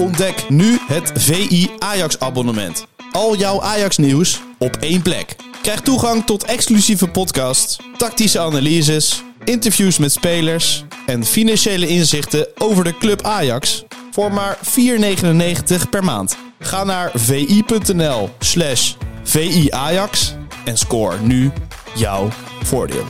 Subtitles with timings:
[0.00, 2.86] Ontdek nu het VI Ajax abonnement.
[3.12, 5.36] Al jouw Ajax nieuws op één plek.
[5.62, 12.98] Krijg toegang tot exclusieve podcasts, tactische analyses, interviews met spelers en financiële inzichten over de
[12.98, 16.36] club Ajax voor maar 4,99 per maand.
[16.58, 21.50] Ga naar vi.nl slash viajax en score nu
[21.94, 22.28] jouw
[22.62, 23.04] voordeel.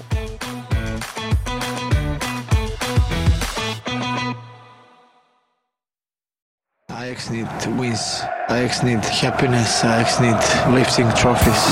[7.10, 8.22] Ajax need wins.
[8.48, 9.82] Ajax need happiness.
[9.82, 10.40] Ajax need
[10.72, 11.62] lifting trophies.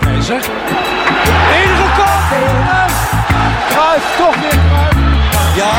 [0.00, 0.42] Keizer.
[1.54, 2.22] Enige kop.
[2.32, 2.90] En
[3.68, 4.96] Kruijff toch weer Kruijff.
[5.56, 5.70] Ja.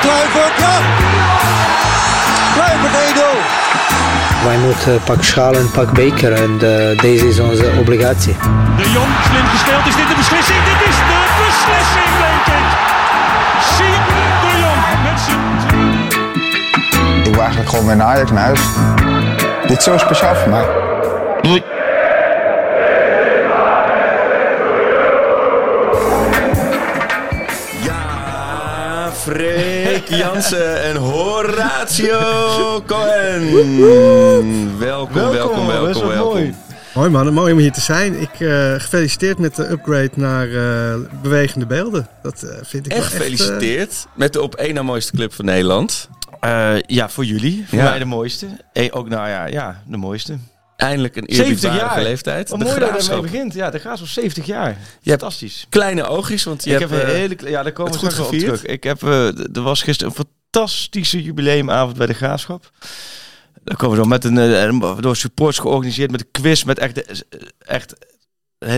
[0.00, 0.76] Kluivert, ja.
[2.54, 4.44] Kluivert 1-0.
[4.44, 8.36] Wij moeten pak schaal en pak beker en eh, deze is onze obligatie.
[8.76, 9.86] De Jong, slim gespeeld.
[9.86, 10.58] Is dit de beslissing?
[10.64, 12.91] Dit is de beslissing, denk ik.
[17.62, 18.60] Eigenlijk gewoon weer naar Ajax naar huis.
[19.68, 20.66] Dit is zo speciaal voor mij.
[27.84, 32.18] Ja, Freek Jansen en Horatio
[32.86, 33.52] Cohen.
[34.78, 36.54] Welkom, welkom, welkom, welkom.
[36.94, 38.20] Mooi man, mooi om hier te zijn.
[38.20, 42.08] Ik eh, gefeliciteerd met de upgrade naar eh, bewegende beelden.
[42.22, 43.30] Dat eh, vind ik Echt wel echt...
[43.30, 46.08] eh, gefeliciteerd met de op één na mooiste club van Nederland.
[46.42, 47.64] Eh, ja, voor jullie.
[47.68, 47.84] Voor Ja.
[47.84, 48.46] mij de mooiste.
[48.72, 50.38] Eh, ook, nou ja, ja, de mooiste.
[50.76, 52.02] Eindelijk een 70 eerbiedwaardige jaar.
[52.02, 52.48] leeftijd.
[52.48, 53.54] Wat de mooi dat ermee begint.
[53.54, 54.76] Ja, de Graafschap 70 jaar.
[55.02, 55.66] Fantastisch.
[55.68, 56.90] Kleine oogjes, want je ik hebt...
[56.90, 58.64] heb een eh, hele, ja, daar komen we goed op terug.
[58.64, 62.70] Ik heb, d- er was gisteren een fantastische jubileumavond bij de Graafschap.
[63.64, 67.24] Daar komen we zo met een, door supports georganiseerd, met een quiz, met echt,
[67.58, 67.94] echt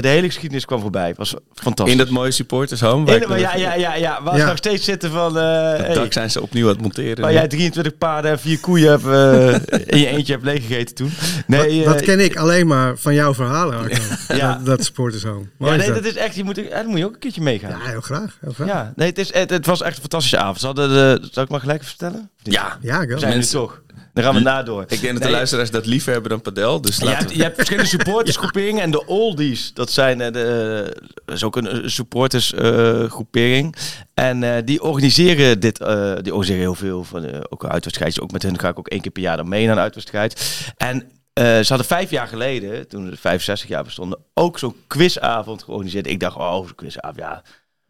[0.01, 1.09] de hele geschiedenis kwam voorbij.
[1.09, 1.93] Het was fantastisch.
[1.95, 3.05] in dat mooie supporters home.
[3.05, 4.23] waar In- ik nog ja, ja, ja, ja.
[4.23, 4.47] Waar ze Ja.
[4.49, 5.39] nog steeds zitten van...
[5.39, 5.43] eh,
[5.77, 7.21] hey, dak zijn ze opnieuw aan het monteren.
[7.21, 11.13] Waar jij 23 paarden en vier koeien hebt, eh, in je eentje hebt leeggegeten toen.
[11.47, 13.97] Nee, dat eh, ken ik alleen maar van jouw verhalen, Arco.
[14.29, 14.55] Ja.
[14.55, 15.47] Dat, dat supporters home.
[15.59, 16.03] Mooi Ja, is nee, dat.
[16.05, 17.71] dat is echt, je moet, eh, dat moet je ook een keertje meegaan.
[17.71, 18.37] Ja, heel graag.
[18.41, 18.69] Heel graag.
[18.69, 20.61] Ja, nee, het, is, het, het was echt een fantastische avond.
[20.61, 22.31] Ze hadden de, zal ik maar gelijk vertellen?
[22.43, 23.17] Ja, Ja, go.
[23.19, 23.83] Zijn Mensen- toch.
[24.15, 24.83] Dan gaan we na door.
[24.89, 26.81] ik denk dat de luisteraars dat liever hebben dan padel.
[26.81, 27.37] Dus Je hebt, we...
[27.37, 31.69] je hebt verschillende supportersgroeperingen en de oldies, dat zijn eh, de, dat is ook een
[31.69, 33.77] eh, supportersgroepering.
[34.15, 38.23] en eh, die organiseren dit, eh, die organiseren heel veel van eh, ook uitwedstrijdjes.
[38.23, 40.63] Ook met hun ga ik ook één keer per jaar dan mee naar een uitwedstrijd.
[40.77, 45.63] En eh, ze hadden vijf jaar geleden, toen de 65 jaar bestonden, ook zo'n quizavond
[45.63, 46.07] georganiseerd.
[46.07, 47.43] Ik dacht, oh, zo'n quizavond, ja,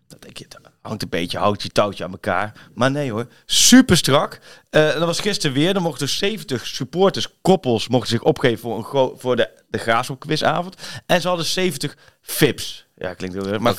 [0.09, 0.47] dat denk je,
[0.87, 2.53] hangt een beetje houtje touwtje aan elkaar.
[2.75, 4.39] Maar nee hoor, super strak.
[4.71, 5.75] Eh, en dat was gisteren weer.
[5.75, 9.79] Dan mochten dus 70 supporters, koppels, mochten zich opgeven voor, een gro- voor de, de
[9.79, 10.77] Graafschap quizavond.
[11.07, 12.87] En ze hadden 70 VIP's.
[12.97, 13.61] Ja, klinkt heel erg.
[13.61, 13.73] Maar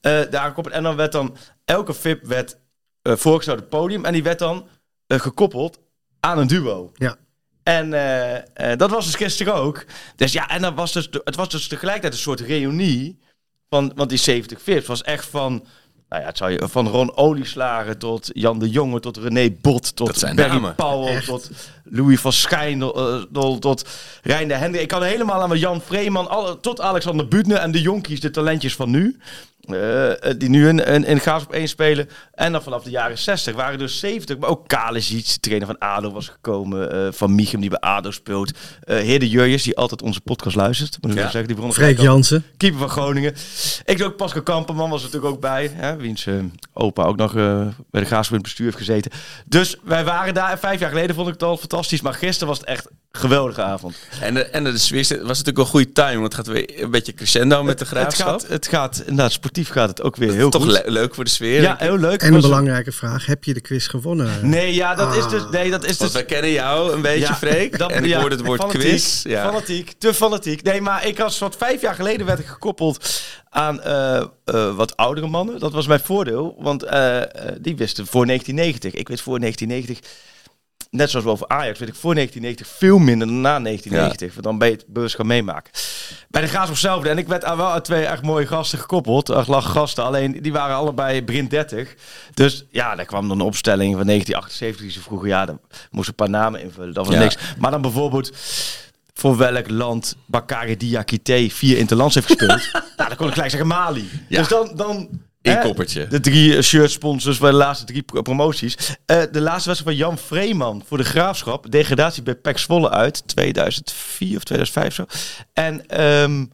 [0.00, 0.74] eh, daar gekoppeld.
[0.74, 2.56] En dan werd dan, elke VIP werd
[3.02, 4.04] eh voorgesteld op het podium.
[4.04, 4.68] En die werd dan
[5.06, 5.78] gekoppeld
[6.20, 6.92] aan een duo.
[6.94, 7.16] Ja.
[7.62, 9.84] En eh, eh, dat was dus gisteren ook.
[10.16, 13.20] Dus ja, en dan was dus, het was dus tegelijkertijd een soort reunie.
[13.68, 15.66] Van, want die 70 VIP's was echt van...
[16.12, 19.82] Nou ja, het zou je, van Ron Olieslager tot Jan de Jonge, tot René Bot,
[19.82, 20.74] Dat tot zijn Barry namen.
[20.74, 21.50] Powell, tot
[21.84, 23.88] Louis van Schijndel, eh, tot
[24.22, 24.82] Rijn de Hendrik.
[24.82, 28.74] Ik kan helemaal aan Jan Vreeman, alle, tot Alexander Butne en de jonkies, de talentjes
[28.74, 29.18] van nu.
[29.62, 32.08] Eh, eh, die nu in, in, in Gaas op 1 spelen.
[32.34, 34.38] En dan vanaf de jaren 60 waren er dus 70.
[34.38, 36.92] Maar ook Kalesic, de trainer van ADO, was gekomen.
[36.92, 38.52] eh, van Michem, die bij ADO speelt.
[38.84, 40.98] eh Heer de Jurjes, die altijd onze podcast luistert.
[41.00, 41.22] Moet ik Ja.
[41.22, 41.46] zeggen.
[41.46, 42.44] Die begon Freek Jansen.
[42.56, 43.34] keeper van Groningen.
[43.84, 45.70] Ik doe ook Pascal Kamperman was er natuurlijk ook bij.
[45.74, 46.34] Hè, wiens eh,
[46.72, 49.10] opa ook nog eh, bij de Graafschap in het bestuur heeft gezeten.
[49.46, 50.58] Dus wij waren daar.
[50.58, 52.00] Vijf jaar geleden vond ik het al fantastisch.
[52.00, 53.96] Maar gisteren was het echt een geweldige avond.
[54.20, 56.12] En de, en de sfeer was natuurlijk wel goede time.
[56.20, 58.28] Want het gaat weer een beetje crescendo met de Het graafschap.
[58.40, 60.72] gaat, het gaat, inderdaad, sportief gaat het ook weer heel Toch goed.
[60.72, 61.62] le- leuk voor de sfeer.
[61.62, 62.20] Ja, heel leuk.
[62.20, 63.26] En een Was- belangrijke vraag.
[63.26, 64.48] Heb je de quiz gewonnen?
[64.48, 65.42] Nee, ja, dat is dus...
[65.50, 66.12] Nee, dat is Want dus...
[66.12, 67.78] wij kennen jou een beetje, Ja, Freek.
[67.78, 69.22] dat- en ik ja, hoorde het woord fanatiek, quiz.
[69.22, 69.44] Ja.
[69.46, 70.62] Fanatiek, te fanatiek.
[70.62, 74.96] Nee, maar ik had wat vijf jaar geleden werd ik gekoppeld aan eh, eh, wat
[74.96, 75.58] oudere mannen.
[75.58, 77.20] Dat was mijn voordeel, want eh,
[77.60, 79.00] die wisten voor 1990.
[79.00, 80.20] Ik wist voor 1990,
[80.92, 84.32] net zoals wel voor Ajax, weet ik voor 1990 veel minder dan na 1990.
[84.32, 85.72] Want dan ben je het bewust gaan meemaken.
[86.28, 89.28] Bij de Graafschap zelf, en ik werd aan wel twee echt mooie gasten gekoppeld.
[89.28, 91.94] Er lag gasten, alleen die waren allebei begin 30.
[92.34, 95.28] Dus ja, daar kwam dan een opstelling van 1978 die ze vroegen.
[95.28, 95.60] Ja, dan
[95.90, 96.94] moesten een paar namen invullen.
[96.94, 97.20] Dat was Ja.
[97.20, 97.36] niks.
[97.58, 98.30] Maar dan bijvoorbeeld
[99.14, 102.68] voor welk land Bakary Diakité vier interlands heeft gespeeld.
[102.96, 104.10] nou, dan kon ik gelijk zeggen Mali.
[104.28, 104.38] Ja.
[104.38, 104.72] Dus dan...
[104.74, 105.08] dan
[105.42, 106.06] Eén hè, koppertje.
[106.06, 108.76] De drie eh, shirt sponsors bij de laatste drie pro- promoties.
[109.06, 111.70] Eh, de laatste wedstrijd van Jan Vreeman voor de Graafschap.
[111.70, 113.22] Degradatie bij PEC Zwolle uit.
[113.26, 115.04] 2004 of 2005 zo.
[115.52, 116.44] En ehm,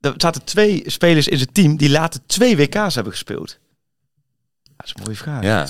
[0.00, 3.58] er zaten twee spelers in zijn team die later twee WK's hebben gespeeld.
[4.76, 5.42] Dat is een mooie vraag.
[5.42, 5.66] Ja.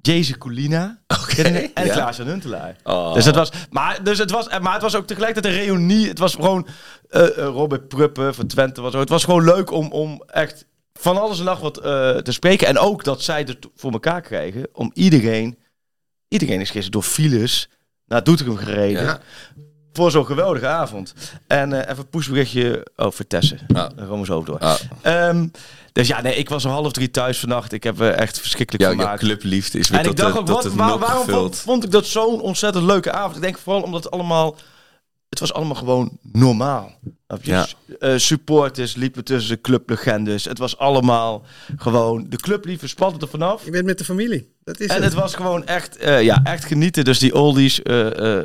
[0.00, 1.00] Jeze Colina.
[1.36, 1.92] En ja.
[1.92, 2.76] Klaas en Huntelaar.
[2.84, 3.14] Oh.
[3.14, 6.08] Dus het was, maar, dus het was, maar het was ook tegelijkertijd een reunie.
[6.08, 6.66] Het was gewoon
[7.10, 8.80] eh, Robert Pruppen van Twente.
[8.80, 12.16] Was, ook- het was gewoon leuk om, om echt van alles en nog wat eh,
[12.16, 12.66] te spreken.
[12.66, 15.58] En ook dat zij het voor elkaar krijgen om iedereen...
[16.28, 17.68] Iedereen is gisteren door files
[18.06, 19.02] naar Doetinchem gereden.
[19.02, 19.20] Ja.
[19.92, 21.14] Voor zo'n geweldige avond.
[21.46, 23.58] En eh, even een pushberichtje over Tessen.
[23.68, 23.74] Ah.
[23.96, 24.58] Dan gaan we zo door.
[25.02, 25.46] Ehm,
[25.92, 27.72] dus ja, nee, ik was om half drie thuis vannacht.
[27.72, 29.20] Ik heb eh, echt verschrikkelijk gemaakt.
[29.20, 31.90] clubliefde is weer En tot, ik dacht de, ook, wat, waar- waarom vond, vond ik
[31.90, 33.36] dat zo'n ontzettend leuke avond?
[33.36, 34.56] Ik denk vooral omdat het allemaal...
[35.32, 36.92] Het was allemaal gewoon normaal.
[37.42, 37.66] Ja.
[37.98, 40.44] Eh, supporters liepen tussen de clublegendes.
[40.44, 41.44] Het was allemaal
[41.76, 42.26] gewoon...
[42.28, 43.64] De clubliefde spatte er vanaf.
[43.64, 44.52] Je bent met de familie.
[44.64, 45.04] Dat is En het.
[45.04, 47.04] het was gewoon echt, eh, ja, echt genieten.
[47.04, 48.38] Dus die oldies, eh,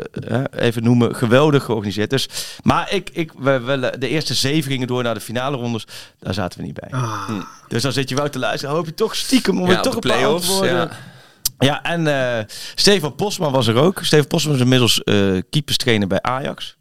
[0.52, 2.10] even noemen, geweldig georganiseerd.
[2.10, 2.30] Dus,
[2.64, 5.86] maar ik, ik, we, we- de eerste zeven gingen door naar de finale rondes.
[6.20, 6.90] Daar zaten we niet bij.
[7.00, 7.30] Ah,
[7.68, 8.76] Dus dan zit je wel te luisteren.
[8.76, 10.90] Hoop je toch stiekem om Ja, toch een play-offs, antwoorden- ja.
[11.60, 12.44] Ja, en eh,
[12.76, 14.00] Stefan Posma was er ook.
[14.04, 15.16] Stefan Posma is inmiddels eh
[15.50, 16.77] keeperstrainer bij Ajax.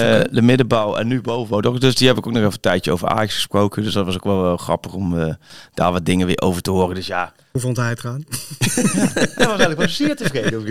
[0.00, 1.60] Eh, De middenbouw en nu bovenbouw.
[1.60, 1.78] toch?
[1.78, 3.82] Dus die heb ik ook nog even een tijdje over Ajax gesproken.
[3.82, 5.34] Dus dat was ook wel, wel grappig om eh,
[5.74, 6.94] daar wat dingen weer over te horen.
[6.94, 8.24] Dus ja, hoe vond hij het gaan?
[8.58, 10.62] dat was eigenlijk wel zeer tevreden.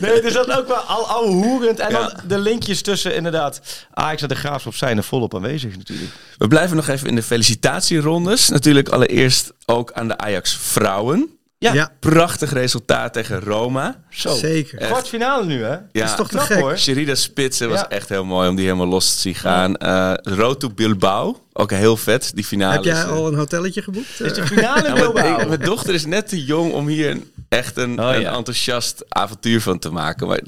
[0.00, 1.78] Nee, dus dat ook wel al ouwe hoerend.
[1.78, 3.60] En dan de linkjes tussen inderdaad
[3.92, 6.10] Ajax en de Graafschap zijn er volop aanwezig natuurlijk.
[6.38, 8.48] We blijven nog even in de felicitatierondes.
[8.48, 11.30] Natuurlijk allereerst ook aan de Ajax vrouwen.
[11.62, 11.72] Ja.
[11.72, 13.96] Ja, Prachtig resultaat tegen Roma.
[14.10, 14.34] Zo.
[14.34, 14.78] zeker.
[14.78, 15.70] Kwartfinale nu hè?
[15.70, 16.58] Ja, Dat is toch te knap, gek?
[16.60, 16.78] hoor.
[16.78, 17.88] Sherida Spitsen was Ja.
[17.88, 19.76] echt heel mooi om die helemaal los te zien gaan.
[19.76, 22.32] Eh Road to Bilbao, ook heel vet.
[22.34, 22.74] Die finale.
[22.74, 24.08] Heb jij is, eh, al een hotelletje geboekt?
[24.20, 25.40] Is de Eh, finale in Ja, mijn, Bilbao?
[25.40, 28.34] ik- mijn dochter is net te jong om hier een- echt een, Oh, een ja.
[28.36, 30.26] enthousiast avontuur van te maken.
[30.26, 30.40] Maar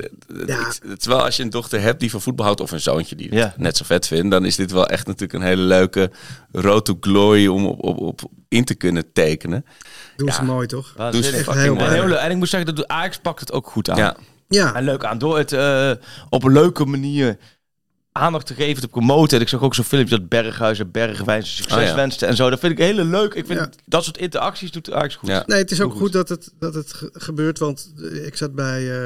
[0.47, 0.59] Ja.
[0.61, 2.81] ik- het is wel als je een dochter hebt die van voetbal houdt of een
[2.81, 3.55] zoontje die het Ja.
[3.57, 6.11] net zo vet vindt, dan is dit wel echt natuurlijk een hele leuke
[6.53, 9.65] road to glory om op, op, op in te kunnen tekenen.
[10.17, 10.35] Doen Ja.
[10.35, 10.93] ze mooi, toch?
[11.11, 11.91] Doe ze echt fucking heel mooi.
[11.91, 12.19] Heel leuk.
[12.19, 13.97] en ik moet zeggen, dat Ajax pakt het ook goed aan.
[13.97, 14.17] Ja,
[14.49, 15.19] Ja, En leuk aan.
[15.19, 15.91] Door het eh,
[16.31, 17.37] op een leuke manier
[18.19, 19.37] aandacht te geven, te promoten.
[19.37, 21.95] En ik zag ook zo'n filmpje dat Berghuis en Bergwijn succes Oh, ja.
[21.95, 22.51] wenste en zo.
[22.51, 23.35] Dat vind ik hele leuk.
[23.35, 23.71] Ik vind Ja.
[23.87, 25.29] dat soort interacties doet Ajax goed.
[25.29, 25.43] Ja.
[25.47, 28.37] Nee, het is ook Heel goed dat het, dat het ge- gebeurt, want eh, ik
[28.37, 28.97] zat bij, eh,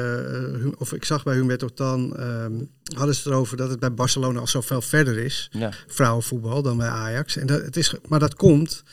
[0.61, 2.51] Hu- of ik zag bij Humberto Tan, ehm
[2.95, 5.71] hadden ze het erover dat het bij Barcelona al zoveel verder is, Ja.
[5.87, 7.35] vrouwenvoetbal, dan bij Ajax.
[7.37, 8.83] En dat, het is, maar dat komt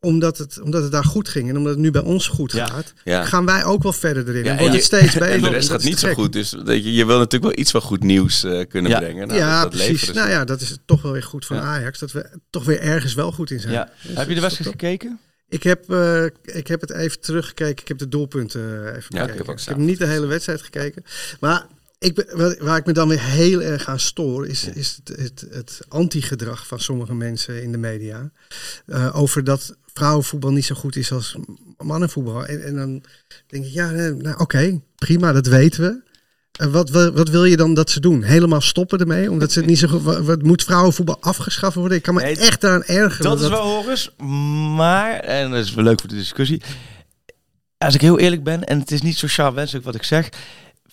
[0.00, 2.92] omdat het, omdat het daar goed ging en omdat het nu bij ons goed gaat,
[3.04, 3.24] Ja.
[3.24, 4.44] gaan wij ook wel verder erin.
[4.44, 5.22] Ja, en je- steeds beter.
[5.30, 6.32] En de rest dat gaat niet zo goed.
[6.32, 8.98] Dus weet je, je wil natuurlijk wel iets van goed nieuws eh, kunnen Ja.
[8.98, 9.26] brengen.
[9.28, 10.12] Nou, ja, dat, dat precies.
[10.12, 11.62] Nou ja, dat is toch wel weer goed van Ja.
[11.62, 13.72] Ajax, dat we toch weer ergens wel goed in zijn.
[13.72, 13.90] Ja.
[14.02, 15.18] Dus Heb je de wedstrijd gekeken?
[15.48, 17.82] Ik heb, eh, ik heb het even teruggekeken.
[17.82, 19.36] Ik heb de doelpunten eh, even Ja, ik bekeken.
[19.36, 21.04] heb ook ik heb niet de hele wedstrijd gekeken.
[21.40, 21.66] Maar
[21.98, 24.46] ik, ben- waar ik me dan weer heel erg aan stoor...
[24.46, 28.30] is, is het, het, het anti-gedrag van sommige mensen in de media.
[28.86, 31.36] eh, over dat vrouwenvoetbal niet zo goed is als
[31.76, 32.46] mannenvoetbal.
[32.46, 33.02] En, en dan
[33.46, 36.06] denk ik, ja, eh, nou oké, prima, dat weten we.
[36.52, 38.22] Eh, wat, wil- wat wil je dan dat ze doen?
[38.22, 39.30] Helemaal stoppen ermee?
[39.30, 40.02] Omdat ze het niet zo goed...
[40.02, 41.96] Wat, wat moet vrouwenvoetbal afgeschaft worden?
[41.96, 43.30] Ik kan me Nee, echt aan ergeren.
[43.30, 44.10] Dat is wel Horus.
[44.76, 46.62] Maar, en dat is wel leuk voor de discussie.
[47.78, 50.28] Als ik heel eerlijk ben, en het is niet sociaal wenselijk wat ik zeg,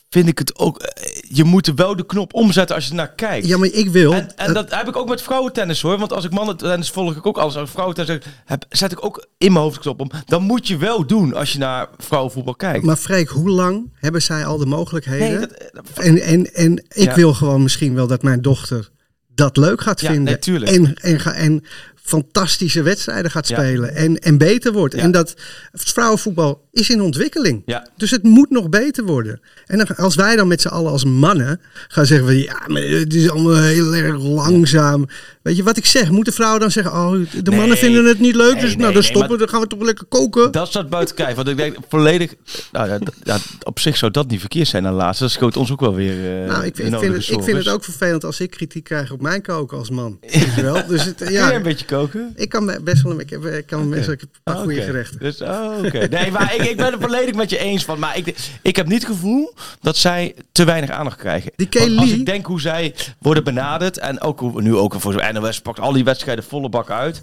[0.10, 0.80] vind ik het ook.
[0.80, 3.48] eh, Je moet er wel de knop omzetten als je naar kijkt.
[3.48, 4.14] Ja, maar ik wil...
[4.14, 5.98] En, en dat heb ik ook met vrouwentennis hoor.
[5.98, 7.56] Want als ik mannentennis volg ik ook alles.
[7.58, 10.10] Als vrouwentennis heb, zet ik ook in mijn hoofd de knop om.
[10.26, 12.86] Dan moet je wel doen als je naar vrouwenvoetbal kijkt.
[12.86, 15.28] Maar Freek, hoe lang hebben zij al de mogelijkheden?
[15.30, 17.16] nee, dat, dat- En, en, en ik Ja.
[17.16, 18.90] wil gewoon misschien wel dat mijn dochter
[19.28, 20.34] dat leuk gaat Ja, vinden.
[20.34, 20.72] natuurlijk.
[20.72, 21.64] En, en, ga, en
[22.06, 23.56] fantastische wedstrijden gaat Ja.
[23.58, 23.96] spelen.
[23.96, 24.96] En, en beter wordt.
[24.96, 25.02] Ja.
[25.02, 25.34] En dat
[25.74, 27.62] vrouwenvoetbal is in ontwikkeling.
[27.66, 27.88] Ja.
[27.98, 29.40] Dus het moet nog beter worden.
[29.66, 32.82] En dan, als wij dan met z'n allen als mannen gaan zeggen van ja, maar
[32.82, 35.08] het is allemaal heel erg langzaam.
[35.42, 36.10] Weet je wat ik zeg?
[36.12, 38.94] Moeten vrouwen dan zeggen, oh, de mannen vinden het niet leuk, Nee, dus nee, nou
[38.94, 40.52] dan stoppen, dan gaan we toch lekker koken.
[40.52, 41.36] Dat staat buiten kijf.
[41.36, 42.34] Want ik denk volledig.
[42.72, 45.24] Nou, ja, op zich zou dat niet verkeerd zijn aan laatste.
[45.24, 46.42] Dat schoot ons ook wel weer.
[46.42, 49.22] eh, Nou, ik, vind het, ik vind het ook vervelend als ik kritiek krijg op
[49.22, 50.18] mijn koken als man.
[50.22, 50.88] Weet je wel?
[50.88, 52.34] Dus het, ja, een beetje koken?
[52.36, 54.82] ik kan best wel een, ik heb, ik kan best wel een paar Oh, goede
[54.82, 55.20] gerechten.
[55.20, 56.08] Dus, oh, oké.
[56.08, 58.00] Nee, maar ik, ik ben het volledig met je eens van.
[58.00, 61.52] Maar ik, ik heb niet het gevoel dat zij te weinig aandacht krijgen.
[61.56, 63.98] Die als ik denk hoe zij worden benaderd.
[63.98, 67.22] En ook hoe- nu ook voor zo'n NOS pakt al die wedstrijden volle bak uit.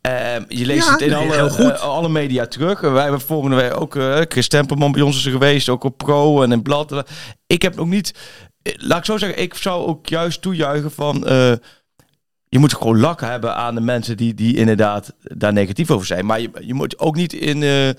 [0.00, 1.70] Ehm, je leest Ja, het in alle, goed.
[1.70, 2.80] eh, alle media terug.
[2.80, 5.68] Wij hebben volgende week ook eh Chris Tempelman bij ons is er geweest.
[5.68, 7.02] Ook op Pro en in Blad.
[7.46, 8.14] Ik heb nog niet...
[8.62, 11.26] eh, Laat ik zo zeggen, ik zou ook juist toejuichen van...
[12.50, 16.26] je moet gewoon lak hebben aan de mensen die, die inderdaad daar negatief over zijn.
[16.26, 17.62] Maar je, je moet ook niet in...
[17.62, 17.94] eh, eh,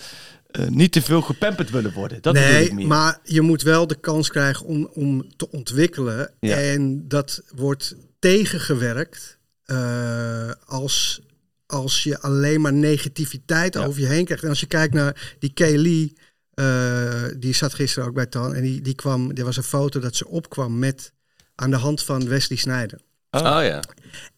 [0.70, 2.22] niet te veel gepamperd willen worden.
[2.22, 2.88] Dat bedoel ik nee, meer.
[2.88, 6.32] maar je moet wel de kans krijgen om, om te ontwikkelen.
[6.40, 6.56] Ja.
[6.58, 11.22] En dat wordt tegengewerkt eh, als,
[11.66, 13.86] als je alleen maar negativiteit Ja.
[13.86, 14.44] over je heen krijgt.
[14.44, 16.14] En als je kijkt naar die Kelly,
[16.54, 18.56] eh, die zat gisteren ook bij Tan.
[18.56, 21.14] En die, die kwam, er was een foto dat ze opkwam met
[21.56, 23.00] aan de hand van Wesley Sneijder.
[23.32, 23.84] Oh, ja.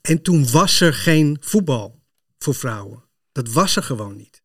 [0.02, 2.00] En toen was er geen voetbal
[2.38, 3.04] voor vrouwen.
[3.32, 4.42] Dat was er gewoon niet.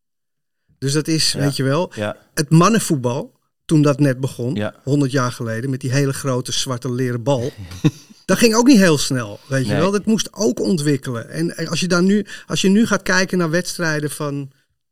[0.77, 2.17] Dus dat is, weet je wel, Ja.
[2.33, 4.75] het mannenvoetbal, toen dat net begon, Ja.
[4.83, 7.51] 100 jaar geleden, met die hele grote zwarte leren bal.
[8.25, 9.81] dat ging ook niet heel snel, weet je Nee.
[9.81, 9.91] wel.
[9.91, 11.29] Dat moest ook ontwikkelen.
[11.29, 14.51] En als je, dan nu, als je nu gaat kijken naar wedstrijden van,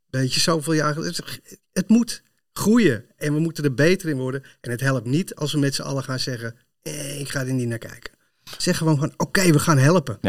[0.10, 1.26] weet je, zoveel jaar geleden.
[1.74, 2.22] Het moet
[2.54, 4.44] groeien en we moeten er beter in worden.
[4.62, 7.54] En het helpt niet als we met z'n allen gaan zeggen, eh, ik ga er
[7.54, 8.14] niet naar kijken.
[8.58, 10.20] Zeg gewoon van, oké, we gaan helpen.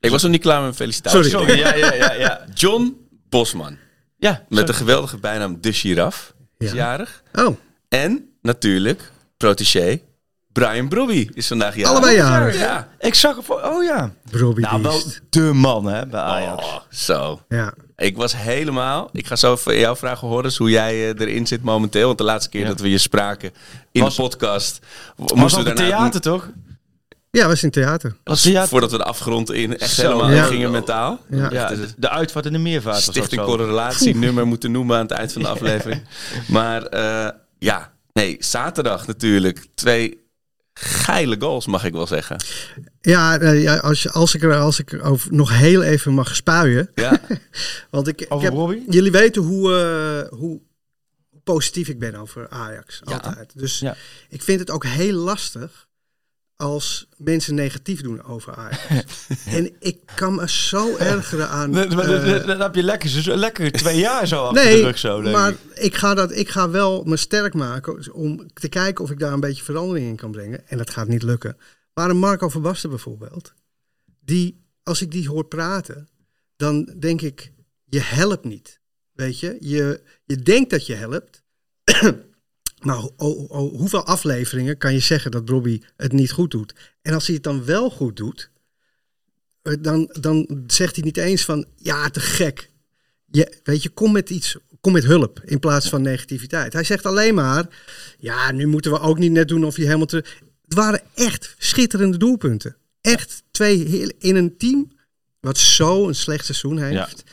[0.00, 1.30] Ik was nog niet klaar met mijn felicitaties.
[1.30, 1.46] Sorry.
[1.48, 2.12] Sorry, ja, ja, ja.
[2.12, 2.96] Ja, John
[3.28, 3.76] Bosman.
[4.18, 6.34] ja Met de geweldige bijnaam De Giraf.
[6.58, 6.74] Is Ja.
[6.76, 7.22] jarig.
[7.34, 7.56] Oh,
[7.88, 10.00] En natuurlijk, protégé,
[10.52, 11.90] Brian Brobby is vandaag jarig.
[11.90, 12.58] allebei jarig.
[12.58, 12.88] Ja.
[12.98, 13.60] Ik zag er voor.
[13.62, 14.12] Oh ja.
[14.30, 16.64] Robbie Nou, wel de man hè, bij Ajax.
[16.64, 17.40] Oh, zo.
[17.48, 17.74] Ja.
[17.96, 19.08] Ik was helemaal...
[19.12, 22.06] Ik ga zo van jou vragen, Horus, hoe jij eh, erin zit momenteel.
[22.06, 22.66] Want de laatste keer Ja.
[22.66, 23.52] dat we je spraken
[23.92, 24.78] in Was- de podcast...
[25.16, 26.48] Was moesten op we het daarna- theater toch?
[27.38, 28.16] Ja, was in theater.
[28.24, 28.68] Was theater.
[28.68, 30.02] Voordat we de afgrond in echt Zo.
[30.02, 30.44] helemaal Ja.
[30.44, 31.20] gingen mentaal.
[31.30, 31.48] Ja.
[31.48, 33.42] De, de uitvaart in de meervaart Stichting.
[33.42, 36.02] Correlatie nummer moeten noemen aan het eind van de aflevering.
[36.48, 39.66] Maar eh, ja, nee, zaterdag natuurlijk.
[39.74, 40.20] Twee
[40.74, 42.36] geile goals, mag ik wel zeggen.
[43.00, 46.12] Ja, eh, ja als, je, als ik er, als ik er over nog heel even
[46.14, 46.90] mag spuien.
[46.94, 47.20] Ja,
[47.90, 48.84] Want ik, ik Over heb, Robbie?
[48.88, 49.74] jullie weten hoe,
[50.32, 50.60] eh, hoe
[51.44, 53.00] positief ik ben over Ajax.
[53.04, 53.12] Ja.
[53.12, 53.52] Altijd.
[53.58, 53.96] Dus Ja.
[54.28, 55.88] ik vind het ook heel lastig
[56.56, 59.26] als mensen negatief doen over Ajax.
[59.56, 61.72] en ik kan me zo ergeren aan...
[61.72, 64.98] Dan, eh, dan- heb je lekker, zo- lekker twee jaar zo achter de Nee, rug
[64.98, 65.20] zo.
[65.20, 65.58] denk maar ik.
[65.74, 69.32] ik ga, dat, ik ga wel me sterk maken om te kijken of ik daar
[69.32, 70.68] een beetje verandering in kan brengen.
[70.68, 71.56] En dat gaat niet lukken.
[71.94, 73.52] Maar een Marco van Basten bijvoorbeeld,
[74.20, 76.08] die, als ik die hoor praten,
[76.56, 77.52] dan denk ik,
[77.84, 78.80] je helpt niet.
[79.12, 81.42] Weet je, je, je denkt dat je helpt.
[82.90, 83.14] Ho-
[83.76, 86.74] hoeveel afleveringen kan je zeggen dat Robbie het niet goed doet?
[87.02, 88.50] En als hij het dan wel goed doet,
[89.62, 92.70] eh, dan, dan zegt hij niet eens van, ja, te gek.
[93.26, 96.72] Je, weet je, kom met iets, kom met hulp in plaats van negativiteit.
[96.72, 97.66] Hij zegt alleen maar,
[98.18, 100.40] ja, nu moeten we ook niet net doen of je helemaal terug.
[100.64, 102.76] Het waren echt schitterende doelpunten.
[103.00, 104.92] Echt twee heel, in een team
[105.42, 107.24] wat zo een slecht seizoen heeft.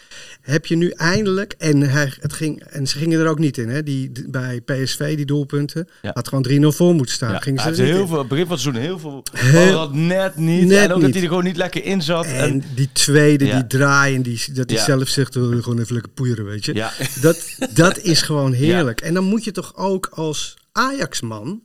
[0.42, 3.70] Heb je nu eindelijk, en, hij, het ging, en ze gingen er ook niet in,
[3.70, 5.88] hè, die, bij PSV, die doelpunten.
[6.02, 6.12] Ja.
[6.14, 7.32] Had gewoon 3-0 voor moeten staan.
[7.32, 8.08] Ja, gingen ze er heel in.
[8.08, 9.24] veel, begin van het seizoen heel veel.
[9.34, 10.66] Heel- dat net niet.
[10.68, 12.26] Net en ook dat hij er gewoon niet lekker in zat.
[12.26, 13.56] En, En die tweede, Ja.
[13.56, 16.74] die draaien, die, dat hij zelf zegt, we willen gewoon even lekker poeieren, weet je.
[16.74, 19.02] ja, Dat, dat is gewoon heerlijk.
[19.02, 21.62] En dan moet je toch ook als Ajax-man.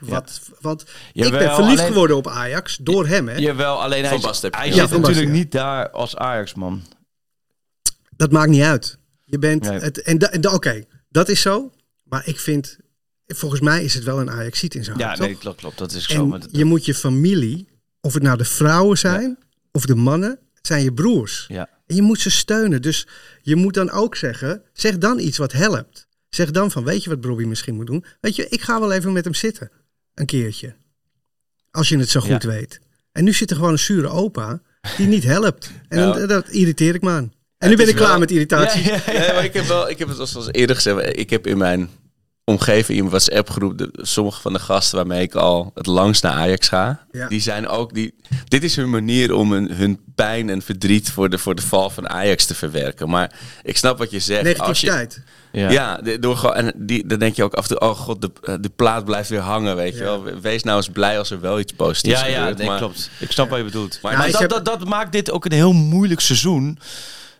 [0.00, 3.28] Wat, Want ik Jawel, ben verliefd alleen- geworden op Ajax door hem.
[3.28, 3.36] Hè?
[3.36, 6.82] jawel, alleen hij, hij zit Ja, natuurlijk Basten, niet daar als Ajax-man.
[8.16, 8.98] Dat maakt niet uit.
[9.24, 9.78] Je bent Nee.
[9.78, 11.72] het, en da- en da- oké, dat is zo.
[12.02, 12.78] Maar ik vind,
[13.26, 15.78] volgens mij is het wel een Ajax-ziet in zijn Ja, hart, nee, klopt, klopt.
[15.78, 16.26] Dat is zo.
[16.26, 17.68] Maar dat- je moet je familie,
[18.00, 19.38] of het nou de vrouwen zijn
[19.72, 21.44] of de mannen, het zijn je broers.
[21.48, 21.68] ja.
[21.86, 22.82] En je moet ze steunen.
[22.82, 23.06] Dus
[23.42, 26.06] je moet dan ook zeggen, zeg dan iets wat helpt.
[26.28, 28.04] Zeg dan van, weet je wat Bobby misschien moet doen?
[28.20, 29.70] Weet je, ik ga wel even met hem zitten.
[30.14, 30.74] Een keertje.
[31.70, 32.48] Als je het zo goed Ja.
[32.48, 32.80] weet.
[33.12, 34.60] En nu zit er gewoon een zure opa
[34.96, 35.70] die niet helpt.
[35.88, 37.32] En dan, dat irriteer ik me aan.
[37.58, 38.82] En nu ben ik klaar wel- met irritatie.
[38.84, 39.18] Ja, ja, ja.
[39.18, 41.56] Nee, maar ik heb wel, ik heb het al zoals eerder gezegd, ik heb in
[41.58, 41.88] mijn
[42.44, 46.22] omgeving, in mijn WhatsApp groep, de, sommige van de gasten waarmee ik al het langst
[46.22, 47.28] naar Ajax ga, Ja.
[47.28, 48.14] die zijn ook, die,
[48.48, 51.90] dit is hun manier om hun, hun pijn en verdriet voor de, voor de val
[51.90, 53.08] van Ajax te verwerken.
[53.08, 53.32] Maar
[53.62, 54.58] ik snap wat je zegt.
[54.60, 55.22] Als je, Negativiteit.
[55.52, 55.70] Ja.
[55.70, 58.20] ja, de- door gewoon, en die, dan denk je ook af en toe, oh god,
[58.20, 60.04] de, de plaat blijft weer hangen, weet je Ja.
[60.04, 60.40] wel.
[60.40, 62.58] Wees nou eens blij als er wel iets positiefs Ja, ja, gebeurt.
[62.58, 63.10] nee, maar, klopt.
[63.18, 63.98] Ik snap wat je bedoelt.
[64.02, 66.78] Maar- Ja, dat, heb- dat, dat maakt dit ook een heel moeilijk seizoen.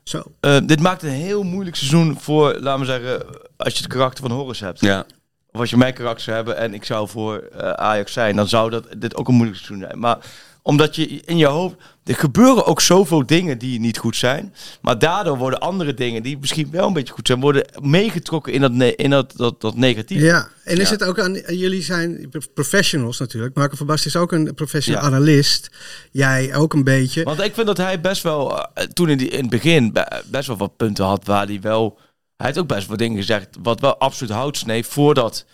[0.05, 0.23] Zo.
[0.41, 3.23] Eh, dit maakt een heel moeilijk seizoen voor, laten we zeggen,
[3.57, 4.81] als je het karakter van Horus hebt.
[4.81, 5.07] Ja,
[5.53, 8.49] Of als je mijn karakter zou hebben en ik zou voor eh, Ajax zijn, dan
[8.49, 9.99] zou dat dit ook een moeilijk seizoen zijn.
[9.99, 10.19] Maar
[10.67, 14.55] omdat je in je hoofd, er gebeuren ook zoveel dingen die niet goed zijn.
[14.81, 18.61] Maar daardoor worden andere dingen die misschien wel een beetje goed zijn, worden meegetrokken in
[18.61, 20.21] dat, ne- in dat, dat, dat negatief.
[20.21, 20.93] Ja, en is Ja.
[20.95, 23.55] het ook aan, jullie zijn professionals natuurlijk.
[23.55, 25.07] Marco van Basten is ook een professional Ja.
[25.09, 25.71] analist.
[26.11, 27.23] Jij ook een beetje.
[27.23, 30.23] Want ik vind dat hij best wel, eh, toen in, die, in het begin, be-
[30.31, 31.99] best wel wat punten had waar hij wel...
[32.37, 35.45] Hij heeft ook best wel dingen gezegd wat wel absoluut hout sneed voordat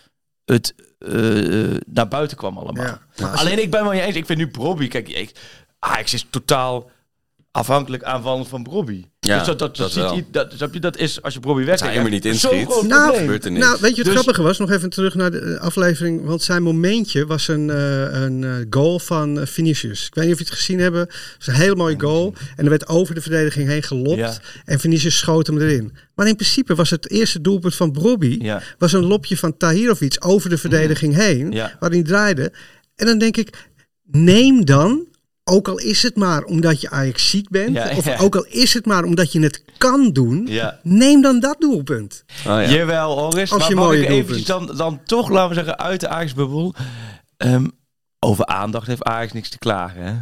[0.45, 2.85] het eh, naar buiten kwam allemaal.
[2.85, 3.00] Ja.
[3.14, 5.33] Je- Alleen ik ben wel niet eens, ik vind nu Bobby, kijk, ik,
[5.78, 6.90] Ajax is totaal
[7.50, 9.04] afhankelijk aanvallend van Bobby.
[9.31, 10.17] Ja, dus dat, dat, dat dat, ziet wel.
[10.17, 12.83] i- dat, snap je, dat is als je Bobby weg er maar niet inschiet.
[12.89, 13.67] Nou, gebeurt er niks.
[13.67, 14.59] Nou, weet je wat Dus- grappig was?
[14.59, 16.25] Nog even terug naar de eh, aflevering.
[16.25, 20.07] Want zijn momentje was een, eh, een eh, goal van Vinicius.
[20.07, 21.01] Ik weet niet of je het gezien hebben.
[21.01, 22.35] Het was een heel mooie goal.
[22.57, 24.17] En er werd over de verdediging heen gelopt.
[24.19, 24.39] Ja.
[24.65, 25.93] En Vinicius schoot hem erin.
[26.15, 28.39] Maar in principe was het eerste doelpunt van Brobby...
[28.43, 28.63] Ja.
[28.79, 31.51] was een lopje van Tahirovic over de verdediging heen.
[31.51, 31.77] Ja.
[31.81, 32.53] Waarin hij draaide.
[32.97, 33.49] En dan denk ik,
[34.11, 35.09] neem dan...
[35.50, 38.16] Ook al is het maar omdat je Ajax ziek bent, Ja, of ja.
[38.19, 40.78] ook al is het maar omdat je het kan doen, Ja.
[40.83, 42.25] neem dan dat doelpunt.
[42.38, 42.61] Oh, ja.
[42.62, 43.50] Jawel, Oris.
[43.52, 43.92] Als Maar je mag
[44.38, 46.75] ik dan, dan toch, laten we zeggen, uit de Ajax-bubbel.
[47.37, 47.66] Ehm,
[48.19, 50.12] over aandacht heeft Ajax niks te klagen, hè?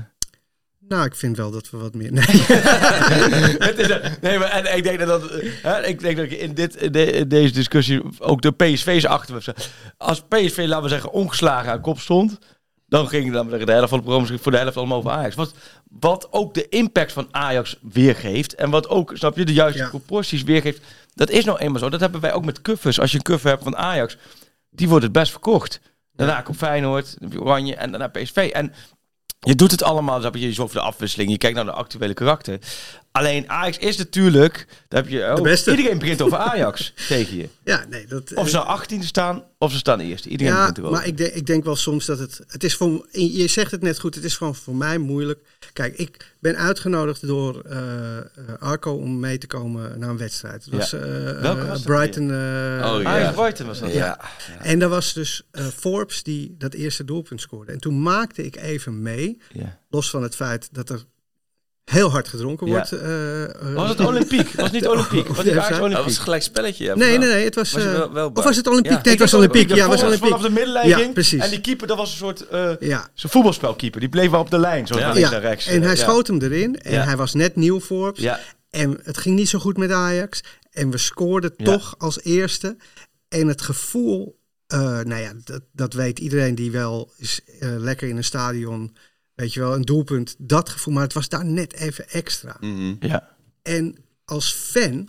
[0.89, 2.13] Nou, ik vind wel dat we wat meer.
[2.13, 2.25] Nee.
[3.69, 5.31] Het is een- nee, maar en ik denk dat, dat
[5.63, 9.35] hè, ik denk dat in, dit, in de- in deze discussie ook de PSV's achter
[9.35, 9.55] me.
[9.97, 12.39] Als PSV, laten we zeggen, ongeslagen aan kop stond,
[12.89, 15.35] dan ging zeggen, de helft van het programma voor de helft allemaal over Ajax.
[15.35, 15.55] Wat,
[16.01, 19.89] wat ook de impact van Ajax weergeeft en wat ook, snap je, de juiste Ja.
[19.89, 20.81] proporties weergeeft.
[21.15, 21.89] Dat is nou eenmaal zo.
[21.89, 23.01] Dat hebben wij ook met kuffers.
[23.01, 24.17] Als je een kuffer hebt van Ajax,
[24.71, 25.81] die wordt het best verkocht.
[26.13, 28.51] Daarna komt Feyenoord, dan Oranje en daarna PSV.
[28.53, 28.73] En
[29.41, 31.31] je doet het allemaal, dan heb je voor de afwisseling.
[31.31, 32.59] Je kijkt naar de actuele karakter.
[33.13, 35.71] Alleen Ajax is natuurlijk, daar heb je, oh, beste.
[35.71, 37.49] iedereen begint over Ajax tegen je.
[37.65, 38.35] Ja, nee, dat.
[38.35, 40.29] Of ze nou 18 staan, of ze staan eerste.
[40.29, 40.97] Iedereen ja, begint erover.
[40.97, 42.41] maar ik denk, ik denk wel soms dat het.
[42.47, 43.07] Het is voor.
[43.11, 45.41] Je zegt het net goed, het is gewoon voor mij moeilijk.
[45.73, 48.25] Kijk, ik ben uitgenodigd door eh, eh,
[48.59, 50.65] Arco om mee te komen naar een wedstrijd.
[50.65, 50.99] Het was Ja.
[50.99, 52.23] eh, Welke was dat Brighton.
[52.31, 52.37] eh,
[52.93, 53.05] Oh, ja.
[53.05, 53.93] Ajax Brighton was dat.
[53.93, 54.21] Ja.
[54.63, 57.73] En daar was dus eh, Forbes die dat eerste doelpunt scoorde.
[57.73, 59.79] En toen maakte ik even mee, Ja.
[59.91, 61.05] los van het feit dat er
[61.89, 62.73] heel hard gedronken Ja.
[62.73, 62.93] wordt.
[62.93, 64.53] eh, eh, Was het Olympiek?
[64.53, 65.27] Was het niet Olympiek?
[65.29, 66.17] Was het Ja, Ajax zei- Dat was Olympiek?
[66.17, 66.85] een gelijk spelletje.
[66.85, 67.75] ja, Nee, nee, nee, het was.
[67.75, 68.93] Eh, wel- wel of was het Olympiek?
[68.93, 69.01] Ja.
[69.03, 69.75] Nee, het was Olympiek.
[69.75, 70.25] Ja, was Olympiek.
[70.29, 71.13] Vanaf de middenlijn Ja, ging.
[71.13, 71.43] precies.
[71.43, 73.09] En die keeper, dat was een soort uh, Ja.
[73.15, 74.01] zo'n voetbalspelkeeper.
[74.01, 75.67] Die bleef wel op de lijn, zo van links naar rechts.
[75.67, 75.97] en hij Ja.
[75.97, 76.79] schoot hem erin.
[76.81, 77.05] En Ja.
[77.05, 78.23] hij was net nieuw Forbes.
[78.23, 78.41] Ja.
[78.71, 80.41] En het ging niet zo goed met Ajax.
[80.71, 81.65] En we scoorden Ja.
[81.65, 82.77] toch als eerste.
[83.29, 88.09] En het gevoel, eh, nou ja, dat, dat weet iedereen die wel is eh, lekker
[88.09, 88.97] in een stadion,
[89.39, 90.95] weet je wel, een doelpunt, dat gevoel.
[90.95, 92.57] Maar het was daar net even extra.
[92.61, 92.95] Mhm.
[93.01, 93.37] Ja.
[93.63, 95.09] En als fan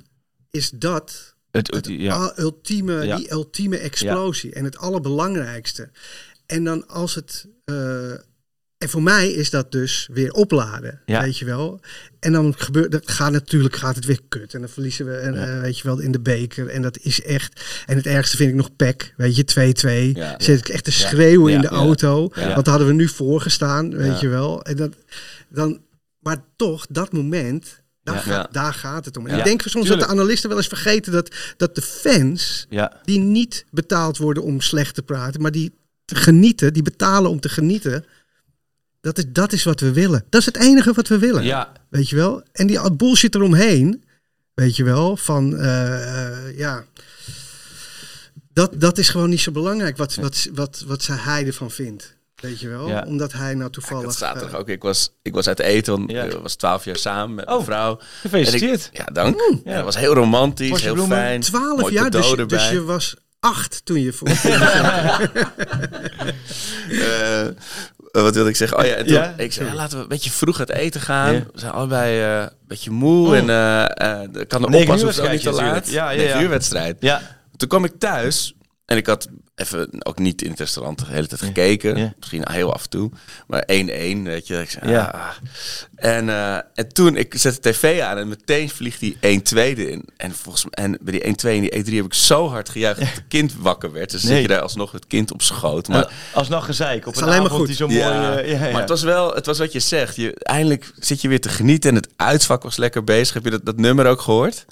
[0.49, 2.33] is dat Het, het, ja.
[2.37, 3.15] ultieme, Ja.
[3.15, 4.53] die ultieme explosie.
[4.53, 5.89] En het allerbelangrijkste.
[6.45, 7.47] En dan als het.
[7.65, 8.13] eh,
[8.79, 11.21] en voor mij is dat dus weer opladen, Ja.
[11.21, 11.79] weet je wel.
[12.19, 15.33] En dan gebeurt dat gaat natuurlijk gaat het weer kut en dan verliezen we en,
[15.33, 15.45] Ja.
[15.55, 18.49] eh, weet je wel in de beker en dat is echt en het ergste vind
[18.49, 20.15] ik nog pek, weet je 2-2.
[20.15, 20.35] Ja.
[20.37, 24.19] Zit ik echt te schreeuwen in de auto, want daar hadden we nu voorgestaan, weet
[24.19, 24.61] je wel.
[24.63, 24.95] En dat
[25.49, 25.79] dan
[26.19, 28.21] maar toch dat moment daar, Ja.
[28.21, 28.47] gaat, Ja.
[28.51, 29.25] daar gaat het om.
[29.27, 29.37] En Ja.
[29.39, 29.99] ik denk soms Tuurlijk.
[29.99, 32.67] dat de analisten wel eens vergeten dat, dat de fans
[33.03, 37.39] die niet betaald worden om slecht te praten, maar die te genieten, die betalen om
[37.39, 38.05] te genieten.
[39.01, 40.25] Dat is, dat is wat we willen.
[40.29, 41.43] Dat is het enige wat we willen.
[41.43, 41.71] Ja.
[41.89, 42.43] Weet je wel?
[42.51, 44.03] En die bullshit eromheen,
[44.53, 46.83] weet je wel, van eh, eh, ja.
[48.53, 52.17] Dat, dat is gewoon niet zo belangrijk wat, wat, wat, wat zij hij ervan vindt.
[52.35, 52.87] Weet je wel?
[52.87, 53.03] Ja.
[53.07, 54.05] Omdat hij nou toevallig.
[54.05, 54.69] had zaterdag eh, ook.
[54.69, 56.23] Ik was, ik was uit eten, Ja.
[56.23, 57.99] ik was twaalf jaar samen met Oh, mijn vrouw.
[58.21, 58.89] Gefeliciteerd.
[58.91, 59.39] Ik- ja, dank.
[59.63, 61.17] Ja, dat was heel romantisch, Bosje heel bloemen.
[61.17, 61.41] fijn.
[61.41, 62.71] 12 Mooi jaar, dus, je- dus erbij.
[62.73, 64.27] je was acht toen je voor.
[68.11, 68.77] Eh, wat wilde ik zeggen?
[68.77, 69.33] Oh ja, en toen, Ja?
[69.37, 71.33] ik zei, ja, laten we een beetje vroeg uit eten gaan.
[71.33, 71.39] Ja.
[71.53, 73.35] We zijn allebei eh, een beetje moe Oh.
[73.37, 75.89] en ik kan oppassen uur of niet te laat.
[75.89, 76.41] Ja, ja, Negen ja.
[76.43, 76.97] uur wedstrijd.
[76.99, 77.21] Ja.
[77.57, 79.27] Toen kwam ik thuis en ik had
[79.59, 81.97] even ook niet in het restaurant de hele tijd gekeken.
[81.97, 82.13] Ja.
[82.17, 83.11] Misschien heel af en toe.
[83.47, 83.65] Maar 1-1,
[84.23, 84.61] weet je.
[84.61, 85.03] Ik zei, Ja.
[85.03, 85.29] ah.
[85.95, 90.05] En, eh, en toen, ik zet de tv aan en meteen vliegt die 1-2 erin.
[90.17, 92.99] En, volgens, mij- en bij die 1-2 en die 1-3 heb ik zo hard gejuicht
[92.99, 94.11] dat het kind wakker werd.
[94.11, 94.33] Dus Nee.
[94.33, 95.87] zit je daar alsnog het kind op schoot.
[95.87, 97.67] Maar, alsnog gezeik op een alleen maar avond goed.
[97.67, 97.99] die zo mooi...
[97.99, 98.71] ja, eh, ja, ja.
[98.71, 100.15] maar het was wel, het was wat je zegt.
[100.15, 103.33] Je, eindelijk zit je weer te genieten en het uitvak was lekker bezig.
[103.33, 104.65] Heb je dat, dat nummer ook gehoord?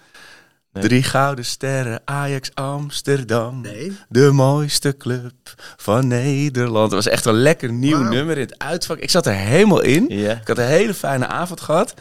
[0.82, 3.62] Drie gouden sterren, Ajax Amsterdam.
[3.62, 3.98] Nee.
[4.10, 5.34] De mooiste club
[5.78, 6.84] van Nederland.
[6.92, 8.98] Het was echt een lekker nieuw nummer in het uitvak.
[8.98, 10.10] Ik zat er helemaal in.
[10.10, 11.94] Ik had een hele fijne avond gehad.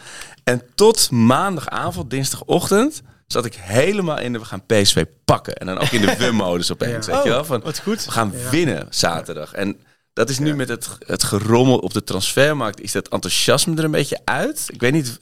[0.43, 5.55] En tot maandagavond, dinsdagochtend, zat ik helemaal in de we gaan PSV pakken.
[5.55, 7.13] En dan ook in de we-modus opeens, Ja.
[7.13, 7.39] weet je wel?
[7.39, 8.05] Oh, Van, wat goed.
[8.05, 8.49] we gaan Ja.
[8.49, 9.53] winnen zaterdag.
[9.53, 9.77] En
[10.13, 12.81] dat is nu met het, het gerommel op de transfermarkt.
[12.81, 14.65] Is dat enthousiasme er een beetje uit?
[14.67, 15.19] Ik weet niet.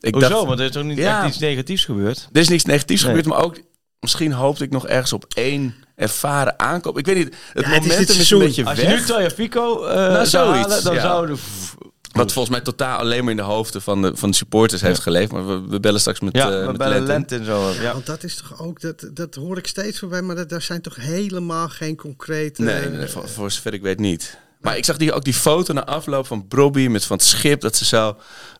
[0.00, 0.28] Ik Hoezo?
[0.28, 1.18] dacht, Want er is toch niet Ja.
[1.18, 2.28] echt iets negatiefs gebeurd?
[2.32, 3.10] er is niks negatiefs Nee.
[3.14, 3.56] gebeurd, maar ook
[4.00, 6.98] misschien hoopte ik nog ergens op één erveren aankoop.
[6.98, 8.90] Ik weet niet, het Ja, het is een beetje Als weg.
[8.90, 11.00] je nu Toya Fico eh Nou, zou zoiets, halen, dan ja.
[11.00, 11.36] zouden...
[12.12, 15.00] Wat volgens mij totaal alleen maar in de hoofden van de, van de supporters heeft
[15.00, 15.32] geleefd.
[15.32, 17.02] Maar we, we bellen straks met, Ja, eh, we met bellen.
[17.06, 17.70] Lent en zo.
[17.80, 17.92] Ja.
[17.92, 20.80] Want dat is toch ook, dat, dat hoor ik steeds voorbij, maar dat, daar zijn
[20.80, 22.62] toch helemaal geen concrete...
[22.62, 24.38] Nee, nee, voor, voor zover ik weet niet.
[24.60, 27.60] Maar ik zag die, ook die foto na afloop van Brobby met van het schip.
[27.60, 28.16] Dat ze zo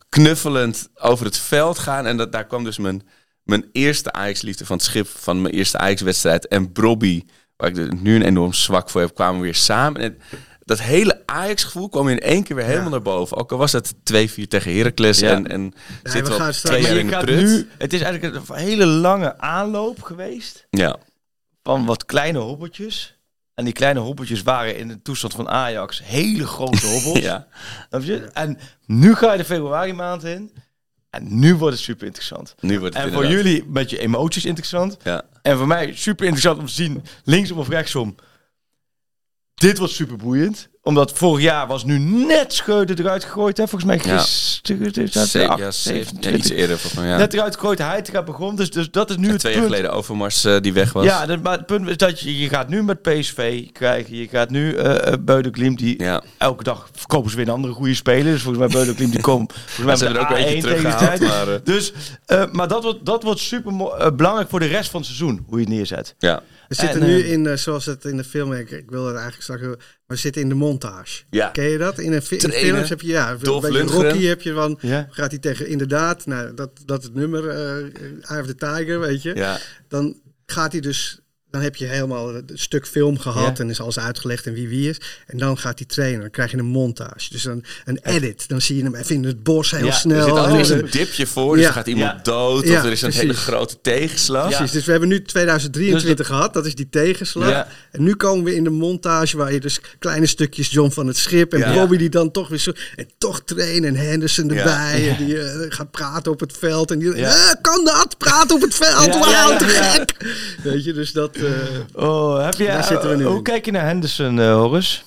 [0.09, 2.07] knuffelend over het veld gaan.
[2.07, 3.09] En dat, daar kwam dus mijn,
[3.43, 5.07] mijn eerste Ajax-liefde van het schip.
[5.09, 6.49] Van mijn eerste Ajax-wedstrijd.
[6.49, 7.23] En Brobby,
[7.57, 10.01] waar ik er nu een enorm zwak voor heb, kwamen weer samen.
[10.01, 10.19] En
[10.65, 13.37] dat hele Ajax-gevoel kwam in één keer weer helemaal naar boven.
[13.37, 13.99] Ook al was het 2-4
[14.49, 15.19] tegen Heracles.
[15.19, 15.31] Ja.
[15.31, 17.41] En, en we zitten we straks- twee Maar jaar in de prut.
[17.41, 20.97] nu, het is eigenlijk een hele lange aanloop geweest Ja.
[21.63, 23.18] van wat kleine hobbeltjes.
[23.59, 27.19] En die kleine hobbeltjes waren in de toestand van Ajax hele grote hobbels.
[27.19, 27.47] ja.
[28.01, 28.17] Je?
[28.33, 30.53] En nu ga je de februari maand in.
[31.11, 32.55] En nu wordt het super interessant.
[32.61, 34.97] Nu wordt het En voor inderdaad- jullie met je emoties interessant.
[35.03, 35.23] Ja.
[35.43, 38.15] En voor mij super interessant om te zien, linksom of rechtsom.
[39.59, 40.69] Dit was super boeiend.
[40.83, 43.57] Omdat vorig jaar was nu net Scheuten eruit gegooid.
[43.57, 43.69] Hè?
[43.69, 44.19] Volgens mij Ja.
[44.19, 47.09] Ze- Ja, ja, iets eerder volgens mij.
[47.09, 47.17] Ja.
[47.17, 48.57] Net eruit gegooid, hij gaat begon.
[48.57, 51.05] Dus, dus dat is nu En het twee jaar geleden Overmars eh, die weg was.
[51.05, 54.17] Ja, dat- maar het punt is dat je, je gaat nu met PSV krijgen.
[54.17, 56.23] Je gaat nu eh uh, Beudeklim, die Ja.
[56.39, 58.33] elke dag verkopen ze weer een andere goede speler.
[58.33, 61.21] Dus volgens mij Beudeklim, die komt volgens mij hebben er ook een A1 beetje teruggehaald,
[61.21, 61.93] maar, eh, Dus,
[62.27, 65.45] eh, maar dat wordt, dat wordt super eh, belangrijk voor de rest van het seizoen,
[65.47, 66.15] hoe je het neerzet.
[66.19, 66.43] ja.
[66.69, 69.05] We zitten En, nu eh, in, eh, zoals het in de film, ik, ik wil
[69.07, 69.77] het eigenlijk straks, maar
[70.07, 71.23] we zitten in de montage.
[71.31, 71.49] Ja.
[71.49, 71.99] Ken je dat?
[71.99, 72.75] In, een fi- in Trainen.
[72.75, 74.05] films heb je, ja, een Dolph beetje Lundgren.
[74.11, 75.07] Rocky heb je van, Ja.
[75.11, 77.77] gaat hij tegen, inderdaad, nou, dat, dat het nummer, eh
[78.31, 79.35] Eye of the Tiger, weet je.
[79.35, 79.59] Ja.
[79.89, 83.65] Dan gaat hij dus, dan heb je helemaal een stuk film gehad Ja.
[83.65, 84.97] en is alles uitgelegd en wie wie is.
[85.27, 87.31] En dan gaat hij trainen, dan krijg je een montage.
[87.31, 89.93] Dus dan een edit, dan zie je hem even in het bos heel Ja, Er
[89.93, 90.47] snel.
[90.47, 91.69] zit eens eh, een dipje voor, dus Ja.
[91.69, 92.23] er gaat iemand Ja.
[92.33, 92.67] dood.
[92.67, 93.21] Ja, of er is een precies.
[93.27, 94.49] hele grote tegenslag.
[94.49, 97.49] Precies, dus we hebben nu 2023 gehad, dat is die tegenslag.
[97.51, 97.69] Ja.
[97.93, 101.17] En nu komen we in de montage waar je dus kleine stukjes John van het
[101.17, 101.75] Schip en Ja.
[101.75, 102.73] Bobby die dan toch weer zo...
[102.97, 104.55] En toch trainen en Henderson Ja.
[104.55, 106.91] erbij en die eh, gaat praten op het veld.
[106.91, 107.29] En die Ja.
[107.35, 109.91] "Eh, kan dat, praten op het veld, Ja, wauw, ja, ja, te ja.
[109.93, 110.15] gek.
[110.63, 111.37] Weet je, dus dat...
[111.93, 113.43] Oh, heb je, Daar zitten we nu hoe in.
[113.43, 115.05] kijk je naar Henderson, eh Horus?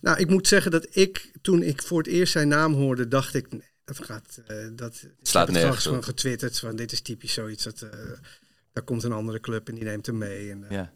[0.00, 3.34] Nou, ik moet zeggen dat ik, toen ik voor het eerst zijn naam hoorde, dacht
[3.34, 3.52] ik...
[3.52, 4.40] Nee, dat gaat...
[4.46, 7.64] eh dat ik Slaat heb het nergens gewoon getwitterd, van dit is typisch zoiets.
[7.64, 7.90] Dat, eh,
[8.72, 10.50] daar komt een andere club en die neemt hem mee.
[10.50, 10.92] En, eh, Ja.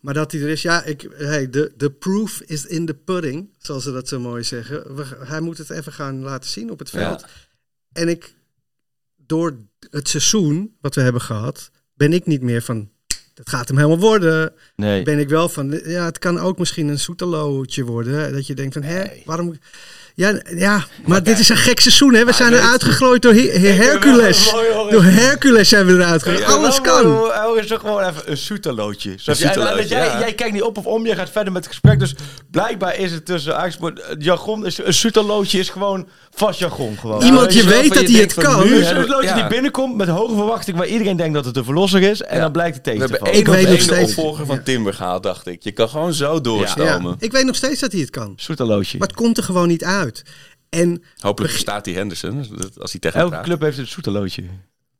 [0.00, 3.48] Maar dat hij er is, ja, ik, hey, de, de proof is in the pudding,
[3.58, 4.94] zoals ze dat zo mooi zeggen.
[4.96, 7.20] We, hij moet het even gaan laten zien op het veld.
[7.20, 7.26] Ja.
[7.92, 8.34] En ik,
[9.16, 9.56] door
[9.90, 12.90] het seizoen wat we hebben gehad, ben ik niet meer van,
[13.34, 14.52] dat gaat hem helemaal worden.
[14.76, 15.02] Nee.
[15.02, 18.32] Ben ik wel van, ja, het kan ook misschien een soetelootje worden.
[18.32, 19.58] Dat je denkt van, hè, waarom...
[20.14, 22.24] Ja, ja, maar dit is een gek seizoen, hè.
[22.24, 24.50] We zijn eruit gegooid door He- He- Hercules.
[24.90, 26.44] Door Hercules zijn we eruit gegooid.
[26.44, 27.30] Alles kan.
[27.56, 29.10] Is toch gewoon even een je?
[29.24, 30.18] En soetalootje, jij, ja.
[30.18, 31.98] jij kijkt niet op of om, jij gaat verder met het gesprek.
[31.98, 32.14] Dus
[32.50, 33.76] blijkbaar is het tussen Ajax,
[34.18, 37.22] jargon is een soetalootje is gewoon vast jargon gewoon.
[37.22, 38.64] Iemand je weet dat hij het kan.
[38.66, 38.82] nu
[39.22, 39.34] ja.
[39.34, 42.22] die binnenkomt met hoge verwachting waar iedereen denkt dat het een verlosser is.
[42.22, 42.42] En Ja.
[42.42, 43.32] dan blijkt het tegen te vallen.
[43.32, 44.62] één Ik weet nog de steeds- opvolger van ja.
[44.62, 45.62] Timber gehaald, dacht ik.
[45.62, 47.16] Je kan gewoon zo Ja, doorstomen.
[47.18, 48.32] ik weet nog steeds dat hij het kan.
[48.36, 48.98] Soetalootje.
[48.98, 50.22] Maar het komt er gewoon niet uit.
[50.70, 52.46] En Hopelijk verstaat hij Henderson,
[52.80, 53.44] als hij tegen Elke praat.
[53.44, 54.42] club heeft een soetalootje.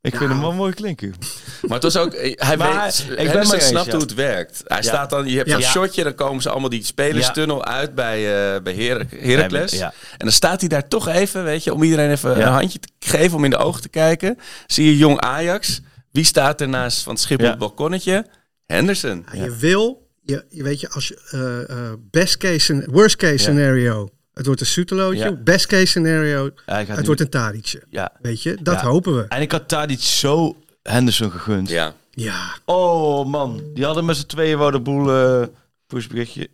[0.03, 1.13] Ik vind hem wel mooi klinken.
[1.61, 3.91] Maar het was ook, hij Maar weet, ik ben Henderson maar eens, snapt ja.
[3.91, 4.61] hoe het werkt.
[4.65, 4.83] Hij Ja.
[4.83, 5.57] staat dan, je hebt Ja.
[5.57, 5.69] Ja.
[5.69, 8.17] shotje, dan komen ze allemaal die spelerstunnel uit bij,
[8.55, 9.71] eh bij Her Heracles.
[9.71, 9.85] Ja.
[10.11, 12.45] En dan staat hij daar toch even, weet je, om iedereen even Ja.
[12.47, 14.37] een handje te geven, om in de ogen te kijken.
[14.67, 15.81] Zie je jong Ajax.
[16.11, 17.45] Wie staat er naast van het schip Ja.
[17.45, 18.25] op het balkonnetje?
[18.65, 19.25] Henderson.
[19.33, 23.37] ja, je wil, je, je weet je, als je eh, eh, best case, worst case
[23.37, 25.23] scenario, het wordt een Soetelootje.
[25.23, 25.31] Ja.
[25.31, 27.83] Best case scenario, het nu- wordt een Tadicje.
[27.89, 28.11] Ja.
[28.21, 28.85] Weet je, dat Ja.
[28.87, 29.25] hopen we.
[29.27, 31.69] En ik had iets zo Henderson gegund.
[31.69, 31.93] Ja.
[32.11, 35.47] Ja, Oh man, die hadden met z'n tweeën wel de boel
[35.87, 36.47] pushberichtje.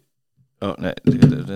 [0.60, 0.94] Oh nee.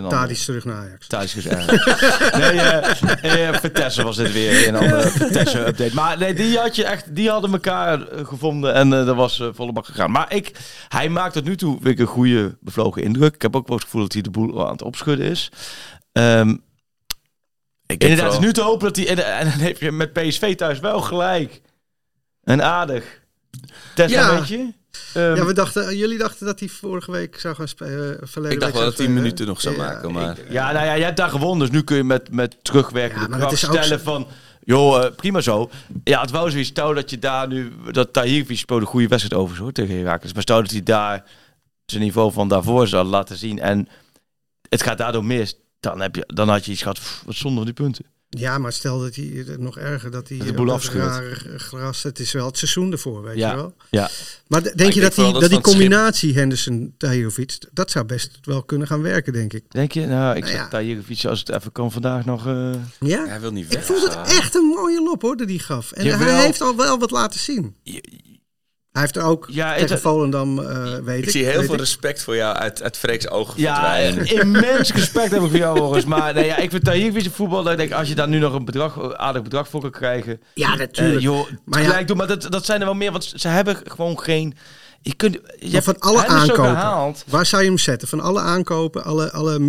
[0.09, 1.07] Tadic terug naar Ajax.
[1.07, 1.67] Thuis gezegd.
[3.21, 5.93] nee, Vitesse was dit weer een andere Vitesse update.
[5.95, 9.71] Maar nee, die had je echt, die hadden elkaar gevonden en eh dat was volle
[9.71, 10.12] bak gegaan.
[10.12, 10.51] Maar ik,
[10.88, 13.36] hij maakt tot nu toe vind ik een goede bevlogen indruk.
[13.36, 15.49] Ik heb ook wel het gevoel dat hij de boel aan het opschudden is.
[16.13, 16.49] Ehm,
[17.86, 19.91] Ik denk inderdaad, het is nu te hopen dat hij en, en dan heb je
[19.91, 21.62] met PSV thuis wel gelijk.
[22.43, 23.21] En aardig.
[23.95, 24.30] Test Ja.
[24.34, 24.73] een beetje.
[25.13, 28.19] Ehm, Ja, we dachten, jullie dachten dat hij vorige week zou gaan spelen.
[28.21, 29.13] eh, verleden Ik dacht wel dat zou hij spelen.
[29.13, 30.38] minuten nog zou Ja, maken, maar...
[30.49, 33.38] Ja, nou ja, jij hebt daar gewonnen, dus nu kun je met, met terugwerkende Ja,
[33.38, 34.28] kracht stellen zo- van...
[34.65, 35.69] Joh, eh, prima zo.
[36.04, 37.71] Ja, het wou zoiets stel dat je daar nu...
[37.91, 40.34] Dat Tahirvic speelde een goede wedstrijd over hoor, tegen Herakles.
[40.34, 41.23] Maar stel dat hij daar
[41.86, 43.88] zijn niveau van daarvoor zou laten zien en
[44.69, 45.58] het gaat daardoor mis...
[45.84, 48.06] Dan, heb je, dan had je iets gehad, pff, wat zonde van die punten.
[48.30, 50.78] Ja, maar stel dat hij nog erger dat hij de boel
[51.58, 52.04] gras.
[52.04, 53.50] Het is wel het seizoen ervoor, weet Ja.
[53.50, 53.76] je wel.
[53.89, 54.10] Ja,
[54.48, 58.06] Maar denk ik je dat die, dat dat die schip- combinatie Henderson Tajovic, dat zou
[58.06, 59.63] best wel kunnen gaan werken, denk ik.
[59.69, 60.06] denk je?
[60.08, 60.67] Nou, ik Nou zeg ja.
[60.67, 62.48] Tahirvic als het even kan vandaag nog...
[62.48, 63.86] eh, Ja, Hij wil niet ik weg.
[63.86, 65.91] vond het echt een mooie lop hoor, dat hij gaf.
[65.91, 66.28] En Jawel.
[66.28, 67.76] hij heeft al wel wat laten zien.
[68.93, 71.23] Hij heeft er ook Ja, tegen het- Volendam, eh weet ik.
[71.25, 71.79] Ik zie heel veel ik.
[71.79, 73.95] respect voor jou uit, uit Freek's ogen Ja,
[74.41, 76.06] immens respect heb ik voor jou, Horus.
[76.06, 78.53] Maar nee, ja, ik vind Tahirvic voetbal, dat ik denk, als je daar nu nog
[78.53, 80.41] een bedrag, aardig bedrag voor kan krijgen.
[80.53, 81.15] Ja, natuurlijk.
[81.17, 83.47] eh, joh, Maar ja- gelijk doen, maar dat, dat zijn er wel meer, want ze
[83.47, 84.56] hebben gewoon geen...
[85.05, 87.23] Je kunt, je Maar hebt van alle aankopen, gehaald.
[87.27, 88.07] waar zou je hem zetten?
[88.07, 89.59] Van alle aankopen, alle, alle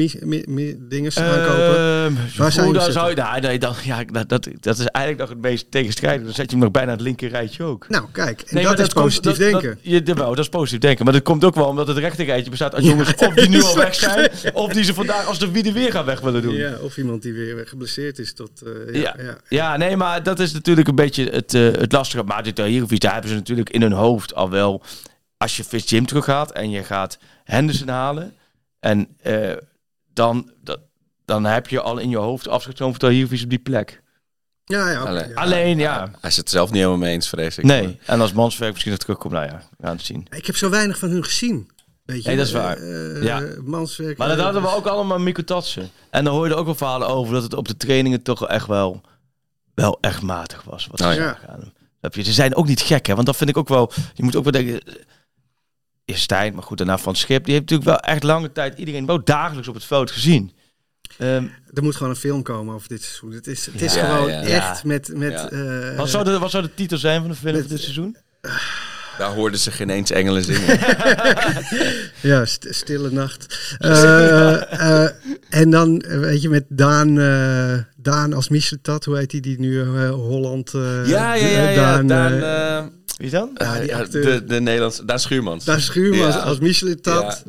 [0.88, 1.76] dingen aankopen?
[1.76, 3.24] Ehm, Waar zou je hoe hem dan zou je, zetten?
[3.24, 6.24] nou, nee, dan, ja, dat, dat, dat is eigenlijk nog het meest tegenstrijdig.
[6.24, 7.88] Dan zet je hem nog bijna het linker rijtje ook.
[7.88, 9.78] nou, kijk, en Nee, dat is komt- positief dat- dat- denken.
[9.82, 11.04] je, jawel, dat is positief denken.
[11.04, 13.76] Maar dat komt ook wel omdat het rechterrijtje bestaat uit jongens of die nu al
[13.76, 16.54] weg zijn, of die ze vandaag als de wie weer gaan weg willen doen.
[16.54, 18.50] ja, of iemand die weer geblesseerd is tot...
[18.62, 19.36] eh, Ja, ja, ja.
[19.48, 19.76] ja.
[19.76, 22.22] nee, maar dat is natuurlijk een beetje het, eh, het lastige.
[22.22, 24.82] Maar dit Tahirvic, daar hebben ze natuurlijk in hun hoofd al wel...
[25.36, 28.34] Als je Fitz Jim teruggaat en je gaat Henderson halen...
[28.80, 29.52] en eh,
[30.12, 30.80] dan, dat,
[31.24, 34.02] dan heb je al in je hoofd genomen van Tahirvic op die plek.
[34.64, 35.34] Ja, ja, Alleen- ja.
[35.34, 37.64] Alleen, ja, Hij is het zelf niet helemaal mee eens, vrees ik.
[37.64, 37.98] nee.
[38.06, 40.26] En als Manswerk misschien nog terugkomt, nou ja, we gaan het zien.
[40.30, 41.70] Ik heb zo weinig van hun gezien.
[42.04, 42.28] Weet je?
[42.28, 42.76] Nee, dat is waar.
[42.76, 43.42] Eh, Ja.
[43.62, 45.90] Manswerk, Maar dat hadden we ook allemaal Mikko Tatsen.
[46.10, 48.66] En dan hoorde je ook wel verhalen over dat het op de trainingen toch echt
[48.66, 49.00] wel,
[49.74, 50.86] wel echt matig was.
[50.86, 51.38] Wat Oh ja.
[52.22, 53.14] Ze zijn ook niet gek, hè?
[53.14, 53.92] Want dat vind ik ook wel.
[54.14, 54.80] Je moet ook wel denken.
[56.04, 57.44] Eh, Is Stijn, maar goed, daarna Van Schip.
[57.44, 60.52] Die heeft natuurlijk wel echt lange tijd iedereen wel dagelijks op het veld gezien.
[61.18, 63.30] Ehm, Er moet gewoon een film komen over dit seizoen.
[63.32, 64.40] Het is, het is Ja, gewoon ja.
[64.42, 64.80] echt Ja.
[64.84, 65.10] met...
[65.16, 65.48] met Ja.
[65.50, 67.80] eh, wat, zou de, wat zou de titel zijn van de film met- van dit
[67.80, 68.16] seizoen?
[69.18, 70.78] Daar hoorden ze geen eens engelen zingen.
[72.20, 73.74] Ja, st- stille nacht.
[73.78, 75.10] Eh, eh,
[75.48, 79.58] en dan, eh, weet je, met Daan, eh, Daan als Michetat, hoe heet die, die
[79.60, 80.74] nu eh, Holland...
[80.74, 81.68] eh, ja, ja, ja.
[81.68, 81.74] ja.
[81.74, 82.84] Daan, Daan, eh, eh,
[83.16, 83.50] Wie dan?
[83.55, 84.22] Ja, die ja, acteur.
[84.24, 85.05] de, de Nederlandse...
[85.05, 85.64] Daan Schuurmans.
[85.64, 86.40] Daan Schuurmans Ja.
[86.40, 87.44] als Michetat.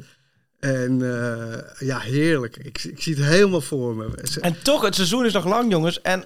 [0.60, 2.58] En eh, ja, heerlijk.
[2.58, 4.08] Ik, ik zie het helemaal voor me.
[4.42, 6.02] En toch, het seizoen is nog lang, jongens.
[6.02, 6.24] En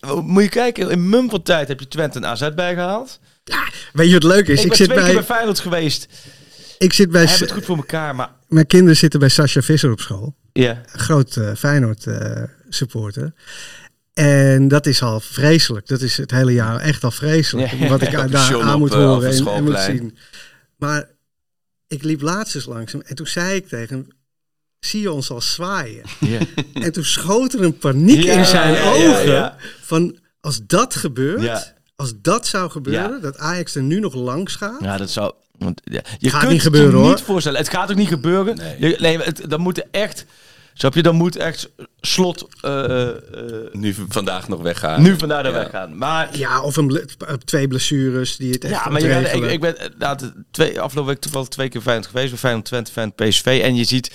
[0.00, 3.20] eh, moet je kijken, in mum van tijd heb je Twente en AZ bijgehaald.
[3.92, 4.58] Weet je wat leuk is?
[4.58, 6.08] Ik, Ik, ben zit twee keer bij, bij Feyenoord geweest.
[6.78, 7.20] ik zit bij...
[7.24, 10.34] Hebben het goed voor elkaar, maar Mijn kinderen zitten bij Sascha Visser op school.
[10.52, 10.82] ja.
[10.92, 13.32] Een groot eh, Feyenoord eh, supporter.
[14.12, 15.86] En dat is al vreselijk.
[15.86, 17.70] Dat is het hele jaar echt al vreselijk.
[17.70, 17.88] Ja.
[17.88, 20.16] Wat ik daar aan op, moet eh, horen en, het en moet zien.
[20.76, 21.08] Maar
[21.86, 23.00] ik liep laatst eens langs hem.
[23.00, 24.08] En toen zei ik tegen hem...
[24.78, 26.02] Zie je ons al zwaaien?
[26.20, 26.38] Ja.
[26.72, 29.54] En toen schoot er een paniek in zijn ogen.
[29.82, 31.74] Van als dat gebeurt...
[31.96, 34.80] Als dat zou gebeuren, dat Ajax er nu nog langs gaat.
[34.80, 35.32] Ja, dat zou.
[35.58, 37.08] Want, je Gaat kunt niet het gebeuren, je hoor.
[37.08, 37.58] niet voorstellen.
[37.58, 38.56] Het gaat ook niet gebeuren.
[38.56, 38.76] Nee.
[38.78, 40.24] Je, nee, het, dan moet er echt.
[40.74, 41.02] Snap je?
[41.02, 42.46] Dan moet echt slot.
[42.60, 43.14] eh, eh,
[43.72, 45.02] Nu vandaag nog weggaan.
[45.02, 45.58] nu vandaar daar Ja.
[45.58, 45.98] weggaan.
[45.98, 46.38] Maar.
[46.38, 47.04] Ja, of een ble-
[47.44, 50.32] twee blessures die het echt Ja, maar je, bent- ik, ik ben eh, nou, de
[50.50, 52.30] twee, afgelopen week toevallig twee keer Feyenoord geweest.
[52.30, 53.60] Bij Feyenoord Twente, Feyenoord PSV.
[53.64, 54.12] En je ziet,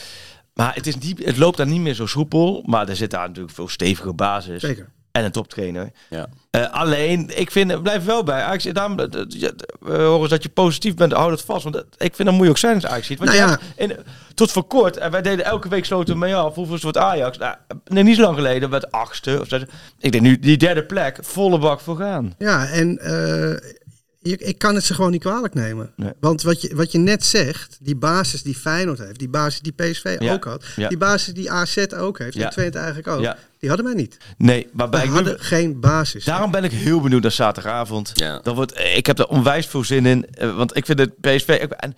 [0.54, 2.63] maar het, is niet, het loopt daar niet meer zo soepel.
[2.65, 4.62] Maar er zit daar natuurlijk veel stevige basis.
[4.62, 4.89] Zeker.
[5.12, 5.91] En een toptrainer.
[6.10, 6.28] Ja.
[6.50, 8.63] Eh, alleen, ik vind, het blijf wel bij Ajax.
[8.63, 11.63] Daarom, ja, we horen dat je positief bent, hou dat vast.
[11.63, 13.17] Want ik vind dat moet je ook zijn als Ajax ziet.
[13.20, 13.60] Want Nou je ja.
[13.76, 14.06] hebt in,
[14.38, 16.56] tot voor kort, en wij deden elke week sloten we mee af.
[16.56, 17.38] Hoeveel wordt Ajax?
[17.38, 19.39] Nou, nee, niet zo lang geleden, werd achtste.
[19.41, 19.67] Of zesde.
[20.00, 22.34] ik denk nu, die derde plek, volle bak voor gaan.
[22.38, 23.71] Ja, en eh,
[24.19, 25.91] je, ik kan het ze gewoon niet kwalijk nemen.
[25.95, 26.12] Nee.
[26.19, 29.71] Want wat je, wat je net zegt, die basis die Feyenoord heeft, die basis die
[29.73, 30.34] PSV Ja.
[30.34, 30.88] ook had, Ja.
[30.89, 32.43] die basis die AZ ook heeft, Ja.
[32.45, 33.38] en Twente eigenlijk ook, Ja.
[33.60, 34.17] die hadden wij niet.
[34.38, 36.23] Nee, maar bij Wij ik hadden geen basis.
[36.26, 38.12] Daarom ben ik heel benieuwd naar zaterdagavond.
[38.13, 38.39] Ja.
[38.39, 40.26] Dat wordt, ik heb er onwijs veel zin in.
[40.30, 41.50] eh, Want ik vind het PSV...
[41.62, 41.95] ik- En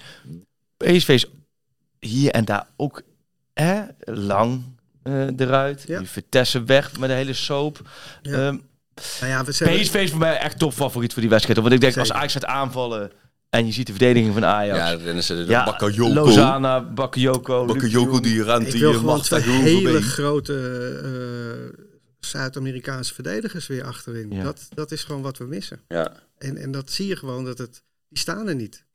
[0.78, 1.26] PSV is
[2.00, 3.02] hier en daar ook
[3.54, 4.64] hè, lang
[5.04, 5.84] eh, eruit.
[5.88, 6.00] Ja.
[6.00, 7.90] Die Vitesse weg met de hele soap.
[8.22, 8.32] Ja.
[8.32, 8.58] Ehm,
[9.20, 11.60] nou ja, we zijn, PSV is voor mij echt topfavoriet voor die wedstrijd.
[11.60, 12.12] Want ik denk, als.
[12.12, 13.12] Ajax gaat aanvallen
[13.50, 14.80] en je ziet de verdediging van Ajax.
[14.80, 16.14] Ja, dan rennen ze de Ja, Bakayoko.
[16.14, 17.66] Lozana, Bakayoko.
[17.66, 20.54] Bakayoko die ruimte ik wil hier gewoon mag twee daar doen hele grote
[21.04, 21.84] eh,
[22.20, 24.32] Zuid-Amerikaanse verdedigers weer achterin.
[24.32, 24.44] Ja.
[24.44, 25.82] Dat, dat is gewoon wat we missen.
[25.88, 26.14] Ja.
[26.38, 28.86] En, en dat zie je gewoon, dat het, die staan er niet.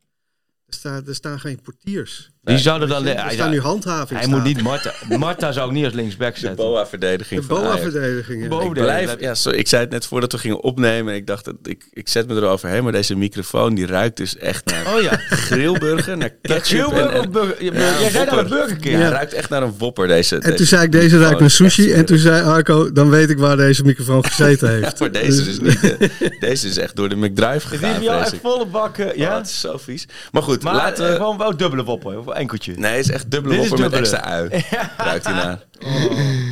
[0.67, 2.31] Er, staat, er staan geen portiers.
[2.45, 3.07] Die zouden dan...
[3.07, 4.93] Er hij, staan nu handhaving hij moet niet Marta...
[5.19, 6.65] Marta zou ik niet als linksback De zetten.
[6.65, 7.47] BOA-verdediging De.
[7.47, 8.43] BOA-verdediging.
[8.43, 8.49] ja.
[8.49, 11.13] Bo- Ik, Oh, blijf, ja, sorry, ik zei het net voordat we gingen opnemen.
[11.13, 12.83] En ik dacht, dat ik, ik zet me eroverheen.
[12.83, 15.17] Maar deze microfoon die ruikt dus echt naar Oh ja.
[15.17, 16.93] grillburger, naar ketchup.
[16.93, 17.65] en, en, burger?
[17.65, 18.49] Ja, Jij naar de Whopper.
[18.49, 18.95] Burger King.
[18.95, 19.05] ja, Ja.
[19.05, 20.39] het ruikt echt naar een wopper deze.
[20.39, 21.93] En toen zei ik, deze ruikt naar sushi.
[21.93, 24.99] En toen zei Arco, dan weet ik waar deze microfoon gezeten heeft.
[25.01, 25.81] Maar deze is niet.
[25.99, 26.09] eh,
[26.41, 27.95] deze is echt door de McDrive Die gegaan.
[27.95, 29.07] al vrees echt volle bakken.
[29.07, 29.37] Ja, Ja?
[29.37, 30.07] het is zo vies.
[30.33, 31.17] Maar goed, maar laten eh, we.
[31.17, 32.33] gewoon wel dubbele wopper.
[32.35, 32.75] Enkeltje.
[32.77, 34.01] Nee, het is echt dubbele Dit met dubbele.
[34.01, 34.49] extra ui.
[34.97, 35.59] Ruikt hij naar.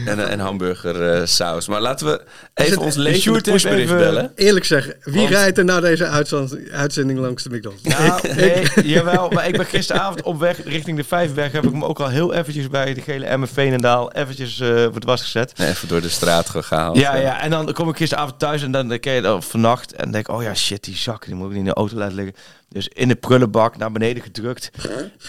[0.07, 1.69] En, en hamburger eh, saus.
[1.69, 2.13] Maar laten we
[2.55, 4.33] het- even ons levende pushbericht even- bellen.
[4.35, 7.83] Eerlijk zeggen, wie Want- rijdt er na deze uitzend- uitzending langs de McDonald's?
[7.83, 9.31] Nou, nee, jawel.
[9.31, 11.53] Maar ik ben gisteravond op weg richting de Vijfberg.
[11.53, 14.95] Heb ik me ook al heel eventjes bij de gele MF Veenendaal eventjes eh voor
[14.95, 15.53] het was gezet.
[15.57, 16.97] Even door de straat gehaald.
[16.99, 20.11] Ja, ja, en dan kom ik gisteravond thuis en dan denk je dan vannacht en
[20.11, 22.15] denk ik, oh ja, shit, die zak, die moet ik niet in de auto laten
[22.15, 22.35] liggen.
[22.69, 24.71] Dus in de prullenbak naar beneden gedrukt.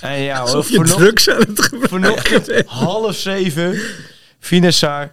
[0.01, 2.67] En ja, hoor, Alsof je drugs aan het gebruiken vanochtend bent.
[2.67, 3.79] half zeven,
[4.43, 5.11] Finesaar.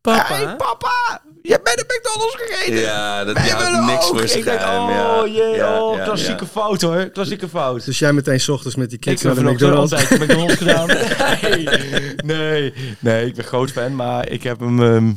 [0.00, 0.34] Papa?
[0.34, 2.80] Hey, papa, je bent de McDonald's gegeten.
[2.80, 4.18] Ja, dat houdt niks ook.
[4.18, 5.26] voor zich Ik denk, oh ja.
[5.26, 6.50] jee, Ja, oh, klassieke ja.
[6.50, 7.84] fout hoor, klassieke fout.
[7.84, 9.92] Dus jij meteen 's ochtends met die Ik kids heb naar de McDonald's.
[9.92, 10.86] altijd McDonald's gedaan.
[11.40, 11.64] Nee,
[12.24, 14.82] nee, nee, ik ben groot fan, maar ik heb hem...
[14.82, 15.12] ehm,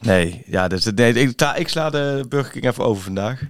[0.00, 3.40] nee, ja, dus, nee ik, sla, ik sla de Burger King even over vandaag.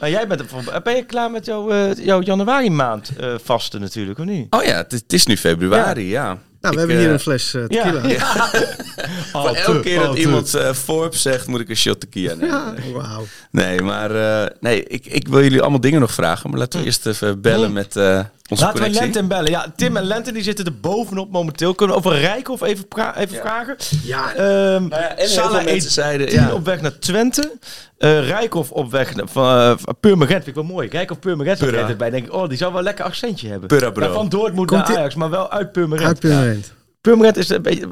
[0.00, 3.80] Maar jij bent, er- ben je klaar met jouw, eh, jouw januari maand eh, vasten
[3.80, 4.54] natuurlijk, of niet?
[4.54, 6.38] Oh ja, het, het is nu februari, ja.
[6.74, 8.08] Nou, we Ik, hebben hier eh, een fles eh, tequila.
[8.08, 8.50] Ja.
[9.32, 12.48] Voor elke keer dat iemand eh, Forbes zegt, moet ik een shot tequila nemen.
[12.48, 13.26] Ja, wauw.
[13.50, 14.10] Nee, maar
[14.42, 16.50] eh, nee, ik, ik wil jullie allemaal dingen nog vragen.
[16.50, 18.90] Maar laten we eerst even bellen met eh, onze Laten we.
[18.90, 19.50] Lenten bellen.
[19.50, 21.74] Ja, Tim en Lenten die zitten er bovenop momenteel.
[21.74, 23.76] Kunnen we over Rijkhoff even, pra- even vragen?
[24.04, 24.42] Ja, Ehm
[24.88, 26.52] Nou ja, en heel Salah mensen zeiden, 10 ja.
[26.52, 27.52] op weg naar Twente.
[27.98, 30.44] Eh Rijkhoff op weg naar van, eh, Purmerend.
[30.44, 30.88] Vind ik wel mooi.
[30.88, 31.88] Rijkhoff Purmerend zat Purra.
[31.88, 32.10] er bij.
[32.10, 33.68] Denk ik, oh, die zou wel een lekker accentje hebben.
[33.68, 34.04] Purra, bro.
[34.06, 36.06] Ja, van Dortmund Komt naar Ajax, maar wel uit Purmerend.
[36.08, 36.72] uit Purmerend.
[37.06, 37.88] Purmerend is een beetje,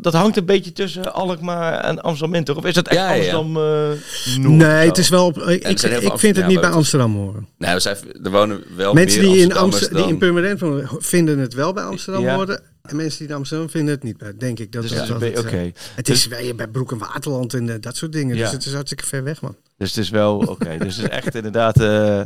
[0.00, 2.56] dat hangt een beetje tussen Alkmaar en Amsterdam in, toch?
[2.56, 3.14] Of is dat echt Ja.
[3.14, 5.26] Amsterdam eh Nee, het is wel...
[5.26, 7.48] op- Ik, er ik, veel ik vind het niet bij Amsterdam horen.
[7.58, 10.88] Nee, we zijn, er wonen wel Mensen meer die in, Amsterdam, die in Purmerend wonen,
[10.98, 12.34] vinden het wel bij Amsterdam Ja.
[12.34, 12.62] horen.
[12.82, 14.72] En mensen die in Amsterdam vinden het niet bij, denk ik.
[14.72, 15.72] Dat Dus is het, eh, oké.
[15.94, 18.36] Het is bij, bij Broek en Waterland en eh, dat soort dingen.
[18.36, 18.42] Ja.
[18.42, 19.56] Dus het is hartstikke ver weg, man.
[19.78, 20.76] Dus het is wel, oké.
[20.78, 21.80] dus het is echt inderdaad...
[21.80, 22.20] eh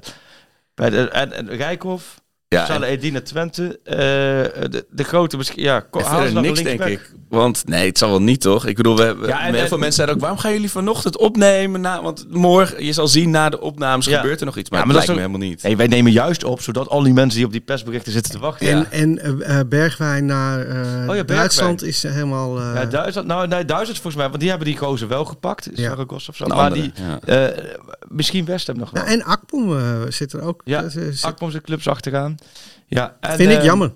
[0.75, 2.21] bij de, en, en Rijkhoff,
[2.55, 3.79] Ja, en- Edina Twente.
[3.85, 3.97] eh,
[4.71, 5.63] de, de grote misschien...
[5.63, 7.13] Ja, nog niks, denk ik.
[7.29, 8.67] Want nee, het zal wel niet, toch?
[8.67, 11.17] Ik bedoel, we hebben, Ja, en- heel veel mensen zeiden ook, waarom gaan jullie vanochtend
[11.19, 11.81] opnemen?
[11.81, 14.21] Na, want morgen, je zal zien, na de opnames Ja.
[14.21, 14.71] gebeurt er nog iets.
[14.71, 15.63] Maar, Ja, het maar dat lijkt me helemaal niet.
[15.63, 18.39] Nee, wij nemen juist op, zodat al die mensen die op die persberichten zitten te
[18.39, 18.67] wachten...
[18.67, 18.73] Ja.
[18.73, 20.75] En, en eh, eh, Bergwijn naar eh,
[21.07, 21.27] Bergwijn.
[21.27, 22.59] Duitsland is helemaal...
[22.59, 25.69] eh, Ja, Duitsland, nou, nee, Duitsland volgens mij, want die hebben die gozer wel gepakt.
[25.75, 25.83] Ja.
[25.83, 26.45] Zaragoza of zo.
[26.45, 26.93] Een Maar andere, die,
[27.27, 27.49] ja.
[27.49, 27.65] eh,
[28.09, 29.03] misschien West Ham nog wel.
[29.03, 30.61] nou, en Akpom zit er ook.
[30.65, 30.85] Ja,
[31.21, 32.39] Akpom zijn clubs achteraan.
[32.87, 33.93] Ja, en, vind ik eh, jammer.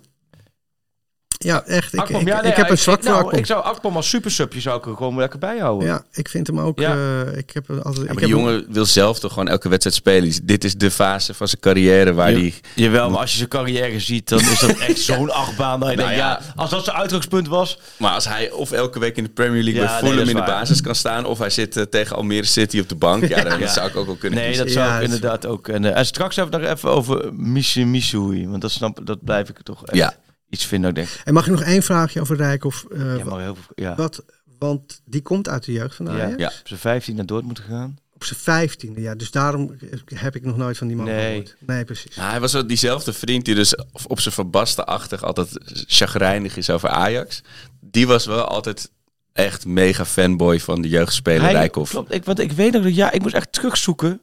[1.38, 1.92] Ja, echt.
[1.92, 3.38] Ik, Akpom, ik, ja, nee, ik heb ja, een zwak voor nou, Akpom.
[3.38, 5.88] Ik zou Akpom als supersubje zou ik er gewoon lekker bij houden.
[5.88, 6.78] Ja, ik vind hem ook...
[6.78, 6.92] Ja.
[6.94, 7.84] eh, ik heb altijd...
[7.96, 10.22] Ja, ik maar heb die hem- jongen wil zelf toch gewoon elke wedstrijd spelen.
[10.30, 12.38] Die- Dit is de fase van zijn carrière waar Ja.
[12.38, 12.54] hij...
[12.74, 15.80] Jawel, maar als je zijn carrière ziet, dan is dat echt zo'n achtbaan.
[15.80, 16.40] Dat je Nou denkt, ja.
[16.46, 17.78] ja, als dat zijn uitgangspunt was.
[17.96, 20.34] Maar als hij of elke week in de Premier League Ja, bij Fulham dat in
[20.36, 21.24] de basis kan staan...
[21.26, 23.28] of hij zit eh, tegen Almere City op de bank...
[23.28, 23.66] Ja, dan Ja.
[23.72, 24.64] zou ik ook wel kunnen Nee, kiezen.
[24.64, 25.68] dat zou Ja, ik dat is- inderdaad ook.
[25.68, 28.48] En, eh, en straks even nog even over Michi.
[28.48, 30.14] Want dat, snap, dat blijf ik toch echt Ja.
[30.54, 30.90] Iets vinden.
[30.90, 32.84] Ik denk, En mag ik nog één vraagje over Rijkoff?
[32.92, 33.94] eh, ja, maar heel veel, ja.
[33.94, 34.24] wat,
[34.58, 36.34] want die komt uit de jeugd van Ja, Ajax.
[36.36, 36.46] ja.
[36.60, 37.96] Op zijn 15 naar Dortmund gegaan.
[38.12, 39.14] Op zijn vijftiende, ja.
[39.14, 39.76] Dus daarom
[40.14, 41.28] heb ik nog nooit van die man Nee.
[41.30, 41.56] gehoord.
[41.66, 42.16] Nee, precies.
[42.16, 45.50] Nou, hij was wel diezelfde vriend die dus op zijn verbaste-achtig altijd
[45.86, 47.40] chagrijnig is over Ajax.
[47.80, 48.90] Die was wel altijd
[49.32, 51.90] echt mega fanboy van de jeugdspeler Rijkoff.
[51.90, 54.20] Klopt, ik, want ik weet nog dat ja, ik moest echt terugzoeken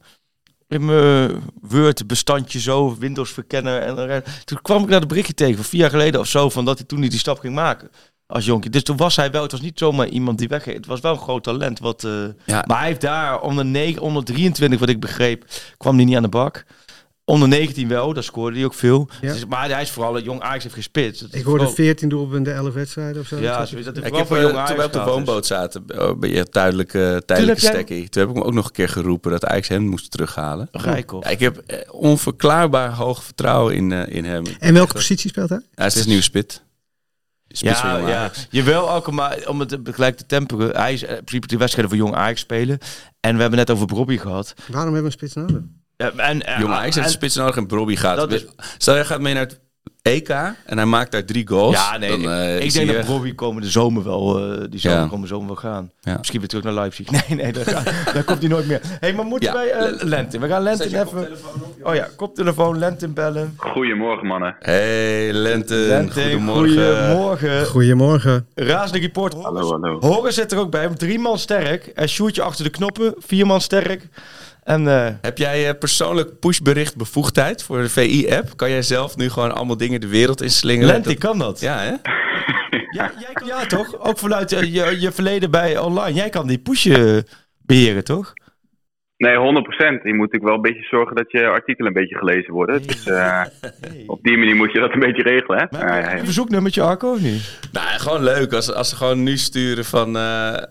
[0.72, 4.08] in mijn Word bestandje zo, Windows verkennen.
[4.08, 6.78] En toen kwam ik daar de berichtje tegen vier jaar geleden of zo, van dat
[6.78, 7.90] hij toen niet die stap ging maken
[8.32, 8.70] als jonkie.
[8.70, 10.76] Dus toen was hij wel, het was niet zomaar iemand die wegging.
[10.76, 11.78] Het was wel een groot talent.
[11.78, 12.64] Wat, eh, Ja.
[12.66, 15.44] Maar hij heeft daar onder, 9, onder 23, wat ik begreep,
[15.76, 16.64] kwam hij niet aan de bak.
[17.24, 19.08] Onder 19 wel, daar scoorde hij ook veel.
[19.20, 19.32] Ja.
[19.32, 21.20] Dus, maar hij is vooral een jong Ajax heeft gespitst.
[21.20, 23.36] Dat is Ik hoorde vooral- 14 doelpunten, 11 wedstrijden of zo.
[23.38, 23.86] Ja, Dat- zoiets.
[23.88, 25.06] dat Ik heb, voor eh, jong toen Ajax wij op de dus.
[25.08, 28.08] woonboot zaten, oh, bij je tijdelijke, tijdelijke stekkie.
[28.08, 30.68] Toen heb ik hem ook nog een keer geroepen dat Ajax hem moest terughalen.
[30.72, 31.24] Rijkoff.
[31.26, 34.44] Ja, ik heb eh, onverklaarbaar hoog vertrouwen in, eh, in hem.
[34.58, 35.60] En welke positie speelt hij?
[35.74, 36.62] Hij is dus nieuwe spit.
[37.48, 38.04] Spits Ja, ja.
[38.04, 38.46] Ajax.
[38.50, 40.76] Jawel, ook maar om het gelijk te temperen.
[40.76, 42.78] Hij is eh, in principe de wedstrijden voor Jong Ajax spelen.
[43.20, 44.54] En we hebben net over Bobby gehad.
[44.56, 45.62] Waarom hebben we een spits nodig?
[46.02, 48.16] Ja, en, eh, Ajax heeft en- een spits nodig en Brobby gaat.
[48.16, 48.46] Dat is-
[48.78, 49.60] Stel, je gaat mee naar het
[50.02, 51.74] EK en hij maakt daar drie goals.
[51.76, 52.10] Ja, nee.
[52.10, 55.04] dan, eh, ik denk je- dat Bobby komende zomer wel, eh, die zomer Ja.
[55.04, 55.90] komende zomer wel gaan.
[56.00, 56.16] Ja.
[56.18, 57.10] Misschien weer terug naar Leipzig.
[57.10, 57.84] Nee, nee, daar, gaat-
[58.14, 58.80] daar komt hij nooit meer.
[58.82, 60.08] Hé, hey, maar moeten Ja, wij uh, Lentin.
[60.08, 60.40] Lentin?
[60.40, 61.28] We gaan Lentin even...
[61.82, 63.54] Oh ja, koptelefoon, Lentin bellen.
[63.56, 64.56] Goedemorgen, mannen.
[64.58, 66.66] Hey Lente, Lentin, goedemorgen.
[66.66, 67.66] goedemorgen.
[67.66, 68.46] Goedemorgen.
[68.54, 69.34] Razende report.
[69.34, 70.00] Hallo, hallo.
[70.00, 70.88] Horen zit er ook bij.
[70.88, 71.86] Drie man sterk.
[71.86, 73.14] En Sjoerdje achter de knoppen.
[73.18, 74.02] Vier man sterk.
[74.62, 78.56] En eh, Heb jij eh, persoonlijk pushbericht bevoegdheid voor de VI-app?
[78.56, 80.88] Kan jij zelf nu gewoon allemaal dingen de wereld inslingeren?
[80.88, 81.60] Lentin Dat- kan dat.
[81.60, 81.90] Ja, hè?
[82.90, 83.98] Ja, jij kan, ja, toch?
[84.00, 86.12] Ook vanuit eh, je, je verleden bij online.
[86.12, 87.16] Jij kan die push eh,
[87.58, 88.32] beheren, toch?
[89.22, 89.38] Nee, 100%.
[90.02, 92.82] Je moet natuurlijk wel een beetje zorgen dat je artikelen een beetje gelezen worden.
[92.86, 93.40] Dus eh,
[94.06, 95.58] op die manier moet je dat een beetje regelen.
[95.58, 95.78] Hè?
[95.78, 97.58] Maar je een verzoeknummertje, Arco, of niet?
[97.72, 98.52] Nou, gewoon leuk.
[98.52, 100.62] Als, als ze gewoon nu sturen van eh,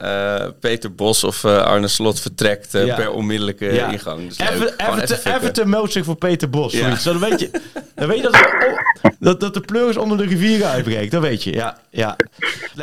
[0.46, 2.96] eh, Peter Bos of eh, Arne Slot vertrekt Ja.
[2.96, 3.92] per onmiddellijke Ja.
[3.92, 4.28] ingang.
[4.28, 4.40] Dus.
[4.40, 6.74] Even, even, even te zich voor Peter Bos.
[6.74, 6.80] Ja.
[6.80, 7.04] zoiets.
[7.04, 7.50] Dan weet je,
[7.96, 8.56] dan weet je dat,
[9.20, 11.12] dat, dat de pleuris onder de rivieren uitbreekt.
[11.12, 11.78] Dat weet je, ja.
[11.90, 12.16] Ja,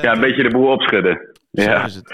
[0.02, 1.20] Ja, een beetje de boel opschudden.
[1.52, 1.84] Zo Ja.
[1.84, 2.12] is het.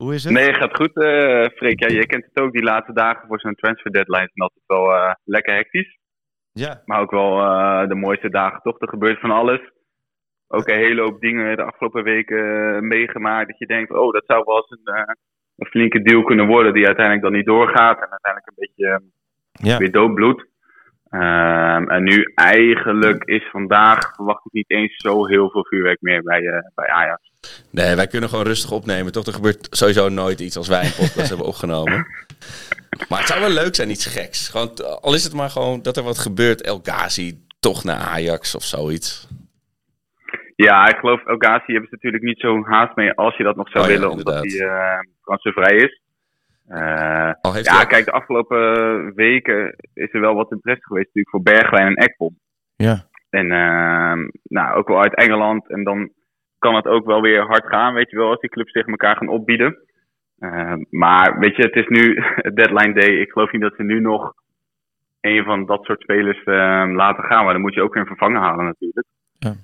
[0.00, 0.32] Hoe is het?
[0.32, 1.80] Nee, gaat goed, eh Freek.
[1.80, 4.94] Ja, je kent het ook, die laatste dagen voor zo'n transfer deadline zijn altijd wel
[4.94, 5.98] eh, lekker hectisch.
[6.52, 6.82] Ja.
[6.84, 8.80] Maar ook wel eh, de mooiste dagen, toch?
[8.80, 9.60] Er gebeurt van alles.
[10.48, 13.48] Ook een hele hoop dingen de afgelopen weken meegemaakt.
[13.48, 15.16] Dat je denkt, oh, dat zou wel eens een,
[15.56, 16.72] een flinke deal kunnen worden.
[16.72, 18.00] Die uiteindelijk dan niet doorgaat.
[18.02, 19.02] En uiteindelijk een beetje
[19.52, 19.78] Ja.
[19.78, 20.46] weer doodbloed.
[21.08, 26.22] Ehm, en nu eigenlijk is vandaag, verwacht ik niet eens zo heel veel vuurwerk meer
[26.22, 26.40] bij,
[26.74, 27.29] bij Ajax.
[27.70, 29.12] Nee, wij kunnen gewoon rustig opnemen.
[29.12, 32.06] Toch, er gebeurt sowieso nooit iets als wij een podcast hebben opgenomen.
[33.08, 34.48] Maar het zou wel leuk zijn, iets geks.
[34.48, 36.62] Gewoon, al is het maar gewoon dat er wat gebeurt.
[36.62, 39.28] El Ghazi toch naar Ajax of zoiets.
[40.56, 43.56] Ja, ik geloof El Ghazi hebben ze natuurlijk niet zo haast mee als je dat
[43.56, 46.00] nog zou Oh ja, willen, omdat hij transfervrij is.
[46.68, 50.86] Eh, Al heeft ja, hij ook- kijk, de afgelopen weken is er wel wat interesse
[50.86, 52.38] geweest natuurlijk voor Bergwijn en Ekpom.
[52.76, 53.08] Ja.
[53.30, 55.70] En ehm, nou, ook wel uit Engeland.
[55.70, 56.10] En dan
[56.60, 59.16] kan het ook wel weer hard gaan, weet je wel, als die clubs tegen elkaar
[59.16, 59.78] gaan opbieden.
[60.38, 62.14] Ehm, maar weet je, het is nu
[62.60, 63.08] deadline day.
[63.20, 64.32] Ik geloof niet dat ze nu nog
[65.20, 67.44] een van dat soort spelers ehm, laten gaan.
[67.44, 69.06] Maar dan moet je ook weer een vervanger halen natuurlijk.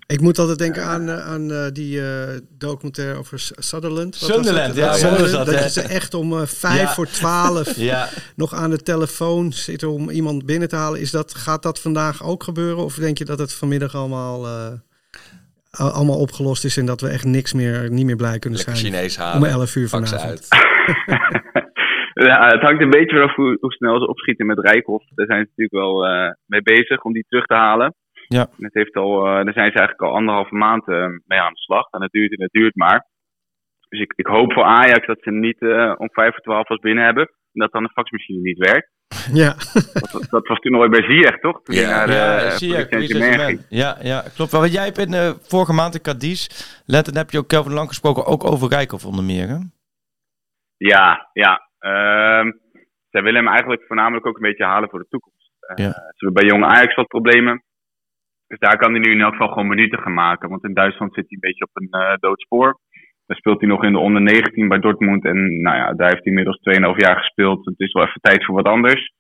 [0.07, 4.19] Ik moet altijd denken aan, eh, aan eh, die eh, documentaire over Sutherland.
[4.21, 4.85] Wat was Sunderland, dat?
[4.85, 6.87] ja, Sunderland, is dat, je ze echt om vijf Ja.
[6.95, 8.09] voor twaalf Ja.
[8.37, 11.01] nog aan de telefoon zitten om iemand binnen te halen.
[11.01, 12.85] Is dat, gaat dat vandaag ook gebeuren?
[12.85, 14.81] Of denk je dat het vanmiddag allemaal, eh, al-
[15.77, 18.77] allemaal opgelost is en dat we echt niks meer, niet meer blij kunnen zijn?
[18.77, 19.43] Chinees halen.
[19.43, 20.49] Om 11 uur Pak ze vanavond.
[20.49, 20.49] uit.
[22.25, 25.05] Ja, het hangt een beetje vanaf hoe, hoe snel ze opschieten met Rijkhoff.
[25.15, 27.95] Daar zijn ze natuurlijk wel eh, mee bezig om die terug te halen.
[28.29, 28.41] Ja.
[28.41, 31.53] En Het heeft al, eh, daar zijn ze eigenlijk al anderhalve maand eh, mee aan
[31.53, 31.91] de slag.
[31.91, 33.07] En het duurt en het duurt maar.
[33.89, 35.61] Dus ik, ik hoop voor Ajax dat ze hem niet
[35.97, 37.31] om vijf voor twaalf pas binnen hebben.
[37.57, 38.91] En dat dan de faxmachine niet werkt.
[39.43, 39.55] Ja.
[39.93, 41.63] Dat, was- dat was toen nooit bij Ziyech, toch?
[41.63, 41.89] Toen Ja.
[41.89, 42.51] naar, Ja, eh,
[43.47, 43.67] ging.
[43.69, 44.51] Ja, ja, klopt.
[44.51, 44.61] wel.
[44.61, 46.49] Want jij hebt in eh, vorige maand in Cadiz,
[46.87, 49.49] Let, en heb je ook Kelvin Lang gesproken, ook over Rijkoff onder meer.
[49.49, 49.59] Hè?
[50.77, 51.69] Ja, ja.
[51.79, 52.51] Ehm,
[53.11, 55.51] zij willen hem eigenlijk voornamelijk ook een beetje halen voor de toekomst.
[55.61, 55.91] Eh, Ja.
[55.93, 57.63] Ze hebben bij jonge Ajax wat problemen.
[58.47, 60.49] Dus daar kan hij nu in elk geval gewoon minuten gaan maken.
[60.49, 62.17] Want in Duitsland zit hij een beetje op een eh
[63.27, 65.25] Daar speelt hij nog in de onder 19 bij Dortmund.
[65.25, 66.61] En nou ja, daar heeft hij inmiddels
[66.95, 67.65] 2,5 jaar gespeeld.
[67.65, 69.13] Het is wel even tijd voor wat anders.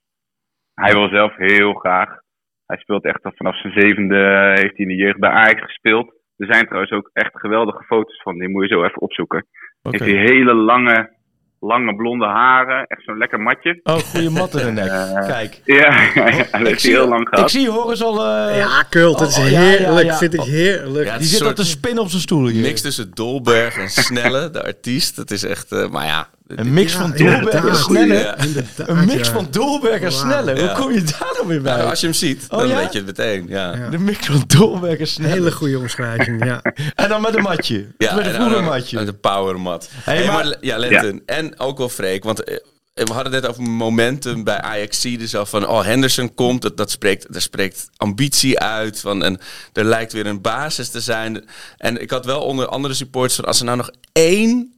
[0.75, 2.21] Hij wil zelf heel graag.
[2.67, 6.15] Hij speelt echt al vanaf zijn zevende heeft hij in de jeugd bij Ajax gespeeld.
[6.37, 8.39] Er zijn trouwens ook echt geweldige foto's van.
[8.39, 9.47] Die moet je zo even opzoeken.
[9.83, 11.16] Heeft hij hele lange,
[11.61, 12.85] lange blonde haren.
[12.87, 13.81] Echt zo'n lekker matje.
[13.83, 14.91] Oh, goede mat in de nek.
[15.17, 15.61] Eh, Kijk.
[15.65, 15.77] Ja,
[16.15, 17.51] ja, ja, dat heeft hij heel lang ik gehad.
[17.51, 18.25] zie Horace al...
[18.27, 20.07] eh, Ja, Kult, dat is Oh, ja, ja, heerlijk.
[20.07, 20.17] ja.
[20.17, 21.05] Vind ik heerlijk.
[21.07, 22.63] Ja, het die zit een op de soort spin op zijn stoel hier.
[22.63, 25.17] mix tussen Dolberg en Snelle, de artiest.
[25.17, 26.29] Dat is echt, eh, maar ja.
[26.47, 30.61] Een mix Ja, van Dolberg en Een mix van Dolberg en Snelle.
[30.61, 31.77] Hoe kom je daar dan weer bij?
[31.77, 32.77] Nou, als je hem ziet, Oh, dan ja?
[32.77, 33.45] weet je het meteen.
[33.49, 33.89] Ja, Ja.
[33.89, 35.33] De mix van Dolberg en Snelle.
[35.33, 36.61] Hele goede omschrijving, ja.
[36.95, 37.87] En dan met een matje.
[37.99, 38.97] Ja, met een en vroeger dan- matje.
[38.99, 39.89] Met een powermat.
[39.93, 41.23] Hey, Hey, maar- maar, ja, Lenten.
[41.27, 42.25] En ook wel Freek.
[42.25, 42.57] Want eh,
[42.95, 45.01] we hadden het net over momentum bij Ajax.
[45.01, 46.63] Dus al van, oh, Henderson komt.
[46.63, 49.01] Dat, dat, spreekt, dat spreekt ambitie uit.
[49.01, 49.39] Van, en
[49.73, 51.45] er lijkt weer een basis te zijn.
[51.77, 53.45] En ik had wel onder andere supporters van...
[53.45, 54.75] Als er nou nog één,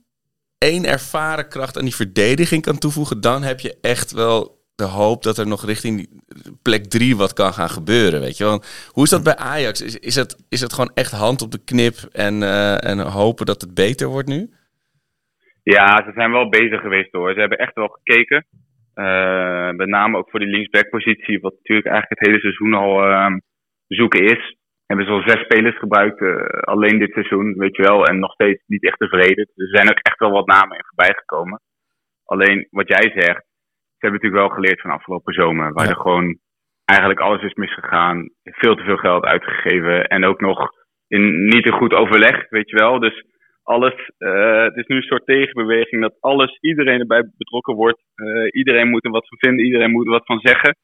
[0.58, 3.20] één ervaren kracht aan die verdediging kan toevoegen...
[3.20, 6.08] dan heb je echt wel de hoop dat er nog richting
[6.62, 8.20] plek drie wat kan gaan gebeuren.
[8.20, 8.62] Weet je wel?
[8.92, 9.82] Hoe is dat bij Ajax?
[9.82, 13.46] Is, is, het, is het gewoon echt hand op de knip en, eh, en hopen
[13.46, 14.50] dat het beter wordt nu?
[15.62, 17.32] Ja, ze zijn wel bezig geweest hoor.
[17.32, 18.46] Ze hebben echt wel gekeken.
[18.94, 23.38] Eh, met name ook voor die linksback-positie, wat natuurlijk eigenlijk het hele seizoen al ehm,
[23.86, 24.57] zoeken is.
[24.88, 26.36] Hebben ze al zes spelers gebruikt, eh,
[26.72, 28.04] alleen dit seizoen, weet je wel.
[28.06, 29.48] En nog steeds niet echt tevreden.
[29.54, 31.60] Dus er zijn ook echt wel wat namen in voorbij gekomen.
[32.24, 33.42] Alleen wat jij zegt,
[33.98, 35.72] ze hebben natuurlijk wel geleerd van afgelopen zomer.
[35.72, 35.90] Waar Ja.
[35.90, 36.38] er gewoon
[36.84, 38.28] eigenlijk alles is misgegaan.
[38.42, 40.06] Veel te veel geld uitgegeven.
[40.08, 40.70] En ook nog
[41.08, 42.98] in niet een goed overleg, weet je wel.
[42.98, 43.24] Dus
[43.62, 48.00] alles, eh, het is nu een soort tegenbeweging dat alles, iedereen erbij betrokken wordt.
[48.14, 50.76] Eh, iedereen moet er wat van vinden, iedereen moet er wat van zeggen.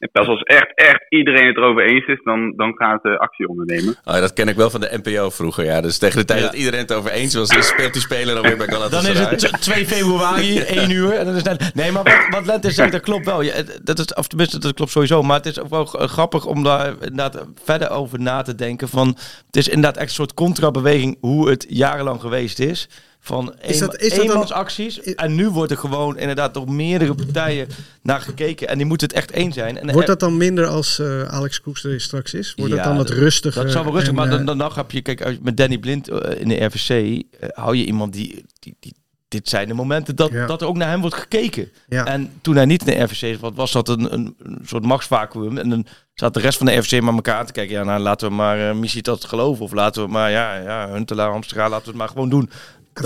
[0.00, 3.48] En pas als echt, echt iedereen het erover eens is, dan, dan gaat de actie
[3.48, 3.96] ondernemen.
[4.04, 5.80] Oh, dat ken ik wel van de NPO vroeger, ja.
[5.80, 6.46] Dus tegen de tijd Ja.
[6.46, 9.34] dat iedereen het over eens was, is- speelt die speler alweer bij Dan Galatasaray.
[9.34, 11.12] is het t- 2 februari, 1 uur.
[11.12, 11.42] En dan is
[11.74, 13.42] nee, maar wat, wat Lente zegt, dat klopt wel.
[13.42, 15.22] Ja, dat is, of tenminste, dat klopt sowieso.
[15.22, 18.88] Maar het is ook wel g- grappig om daar inderdaad verder over na te denken.
[18.88, 19.06] Van,
[19.46, 22.88] het is inderdaad echt een soort contrabeweging hoe het jarenlang geweest is.
[23.20, 25.00] Van Is dat- een, is dat dan- eenmansacties.
[25.14, 27.68] En nu wordt er gewoon inderdaad door meerdere partijen
[28.02, 28.68] naar gekeken.
[28.68, 29.78] En die moeten het echt één zijn.
[29.78, 32.54] En Wordt dat dan minder als eh, Alex Kroes er straks is?
[32.56, 33.62] Wordt dat dan wat rustiger?
[33.62, 35.78] Dat zou wel rustig, en, maar eh, dan, dan heb je, kijk, als met Danny
[35.78, 37.22] Blind eh, in de RVC,
[37.54, 38.94] hou je iemand die, die, die
[39.28, 40.46] dit zijn de momenten dat, Ja.
[40.46, 41.70] dat er ook naar hem wordt gekeken.
[41.88, 42.04] Ja.
[42.06, 45.58] En toen hij niet in de RVC was, was dat een, een, soort machtsvacuum.
[45.58, 47.74] En dan zat de rest van de RVC maar elkaar aan te kijken.
[47.76, 49.64] Ja, nou laten we maar uh, Missie dat geloven.
[49.64, 52.50] Of laten we maar, ja, ja Huntelaar, Amsterdam, laten we het maar gewoon doen.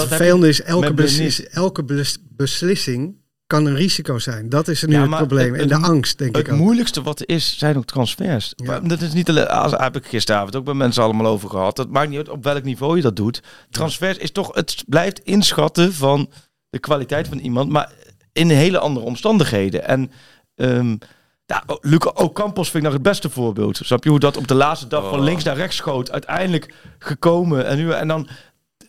[0.00, 4.48] Het vervelende is, elke, beslis- elke bes- beslissing kan een risico zijn.
[4.48, 5.52] Dat is er nu Ja, het probleem.
[5.52, 6.58] het- en de het- angst, denk Het ik ook.
[6.58, 8.52] moeilijkste wat er is, zijn ook transfers.
[8.56, 8.66] Ja.
[8.66, 11.76] Maar Dat is niet alleen, als heb ik gisteravond ook bij mensen allemaal over gehad.
[11.76, 13.42] Dat maakt niet uit op welk niveau je dat doet.
[13.70, 16.30] Transfers is toch, het blijft inschatten van
[16.70, 17.92] de kwaliteit van iemand, maar
[18.32, 19.86] in hele andere omstandigheden.
[19.86, 20.10] En
[20.54, 20.98] um,
[21.46, 23.76] ja, Luca Ocampos vind ik nog het beste voorbeeld.
[23.82, 25.24] Snap je hoe dat op de laatste dag van Oh.
[25.24, 28.28] links naar rechts schoot, uiteindelijk gekomen en nu en dan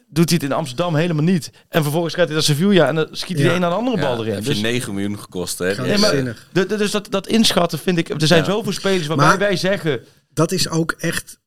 [0.08, 1.51] doet hij het in Amsterdam helemaal niet.
[1.70, 3.56] En vervolgens gaat hij naar Sevilla en dan schiet hij Ja.
[3.56, 4.43] een aan de andere bal Ja, erin.
[4.43, 5.76] Dus- je 9 miljoen gekost, hè?
[5.76, 6.49] Nee, maar Zinnig.
[6.51, 8.10] de- de- dus dat, dat inschatten vind ik.
[8.22, 8.49] Er zijn Ja.
[8.49, 10.03] zoveel spelers waarbij Maar- wij zeggen.
[10.30, 11.39] Dat is ook echt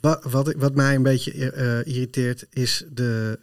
[0.00, 3.38] wat, wat, mij een beetje eh, irriteert, is de.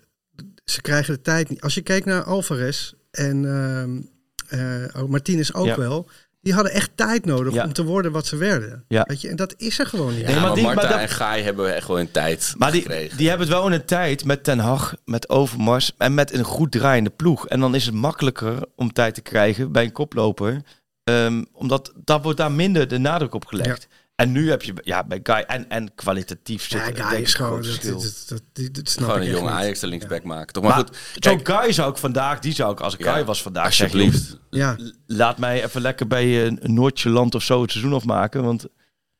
[0.66, 1.61] Ze krijgen de tijd niet.
[1.61, 4.01] Als je kijkt naar Alvarez en ehm
[4.45, 5.78] eh, ook Martinez ook Ja.
[5.78, 6.09] wel.
[6.46, 7.64] Die hadden echt tijd nodig Ja.
[7.64, 8.84] om te worden wat ze werden.
[8.88, 9.04] Ja.
[9.08, 9.30] Weet je?
[9.30, 10.20] En dat is er gewoon niet.
[10.20, 12.54] Ja, Nee, maar maar, die- Marta maar dat- en Gaai hebben echt wel een tijd
[12.58, 13.18] Maar die, gekregen.
[13.18, 16.43] die hebben het wel in een tijd met Ten Hag, met Overmars en met een
[16.43, 17.48] goed draaiende ploeg.
[17.48, 20.62] En dan is het makkelijker om tijd te krijgen bij een koploper.
[21.04, 23.88] Ehm, omdat dat wordt daar minder de nadruk op gelegd.
[24.16, 27.20] En nu heb je ja, bij Guy en, en kwalitatief zit Ja, Guy denk ik
[27.20, 27.61] is gewoon.
[27.61, 29.49] Dat, dat, dat, dat, dat snap Gewoon ik een jonge.
[29.49, 30.53] Ajax de linksback maken.
[30.53, 33.13] Toch maar, Maar goed, zo'n Guy zou ik vandaag, die zou ik als ik Ja,
[33.13, 34.38] Guy was vandaag zeggen, alsjeblieft.
[34.49, 38.43] Ja, laat mij even lekker bij een Noordje land of zo het seizoen afmaken.
[38.43, 38.66] Want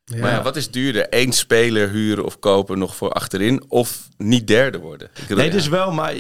[0.04, 0.18] ja.
[0.18, 1.08] Maar ja, wat is duurder?
[1.10, 3.64] Eén speler huren of kopen nog voor achterin?
[3.68, 5.10] Of niet derde worden?
[5.28, 5.52] Ik Nee, ja.
[5.52, 6.14] dus wel, maar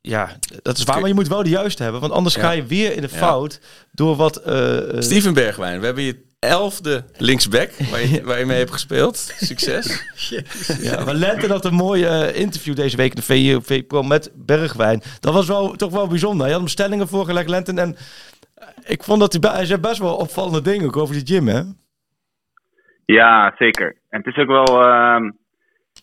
[0.00, 0.98] ja, dat is waar.
[1.00, 2.40] Maar je moet wel de juiste hebben, want anders Ja.
[2.40, 3.16] ga je weer in de Ja.
[3.18, 3.60] fout
[3.92, 4.36] door wat.
[4.36, 8.70] eh, eh, Steven Bergwijn, we hebben je elfde linksback waar je, waar je mee hebt
[8.72, 9.16] gespeeld.
[9.36, 10.04] Succes.
[10.90, 14.02] ja, maar Lente had een mooi eh, interview deze week in de VI VI Pro
[14.02, 15.02] met Bergwijn.
[15.20, 16.40] Dat was wel toch wel bijzonder.
[16.42, 17.96] Hij had hem stellingen voorgelegd, Lenten, en
[18.54, 21.26] eh, ik vond dat hij, bij- hij zei best wel opvallende dingen ook over die
[21.26, 21.60] gym, hè?
[23.04, 23.96] Ja, zeker.
[24.08, 24.82] En het is ook wel.
[24.84, 25.24] ehm,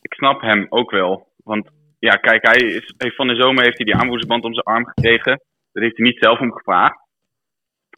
[0.02, 1.28] ik snap hem ook wel.
[1.44, 1.70] Want
[2.00, 4.86] ja, kijk, hij is, heeft van de zomer heeft hij die aanvoerdersband om zijn arm
[4.86, 5.42] gekregen.
[5.72, 7.00] Dat heeft hij niet zelf om gevraagd.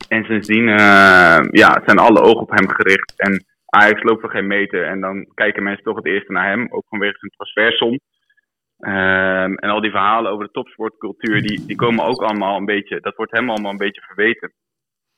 [0.10, 3.14] En sindsdien eh, ja, zijn alle ogen op hem gericht.
[3.16, 4.86] En Ajax loopt er geen meter.
[4.86, 6.68] En dan kijken mensen toch het eerste naar hem.
[6.70, 8.00] Ook vanwege zijn transfersom.
[8.80, 13.00] Ehm, en al die verhalen over de topsportcultuur, die, die komen ook allemaal een beetje.
[13.00, 14.54] Dat wordt hem allemaal een beetje verweten.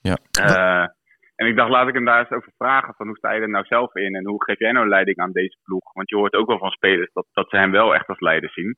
[0.02, 0.18] Ja.
[0.32, 0.88] Eh,
[1.36, 2.94] en ik dacht, laat ik hem daar eens over vragen.
[2.94, 4.16] Van hoe sta je er nou zelf in?
[4.16, 5.94] En hoe geef jij nou leiding aan deze ploeg?
[5.94, 8.50] Want je hoort ook wel van spelers dat, dat ze hem wel echt als leider
[8.50, 8.78] zien.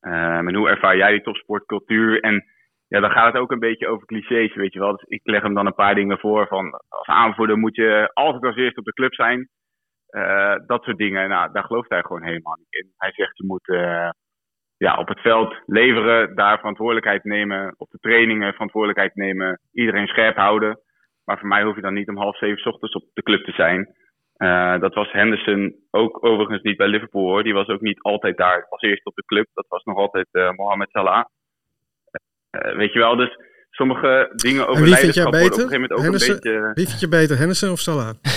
[0.00, 2.20] Ehm, en hoe ervaar jij die topsportcultuur?
[2.20, 2.44] En
[2.90, 4.96] ja, dan gaat het ook een beetje over clichés, weet je wel.
[4.96, 6.46] Dus ik leg hem dan een paar dingen voor.
[6.46, 9.48] Van als aanvoerder moet je altijd als eerste op de club zijn.
[10.06, 11.28] Eh, dat soort dingen.
[11.28, 12.92] Nou, daar gelooft hij gewoon helemaal niet in.
[12.96, 14.10] Hij zegt je moet eh,
[14.76, 17.74] ja, op het veld leveren, daar verantwoordelijkheid nemen.
[17.76, 19.60] Op de trainingen verantwoordelijkheid nemen.
[19.72, 20.80] Iedereen scherp houden.
[21.24, 23.52] Maar voor mij hoef je dan niet om half zeven ochtends op de club te
[23.52, 23.94] zijn.
[24.36, 27.42] Eh, dat was Henderson ook overigens niet bij Liverpool hoor.
[27.42, 29.46] Die was ook niet altijd daar als eerste op de club.
[29.54, 30.26] Dat was nog altijd
[30.56, 31.24] Mohamed Salah.
[32.50, 33.38] Eh, weet je wel, dus
[33.70, 35.64] sommige dingen over wie vind jij leiderschap worden op beter?
[35.64, 36.70] een gegeven moment ook Henderson, een beetje...
[36.74, 38.14] Wie vind je beter, Henderson of Salah?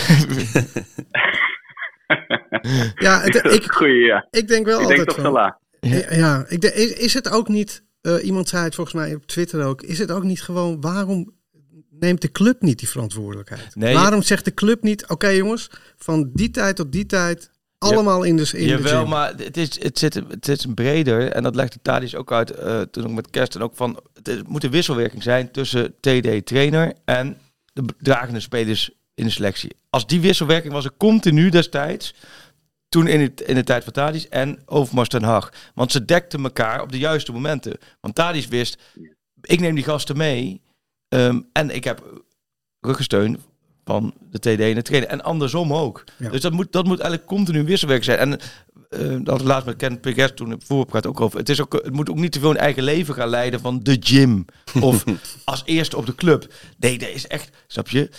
[3.07, 4.27] ja, het, ik, Goeie, ja.
[4.29, 5.51] ik denk wel Ik denk altijd toch van- Salah.
[5.79, 9.15] Ja, ja ik denk, is, is het ook niet, eh, iemand zei het volgens mij
[9.15, 11.33] op Twitter ook, is het ook niet gewoon, waarom
[11.89, 13.75] neemt de club niet die verantwoordelijkheid?
[13.75, 13.93] Nee.
[13.93, 17.51] Waarom zegt de club niet, oké jongens, van die tijd tot die tijd,
[17.83, 19.09] allemaal in de, in de Jawel, gym.
[19.09, 21.31] maar het, is, het, zit, het zit breder.
[21.31, 23.55] En dat legde Thadis ook uit eh, toen ook met kerst.
[23.55, 27.37] En ook van, het moet een wisselwerking zijn tussen TD-trainer en
[27.73, 29.75] de dragende spelers in de selectie.
[29.89, 32.13] Als die wisselwerking was er continu destijds,
[32.89, 35.53] toen in, het, in de tijd van Thadis en Overmars ten Hag.
[35.73, 37.77] Want ze dekten elkaar op de juiste momenten.
[38.01, 38.77] Want Thadis wist,
[39.41, 40.61] ik neem die gasten mee
[41.07, 42.23] ehm, en ik heb
[42.79, 43.39] ruggensteun
[43.85, 45.09] van de TD en de trainer.
[45.09, 46.03] En andersom ook.
[46.17, 46.29] Ja.
[46.29, 48.31] Dus dat moet, dat moet eigenlijk continu wisselwerking zijn.
[48.31, 48.39] En
[48.89, 51.39] eh dat laatst met Ken Piguet toen ik voorpraat ook over.
[51.39, 53.79] Het, is ook, het moet ook niet te veel een eigen leven gaan leiden van
[53.83, 54.45] de gym.
[54.81, 55.03] Of
[55.43, 56.53] als eerste op de club.
[56.77, 58.09] Nee, dat is echt, snap je?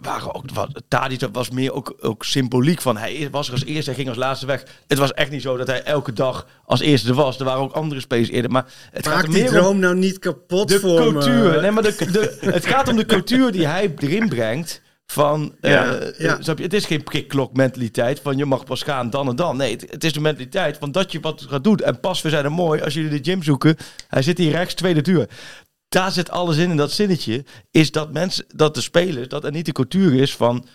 [0.00, 3.84] Waren ook wat Tadic was meer ook, ook symboliek van hij was er als eerste
[3.84, 4.64] hij ging als laatste weg.
[4.86, 7.38] Het was echt niet zo dat hij elke dag als eerste er was.
[7.38, 9.96] Er waren ook andere spelers eerder, maar het gaat Maak die meer om droom nou
[9.96, 11.10] niet kapot de voor me.
[11.10, 11.60] cultuur.
[11.60, 14.80] Nee, maar de, de, het gaat om de cultuur die hij erin brengt
[15.12, 16.42] Van, eh, Ja, eh, ja.
[16.42, 16.64] snap je?
[16.64, 19.56] Het is geen prikklok mentaliteit van je mag pas gaan dan en dan.
[19.56, 21.78] Nee, het, het is de mentaliteit van dat je wat gaat doen.
[21.78, 23.76] En pas, we zijn er mooi als jullie de gym zoeken.
[24.08, 25.28] Hij zit hier rechts, tweede deur.
[25.88, 27.44] Daar zit alles in in dat zinnetje.
[27.70, 30.66] Is dat mensen, dat de spelers, dat er niet de cultuur is van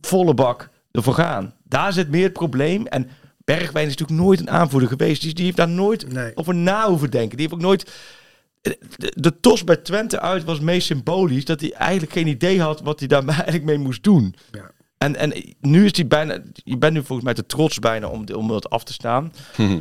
[0.00, 1.54] volle bak ervoor gaan.
[1.64, 2.86] Daar zit meer het probleem.
[2.86, 3.10] En
[3.44, 5.22] Bergwijn is natuurlijk nooit een aanvoerder geweest.
[5.22, 6.32] Die, die heeft daar nooit Nee.
[6.34, 7.36] over na hoeven denken.
[7.36, 7.90] Die heeft ook nooit...
[8.62, 11.44] De, de tos bij Twente uit was meest symbolisch.
[11.44, 14.34] Dat hij eigenlijk geen idee had wat hij daar eigenlijk mee moest doen.
[14.52, 14.70] Ja.
[14.98, 16.38] En, en nu is hij bijna...
[16.52, 19.32] Je bent nu volgens mij te trots bijna om, om dat af te staan.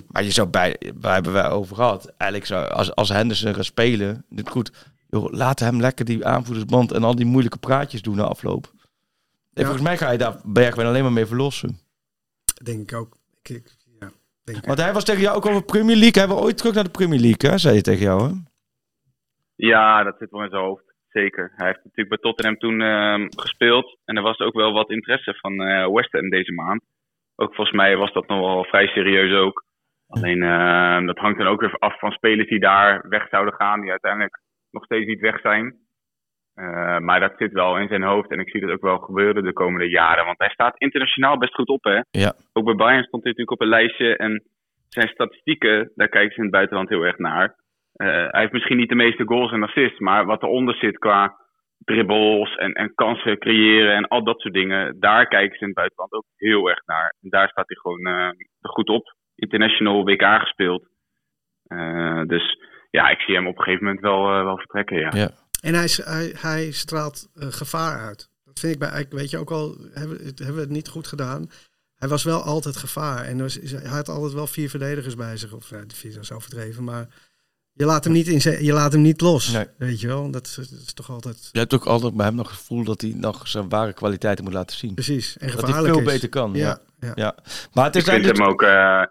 [0.07, 0.79] Maar je zou bij...
[0.95, 2.05] Waar hebben wij over gehad?
[2.17, 2.67] Eigenlijk zou...
[2.71, 4.25] Als, als Henderson gaat spelen...
[4.29, 4.71] Dit goed...
[5.09, 8.73] Joh, laat hem lekker die aanvoerdersband en al die moeilijke praatjes doen na afloop.
[9.53, 11.79] En volgens mij ga je daar Bergwijn alleen maar mee verlossen.
[12.63, 13.17] Denk ik ook.
[13.41, 14.11] Ik, ik- ja,
[14.43, 14.65] denk.
[14.65, 16.23] Want hij was tegen jou ook over Premier League.
[16.23, 17.57] Hij wil ooit terug naar de Premier League, hè?
[17.57, 18.35] Zei je tegen jou, hè?
[19.57, 20.95] Ja, dat zit wel in zijn hoofd.
[21.07, 21.53] Zeker.
[21.55, 23.97] Hij heeft natuurlijk bij Tottenham toen ehm, gespeeld.
[24.05, 26.83] En er was ook wel wat interesse van eh West Ham deze maand.
[27.35, 29.65] Ook volgens mij was dat nog wel vrij serieus ook.
[30.07, 33.81] Alleen ehm, dat hangt dan ook weer af van spelers die daar weg zouden gaan.
[33.81, 34.39] Die uiteindelijk
[34.71, 35.75] nog steeds niet weg zijn.
[36.53, 38.31] Eh, maar dat zit wel in zijn hoofd.
[38.31, 40.25] En ik zie dat ook wel gebeuren de komende jaren.
[40.25, 42.01] Want hij staat internationaal best goed op, hè?
[42.09, 42.33] Ja.
[42.53, 44.17] Ook bij Bayern stond hij natuurlijk op een lijstje.
[44.17, 44.43] En
[44.89, 47.55] zijn statistieken, daar kijken ze in het buitenland heel erg naar.
[47.97, 51.45] Eh, hij heeft misschien niet de meeste goals en assists, maar wat eronder zit qua
[51.77, 55.75] dribbles en, en kansen creëren en al dat soort dingen, daar kijken ze in het
[55.77, 57.15] buitenland ook heel erg naar.
[57.21, 58.29] En daar staat hij gewoon eh,
[58.61, 59.15] goed op.
[59.35, 60.87] International WK gespeeld.
[61.63, 62.57] Eh, dus
[62.89, 65.11] ja, ik zie hem op een gegeven moment wel, wel vertrekken, ja.
[65.13, 65.29] Ja.
[65.61, 68.29] En hij, is- hij, hij straalt gevaar uit.
[68.43, 70.69] Dat vind ik bij eigenlijk, weet je, ook al hebben, we het- hebben we het
[70.79, 71.47] niet goed gedaan.
[71.95, 73.25] Hij was wel altijd gevaar.
[73.25, 75.53] En dus, is- hij had altijd wel vier verdedigers bij zich.
[75.53, 76.83] Of nou, de vier is overdreven.
[76.83, 77.07] Maar
[77.77, 79.51] je laat hem niet, in je laat hem niet los.
[79.53, 79.65] Nee.
[79.77, 80.31] Weet je wel?
[80.31, 82.83] Dat is, dat is toch altijd Je hebt ook altijd bij hem nog het gevoel
[82.83, 84.93] dat hij nog zijn ware kwaliteiten moet laten zien.
[84.93, 85.37] precies.
[85.37, 86.03] En Dat hij veel is.
[86.05, 86.53] beter kan.
[86.53, 86.79] Ja.
[86.99, 87.11] Ja, ja.
[87.15, 87.35] Ja.
[87.73, 88.37] Maar het is Ik vind eigenlijk...
[88.37, 88.61] hem ook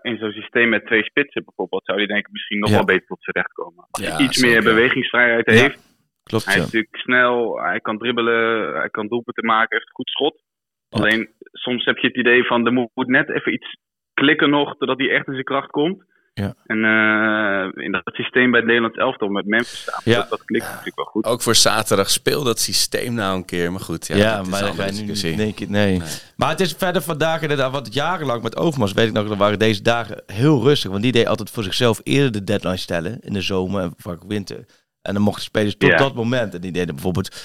[0.02, 2.74] eh, in zo'n systeem met twee spitsen bijvoorbeeld, zou hij denk ik misschien nog Ja.
[2.76, 3.86] wel beter tot zijn recht komen.
[3.90, 5.52] Als Ja, hij iets meer bewegingsvrijheid Ja.
[5.52, 5.84] heeft,
[6.22, 10.08] Klopt, Hij is natuurlijk snel, hij kan dribbelen, hij kan doelpunten maken, heeft een goed
[10.08, 10.42] schot.
[10.88, 13.76] Alleen soms heb je het idee van er moet moet net even iets
[14.14, 16.04] klikken nog, totdat hij echt in zijn kracht komt.
[16.42, 16.54] Ja.
[16.66, 20.16] En eh, in dat systeem bij het Nederlands elftal met Memphis staan, Ja.
[20.16, 21.24] dat, dat klikt natuurlijk wel goed.
[21.24, 23.70] Ook voor zaterdag speel dat systeem nou een keer.
[23.72, 25.70] Maar goed, ja, dat maar andere je nu niet één keer...
[25.70, 26.02] Nee.
[26.36, 29.58] Maar het is verder vandaag inderdaad, wat jarenlang met Overmars weet ik nog, dat waren
[29.58, 30.90] deze dagen heel rustig.
[30.90, 34.22] Want die deed altijd voor zichzelf eerder de deadline stellen in de zomer en vaak
[34.28, 34.64] winter.
[35.02, 35.96] En dan mochten spelers tot Ja.
[35.96, 36.54] dat moment.
[36.54, 37.36] En die deden bijvoorbeeld,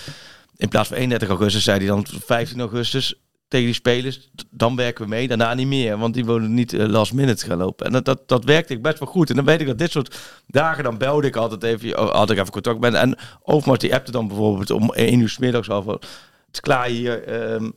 [0.57, 3.15] in plaats van 31 augustus, zei hij dan 15 augustus
[3.51, 5.97] tegen die spelers, "D- dan werken we mee, daarna niet meer.
[5.97, 7.85] Want die wilden niet eh, last minute gaan lopen.
[7.85, 9.29] En dat, dat, dat werkte ik best wel goed.
[9.29, 12.29] En dan weet ik dat dit soort dagen, dan belde ik altijd even, oh, had
[12.29, 12.93] ik even contact met.
[12.93, 16.01] En Overmars die appte dan bijvoorbeeld om 1 uur 's middags al van,
[16.47, 17.69] het klaar hier, ehm,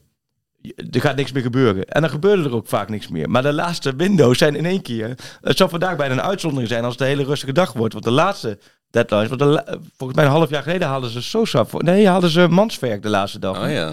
[0.91, 1.85] er gaat niks meer gebeuren.
[1.85, 3.31] En dan gebeurde er ook vaak niks meer.
[3.31, 5.15] Maar de laatste windows zijn in één keer.
[5.41, 7.93] Het zou vandaag bijna een uitzondering zijn als het een hele rustige dag wordt.
[7.93, 8.59] Want de laatste
[8.91, 9.43] deadlines, want
[9.97, 11.85] volgens mij een half jaar geleden hadden ze Sosa voor.
[11.85, 13.63] Nee, hadden ze Manswerk de laatste dag.
[13.65, 13.93] Oh ja.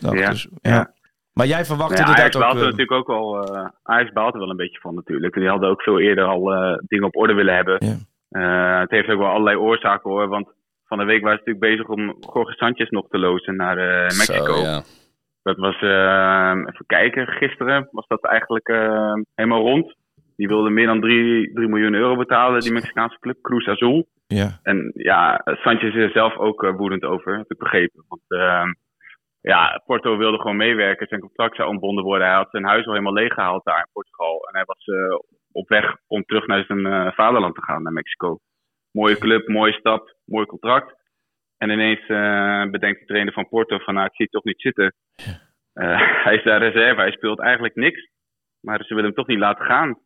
[0.00, 0.70] Nou, Ja, dus, ja.
[0.70, 0.92] ja.
[1.32, 2.60] Maar jij verwacht Nou ja, inderdaad baalt ook...
[2.60, 5.34] er eh, natuurlijk ook al, eh Ajax baalt er wel een beetje van natuurlijk.
[5.34, 7.76] Die hadden ook veel eerder al eh, dingen op orde willen hebben.
[7.78, 7.96] Ja.
[8.30, 10.48] Eh, het heeft ook wel allerlei oorzaken hoor, want
[10.84, 14.02] van de week waren ze natuurlijk bezig om Jorge Sanchez nog te lozen naar eh,
[14.02, 14.54] Mexico.
[14.54, 14.82] Zo, ja.
[15.42, 18.68] Dat was, eh, even kijken, gisteren was dat eigenlijk
[19.34, 19.94] helemaal rond.
[20.36, 24.06] Die wilde meer dan 3 miljoen euro betalen, die Mexicaanse club, Cruz Azul.
[24.26, 24.58] ja.
[24.62, 28.04] En ja, Sanchez is er zelf ook woedend over, heb ik begrepen.
[28.08, 28.64] Want eh,
[29.40, 32.26] ja, Porto wilde gewoon meewerken, zijn contract zou ontbonden worden.
[32.26, 34.48] Hij had zijn huis al helemaal leeggehaald daar in Portugal.
[34.48, 35.18] En hij was eh,
[35.52, 38.38] op weg om terug naar zijn eh, vaderland te gaan, naar Mexico.
[38.92, 40.94] Mooie club, mooie stap, mooi contract.
[41.58, 44.60] En ineens eh, bedenkt de trainer van Porto van, nou, ik zie het toch niet
[44.60, 44.94] zitten.
[46.24, 48.08] Hij is daar reserve, hij speelt eigenlijk niks.
[48.60, 49.98] Maar ze willen hem toch niet laten gaan.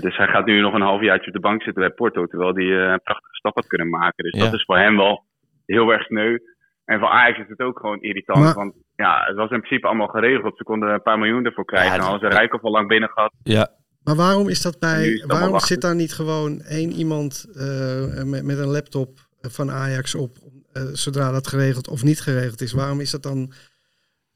[0.00, 2.64] Dus hij gaat nu nog een halfjaartje op de bank zitten bij Porto, terwijl hij
[2.92, 4.24] een prachtige stap had kunnen maken.
[4.24, 4.44] Dus Ja.
[4.44, 5.24] dat is voor hem wel
[5.66, 6.38] heel erg sneu.
[6.86, 9.86] En voor Ajax is het ook gewoon irritant, Maar- want ja, het was in principe
[9.86, 10.56] allemaal geregeld.
[10.56, 11.90] Ze konden een paar miljoen ervoor krijgen.
[11.90, 13.32] Ja, en hadden ze Rijkoff al lang binnen gehad.
[13.42, 13.68] ja.
[14.04, 15.08] Maar waarom is dat bij.
[15.08, 20.14] is waarom zit daar niet gewoon één iemand eh, met, met een laptop van Ajax
[20.14, 20.36] op,
[20.72, 22.72] eh, zodra dat geregeld of niet geregeld is?
[22.72, 23.52] Waarom is dat dan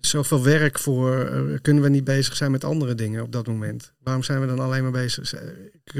[0.00, 1.18] zoveel werk voor?
[1.24, 3.92] eh, kunnen we niet bezig zijn met andere dingen op dat moment?
[4.02, 5.34] Waarom zijn we dan alleen maar bezig?
[5.34, 5.40] eh,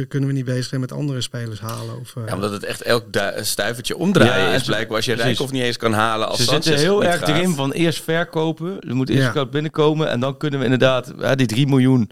[0.09, 1.99] Kunnen we niet bezig zijn met andere spelers halen?
[2.01, 3.05] Of, eh, Ja, omdat het echt elk
[3.41, 4.63] stuivertje omdraaien Ja, is.
[4.65, 5.13] Blijkbaar als je.
[5.15, 7.29] Rijkoff niet eens kan halen als Ze Sanchez zitten heel erg gaat.
[7.29, 8.81] erin van eerst verkopen.
[8.81, 9.31] Er moet eerst Ja.
[9.31, 10.09] geld binnenkomen.
[10.11, 12.11] En dan kunnen we inderdaad die 3 miljoen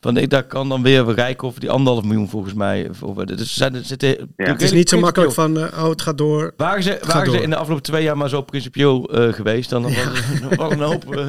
[0.00, 3.36] Van, ik, daar kan dan weer Rijkoff die anderhalf miljoen volgens mij worden.
[3.36, 6.18] Dus er zijn, er zitten, Het is niet zo makkelijk van, eh, oh, het gaat
[6.18, 6.52] door.
[6.56, 7.42] Waren ze, waren ze door.
[7.42, 10.80] in de afgelopen twee jaar maar zo principieel eh, geweest, dan was er was een
[10.80, 11.28] hoop, eh,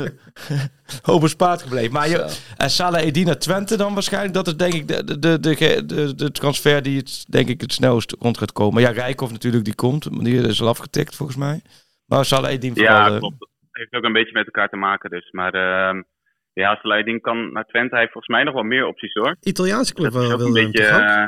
[1.01, 1.93] hoop bespaard gebleven.
[1.93, 5.39] Maar je, en Salah Eddin naar Twente dan waarschijnlijk, dat is denk ik de, de,
[5.39, 8.82] de, de, de, transfer die het, denk ik het snelst rond gaat komen.
[8.82, 11.61] Ja, Rijkoff natuurlijk, die komt, die is al afgetikt volgens mij.
[12.05, 12.84] Maar Salah vooral...
[12.84, 13.39] Ja, eh, klopt.
[13.39, 15.32] Dat heeft ook een beetje met elkaar te maken dus.
[15.32, 15.53] Maar
[16.53, 17.89] ja, Saladin kan naar Twente.
[17.89, 19.35] Hij heeft volgens mij nog wel meer opties hoor.
[19.41, 20.85] Italiaanse club wel een beetje...
[20.85, 21.27] eh,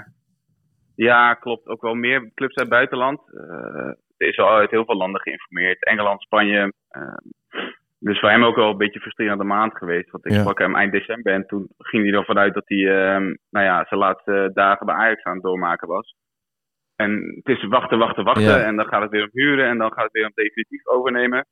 [0.96, 1.68] ja, klopt.
[1.68, 3.20] Ook wel meer clubs uit het buitenland.
[3.34, 5.84] Eh, er is al uit heel veel landen geïnformeerd.
[5.86, 6.74] Engeland, Spanje.
[6.90, 7.16] ehm,
[8.00, 10.12] dus voor hem ook wel een beetje een frustrerende maand geweest.
[10.12, 10.40] Want ik Ja.
[10.40, 13.86] sprak hem eind december en toen ging hij ervan uit dat hij ehm, nou ja,
[13.88, 16.16] zijn laatste dagen bij Ajax aan het doormaken was.
[16.96, 18.44] En het is wachten, wachten, wachten.
[18.44, 18.64] Ja.
[18.64, 21.46] En dan gaat het weer om huren en dan gaat het weer om definitief overnemen.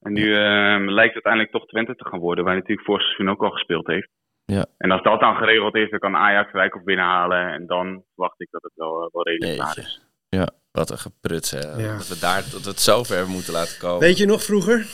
[0.00, 3.02] En nu ehm, lijkt het uiteindelijk toch Twente te gaan worden, waar hij natuurlijk vorig
[3.02, 4.08] seizoen ook al gespeeld heeft.
[4.44, 4.66] Ja.
[4.78, 7.52] En als dat dan geregeld is, dan kan Ajax Rijk op binnenhalen.
[7.52, 10.02] En dan verwacht ik dat het wel, eh, wel redelijk klaar is.
[10.28, 10.48] ja.
[10.72, 11.58] Wat een gepruts, hè.
[11.58, 11.96] Ja.
[11.96, 13.98] Dat we daar we het zo ver hebben moeten laten komen.
[13.98, 14.86] Weet je nog vroeger?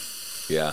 [0.49, 0.73] Ja.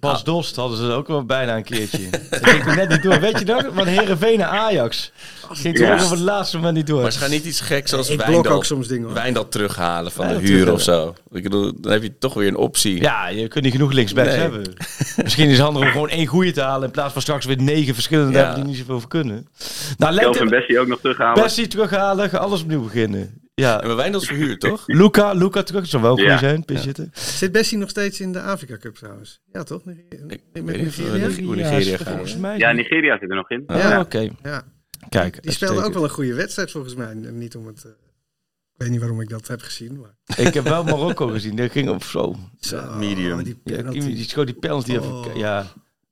[0.00, 2.10] Bas Dost hadden ze ook wel bijna een keertje.
[2.30, 3.20] Dat ging er net niet door.
[3.20, 3.64] Weet je nog?
[3.74, 5.12] Van Heerenveen naar Ajax.
[5.50, 7.02] Ging toen ook op het laatste moment niet door.
[7.02, 9.04] Maar ze gaan niet iets geks zoals Ik Wijndal, ook soms dingen.
[9.04, 9.14] hoor.
[9.14, 11.14] Wijndal terughalen van Ja, de huur of zo.
[11.32, 13.00] Ik bedoel, dan heb je toch weer een optie.
[13.00, 14.38] Ja, je kunt niet genoeg linksbacks Nee.
[14.38, 14.62] hebben.
[15.22, 17.62] Misschien is het handig om gewoon één goede te halen in plaats van straks weer
[17.62, 18.38] negen verschillende Ja.
[18.38, 19.48] hebben die niet zoveel voor kunnen.
[19.98, 21.42] Nou, Kelvin Bessie ook nog terughalen.
[21.42, 23.40] Bessie terughalen, ga alles opnieuw beginnen.
[23.58, 24.82] Ja, En maar Wijndal is verhuurd, toch?
[25.00, 26.38] Luca, Luca terug, zou wel goed Ja.
[26.38, 27.10] zijn, pis zitten.
[27.14, 29.40] Zit Bessie nog steeds in de Afrika Cup trouwens?
[29.52, 29.84] Ja, toch?
[29.84, 31.44] Nigeria- Ik Met weet niet Nigeria?
[31.44, 32.12] hoe Nigeria is gaan.
[32.12, 32.58] Volgens mij.
[32.58, 33.64] Ja, Nigeria zit er nog in.
[33.66, 34.00] Oh, Ja.
[34.00, 34.28] oké.
[34.42, 34.62] Ja,
[35.08, 37.14] Kijk, die speelde ook wel een goede wedstrijd volgens mij.
[37.14, 37.84] Niet om het...
[37.84, 37.96] eh, ik
[38.84, 40.16] weet niet waarom ik dat heb gezien, maar...
[40.46, 42.36] Ik heb wel Marokko gezien, dat ging op zo.
[42.60, 43.42] Zo, medium.
[43.42, 44.00] Die Ja, penalty.
[44.00, 45.12] die, die schoot die penalty even.
[45.12, 45.36] Oh.
[45.36, 45.66] Ja.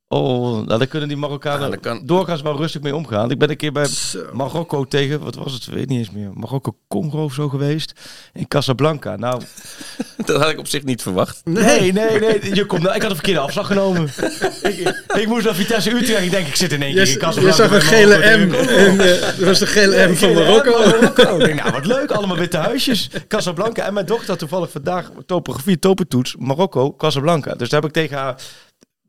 [0.09, 3.31] Oh, nou, daar kunnen die Marokkanen Ja, dat kan- doorgaans wel rustig mee omgaan.
[3.31, 4.19] Ik ben een keer bij Zo.
[4.33, 6.29] Marokko tegen, wat was het, weet niet eens meer.
[6.33, 7.93] Marokko-Congo of zo geweest.
[8.33, 9.15] In Casablanca.
[9.15, 9.41] Nou,
[10.25, 11.41] Dat had ik op zich niet verwacht.
[11.43, 12.55] nee, nee, nee.
[12.55, 14.03] Je komt, nou, ik had een verkeerde afslag genomen.
[14.61, 16.23] ik, ik moest naar Vitesse Utrecht.
[16.23, 17.55] Ik denk, ik zit in één Je, keer in je Casablanca.
[17.55, 18.53] zag een bij gele M.
[18.53, 21.37] En, eh, er was de gele M van Gele Marokko.
[21.37, 22.11] Ik denk, nou, wat leuk.
[22.11, 23.09] Allemaal witte huisjes.
[23.27, 23.83] Casablanca.
[23.85, 26.35] En mijn dochter had toevallig vandaag topografie, topentoets.
[26.39, 27.53] Marokko, Casablanca.
[27.55, 28.35] Dus daar heb ik tegen haar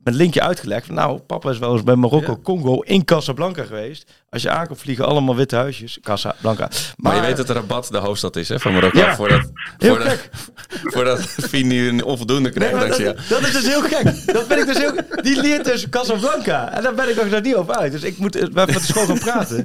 [0.09, 0.87] met linkje uitgelegd.
[0.87, 4.11] van, Nou, papa is wel eens bij Marokko, Congo in Casablanca geweest.
[4.31, 5.99] Als je aankomt vliegen, allemaal witte huisjes.
[6.03, 6.71] Casablanca.
[6.97, 8.99] Maar, je weet dat Rabat de hoofdstad is hè, van Marokko.
[8.99, 9.15] Ja.
[9.15, 10.31] Voordat, Heel voordat, gek.
[10.95, 12.81] voordat Fini een onvoldoende Nee, krijgt.
[12.81, 14.05] dankzij dat, is dus heel gek.
[14.27, 14.93] Dat vind ik dus heel
[15.23, 16.73] Die leert dus Casablanca.
[16.73, 17.93] En daar ben ik nog daar niet over uit.
[17.93, 19.65] Dus ik moet eh, met de school gaan praten.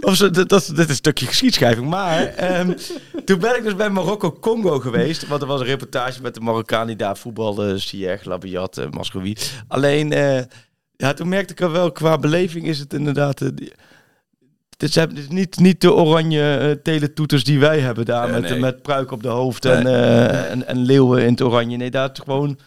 [0.00, 1.86] Of ze, dat, dat, dit is een stukje geschiedschrijving.
[1.86, 2.72] Maar ehm,
[3.24, 5.26] toen ben ik dus bij Marokko-Congo geweest.
[5.26, 7.78] Want er was een reportage met de Marokkaan die daar voetbalde.
[7.78, 9.36] Ziyech, Labiat, uh, Mascoui.
[9.82, 10.42] Alleen, eh,
[10.96, 13.40] ja, toen merkte ik er wel, qua beleving is het inderdaad...
[13.40, 13.48] eh,
[14.82, 18.30] het is, het is niet, niet de oranje eh, teletoeters die wij hebben daar.
[18.30, 18.60] Nee, met, nee.
[18.60, 21.76] met pruik op de hoofd en, eh, en, en leeuwen in het oranje.
[21.76, 22.58] Nee, daar is gewoon...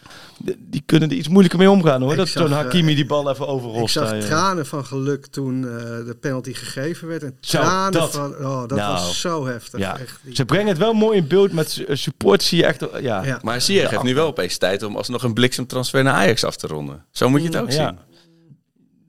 [0.58, 2.10] Die kunnen er iets moeilijker mee omgaan hoor.
[2.10, 3.92] Ik dat zo'n eh, Hakimi die bal even Ik overrost.
[3.92, 4.22] zag daar, ja.
[4.26, 5.70] tranen van geluk toen eh,
[6.06, 7.22] de penalty gegeven werd.
[7.22, 8.10] En Zo, tranen dat.
[8.14, 8.34] van...
[8.36, 9.80] Oh, dat Nou, was zo heftig.
[9.80, 9.98] Ja.
[9.98, 10.18] Echt.
[10.22, 12.42] Die- Ze brengen het wel mooi in beeld met su- support.
[12.42, 12.80] Zie je echt.
[13.00, 13.38] Ja, Ja.
[13.42, 16.66] Maar Ziyech heeft nu wel opeens tijd om alsnog een bliksemtransfer naar Ajax af te
[16.66, 17.04] ronden.
[17.10, 17.86] Zo moet je het ook Ja.
[17.88, 17.98] zien.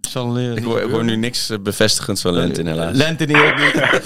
[0.01, 1.05] Zal, Ik niet hoor, ik hoor gebeuren.
[1.05, 2.95] nu niks eh, bevestigends van Lentin helaas.
[2.97, 3.37] Lente niet.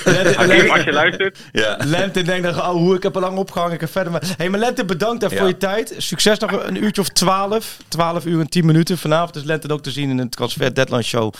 [0.05, 1.39] Lente, Hakim, als je luistert.
[1.51, 1.77] Ja.
[1.85, 3.73] Lente denkt dan, oh, hoe ik heb al lang opgehangen.
[3.73, 4.33] Ik heb verder maar.
[4.37, 5.47] Hey, maar Lente, bedankt hè, voor Ja.
[5.47, 5.93] je tijd.
[5.97, 7.77] Succes nog een uurtje of 12.
[7.87, 8.97] 12 uur en 10 minuten.
[8.97, 11.33] Vanavond is Lente ook te zien in een transfer deadline show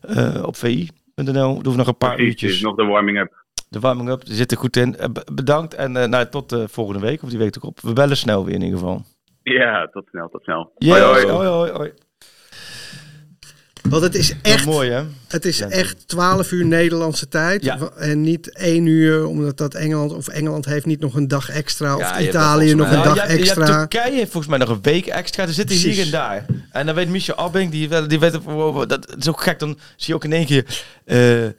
[0.00, 1.32] eh, op vi.nl.
[1.48, 2.52] We hoeven nog een paar Precies, uurtjes.
[2.52, 3.42] is nog de warming-up.
[3.68, 4.96] De warming up zit er goed in.
[4.96, 7.80] Eh, be- bedankt en nou, tot de volgende week of die week erop.
[7.80, 9.02] We bellen snel weer in ieder geval.
[9.42, 10.72] Ja, tot snel, tot snel.
[10.78, 11.46] Yeah, Hoi, hoi, hoi.
[11.48, 11.92] hoi, hoi.
[13.88, 14.64] Want het is Echt echt...
[14.64, 15.02] mooi hè?
[15.28, 17.64] Het is echt 12 uur Nederlandse tijd.
[17.64, 17.78] Ja.
[17.96, 20.12] En niet 1 uur, omdat dat Engeland...
[20.12, 21.94] Of Engeland heeft niet nog een dag extra.
[21.94, 23.66] Of Ja, Italië nog een dag Ja, extra.
[23.66, 25.42] Turkije heeft volgens mij nog een week extra.
[25.42, 26.46] Er zitten hier en daar.
[26.70, 28.32] En dan weet Michel Abing, die, die weet,
[28.86, 29.58] dat is ook gek.
[29.58, 31.52] Dan zie je ook in één keer, eh, eh,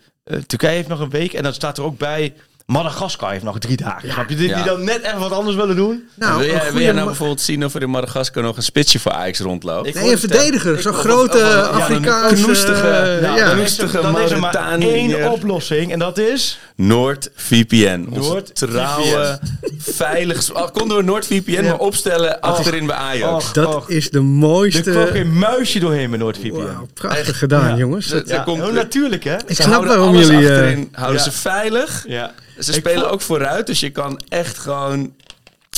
[0.47, 1.34] Turkije heeft nog een week.
[1.34, 2.34] En dan staat er ook bij,
[2.66, 4.11] Madagaskar heeft nog drie dagen.
[4.11, 4.36] Snap je?
[4.36, 4.63] Die, die Ja.
[4.63, 6.07] dan net even wat anders willen doen.
[6.16, 8.63] Nou, wil, jij, wil goede jij nou bijvoorbeeld zien of er in Madagaskar nog een
[8.63, 9.88] spitsje voor Ajax rondloopt?
[9.88, 10.76] Ik Nee, een het, verdediger.
[10.76, 12.43] eh, Zo'n grote Afrikaanse...
[12.43, 13.36] knoestige- eh, ja.
[13.36, 15.91] dan is er, Rustige dan is er maar één oplossing.
[15.91, 16.59] En dat is...
[16.76, 18.05] NoordVPN.
[18.11, 18.66] Onze NoordVPN.
[18.66, 19.39] trouwe,
[19.78, 20.53] veilig...
[20.53, 23.45] Oh, konden we NoordVPN maar opstellen achterin bij Ajax.
[23.45, 25.09] Och, Dat och, is de er kwam mooiste...
[25.11, 26.51] geen muisje doorheen met NoordVPN.
[26.55, 27.76] Wauw, prachtig gedaan, Ja.
[27.76, 28.07] jongens.
[28.07, 29.36] Dat- Ja, komt- heel natuurlijk hè?
[29.47, 30.32] Ik snap waarom jullie...
[30.49, 32.03] eh, achterin, houden ze veilig.
[32.07, 32.32] Ja.
[32.60, 35.12] Ze Ik spelen ook vooruit, dus je kan echt gewoon Ik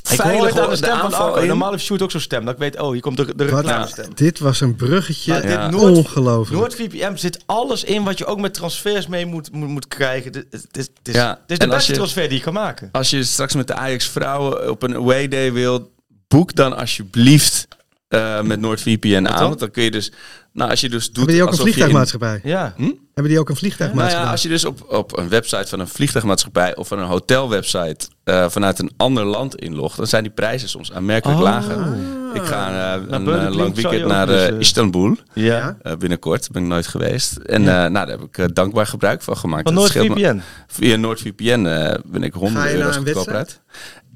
[0.03, 1.39] hoor veilig het aan de stem van Arco.
[1.41, 1.47] in.
[1.47, 2.45] Normaal heeft Sjoerd ook zo'n stem.
[2.45, 4.11] Dat ik weet, oh, hier komt de, de Wat- reclamestem.
[4.15, 5.34] dit was een bruggetje.
[5.47, 5.69] Ja.
[5.69, 6.59] Noord- Ongelooflijk.
[6.59, 10.32] NoordVPN zit alles in wat je ook met transfers mee moet, moet, moet krijgen.
[10.32, 12.43] Dit- Het is, het is, Ja, het is de en beste je- transfer die je
[12.43, 12.89] kan maken.
[12.91, 15.91] Als je straks met de Ajax vrouwen op een away day wil,
[16.28, 17.67] boek dan alsjeblieft
[18.07, 19.23] eh, met NordVPN aan.
[19.23, 19.47] dan?
[19.47, 20.11] Want dan kun je dus,
[20.58, 22.39] nou als je dus doet Hebben die ook een in- vliegtuigmaatschappij?
[22.43, 22.74] Ja.
[22.78, 24.26] Hebben die ook een Nou vliegtuigmaatschappij?
[24.26, 28.08] ja, als je dus op, op een website van een vliegtuigmaatschappij of van een hotelwebsite
[28.24, 31.43] eh, vanuit een ander land inlogt, dan zijn die prijzen soms aanmerkelijk Oh.
[31.43, 31.88] lager.
[32.34, 35.16] Ik ga eh, een King lang weekend naar dus, Istanbul.
[35.34, 35.78] Ja.
[35.99, 37.36] Binnenkort ben ik nooit geweest.
[37.36, 39.64] En eh, nou, daar heb ik dankbaar gebruik van gemaakt.
[39.64, 40.41] Van NoordVPN.
[40.68, 41.64] Via NoordVPN
[42.05, 43.62] ben ik Ga 100 je naar euro's een goedkoper uit.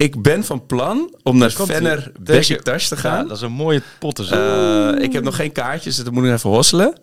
[0.01, 1.51] Ik ben van plan om naar.
[1.51, 3.21] Venner Besiktas te gaan.
[3.21, 4.25] Ja, dat is een mooie potten.
[4.25, 4.93] zo.
[4.93, 6.99] Eh, ik heb nog geen kaartjes, dus dat moet ik even hosselen.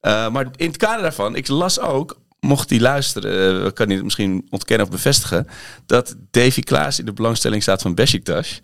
[0.00, 3.94] Eh, maar in het kader daarvan, ik las ook, mocht die luisteren, eh, kan hij
[3.94, 5.46] het misschien ontkennen of bevestigen,
[5.86, 8.60] dat Davy Klaas in de belangstelling staat van Besiktas.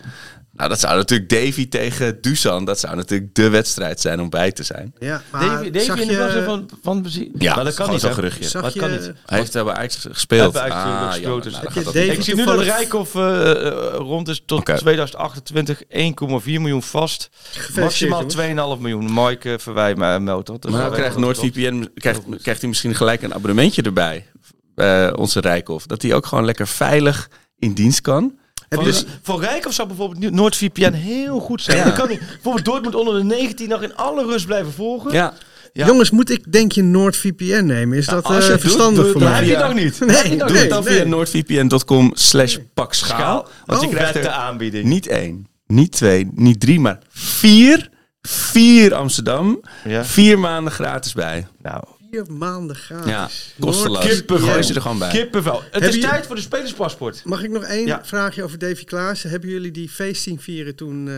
[0.57, 4.53] Nou, dat zou natuurlijk Davy tegen Dusan, dat zou natuurlijk de wedstrijd zijn om bij
[4.53, 4.95] te zijn.
[4.99, 7.07] Ja, maar Davy, in de je- klasse van, van.
[7.39, 8.01] Ja, maar dat kan niet.
[8.01, 8.45] zo'n geruchtje.
[8.45, 9.13] Zag Dat je- kan niet.
[9.27, 10.53] Hij heeft bij Ajax gespeeld.
[10.53, 11.75] Bij Ajax natuurlijk Ah, ook gespeeld, jammer.
[11.75, 14.77] dus- Nou, Ik zie nu dat Rijkoff eh, eh, rond is tot Oké.
[14.77, 17.31] 2028 1,4 miljoen vast.
[17.77, 18.35] Maximaal jongens.
[18.35, 19.11] 2,5 miljoen.
[19.15, 20.63] Mike verwijt mij meldt dat.
[20.63, 24.27] Dus Maar dan krijgt dat het NoordVPN krijgt, krijgt hij misschien gelijk een abonnementje erbij.
[24.75, 25.87] eh, onze Rijkoff.
[25.87, 27.29] Dat hij ook gewoon lekker veilig
[27.59, 28.39] in dienst kan.
[28.79, 31.77] Je Dus voor Rijkoff zou bijvoorbeeld NoordVPN heel goed zijn.
[31.77, 31.85] Ja.
[31.85, 35.13] Dan kan hij bijvoorbeeld Dortmund onder de 19 nog in alle rust blijven volgen.
[35.13, 35.33] Ja,
[35.73, 35.87] Ja.
[35.87, 37.99] Jongens, moet ik denk je NordVPN nemen?
[37.99, 39.49] Is dat je eh, doet, verstandig doe voor het Dat mij?
[39.49, 40.01] heb je nog niet.
[40.01, 40.95] Nee, je Doe nee, het dan nee.
[40.95, 43.19] via noordvpn.com slash pak schaal.
[43.19, 43.49] Schaal.
[43.65, 44.85] Want je Oh, krijgt Vette er aanbieding.
[44.85, 47.89] niet één, niet twee, niet drie, maar vier,
[48.23, 50.05] vier Amsterdam, Ja.
[50.05, 51.47] vier maanden gratis bij.
[51.63, 53.11] Nou, Vier maanden gratis.
[53.11, 53.29] Ja,
[53.65, 54.07] kosteloos.
[54.07, 54.49] Kippenvel.
[54.49, 55.11] Gooi ze er gewoon bij.
[55.11, 55.63] kippenvel.
[55.63, 57.25] Het Heb is je- tijd voor de spelerspaspoort.
[57.25, 58.05] Mag ik nog één Ja.
[58.05, 59.31] vraagje over Davy Klaassen?
[59.31, 61.15] Hebben jullie die feest zien vieren toen eh,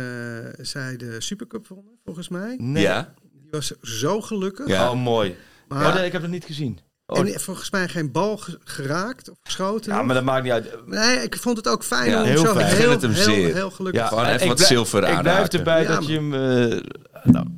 [0.60, 2.54] zij de Supercup wonnen, volgens mij?
[2.60, 2.82] Nee.
[2.82, 4.66] Ja, Die was zo gelukkig.
[4.66, 4.90] Ja.
[4.90, 5.36] Oh, mooi.
[5.68, 6.78] Maar- Oh, nee, ik heb het niet gezien.
[7.06, 9.92] Oh, En volgens mij geen bal ge- geraakt of geschoten.
[9.92, 10.86] ja, maar dat maakt niet uit.
[10.86, 12.76] Nee, ik vond het ook fijn Ja, om heel zo fijn.
[12.76, 13.54] Heel, het hem heel, zeer.
[13.54, 14.02] heel gelukkig.
[14.02, 16.78] Ja, Gewoon even ik wat blijf- zilver Ik blijf erbij Ja, dat je hem eh,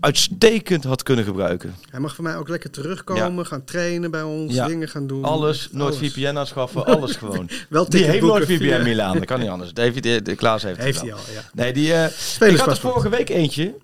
[0.00, 1.74] uitstekend had kunnen gebruiken.
[1.90, 4.66] Hij mag voor mij ook lekker terugkomen, gaan trainen bij ons, Ja.
[4.66, 5.24] dingen gaan doen.
[5.24, 7.48] Alles, NoordVPN aanschaffen, alles gewoon.
[7.68, 9.72] Wel Die heeft NoordVPN Milaan, dat kan niet anders.
[9.72, 11.18] David de, de Klaas heeft, Heeft het hij wel.
[11.26, 11.42] al, ja.
[11.52, 13.74] Nee, die, eh ik had er vorige week eentje.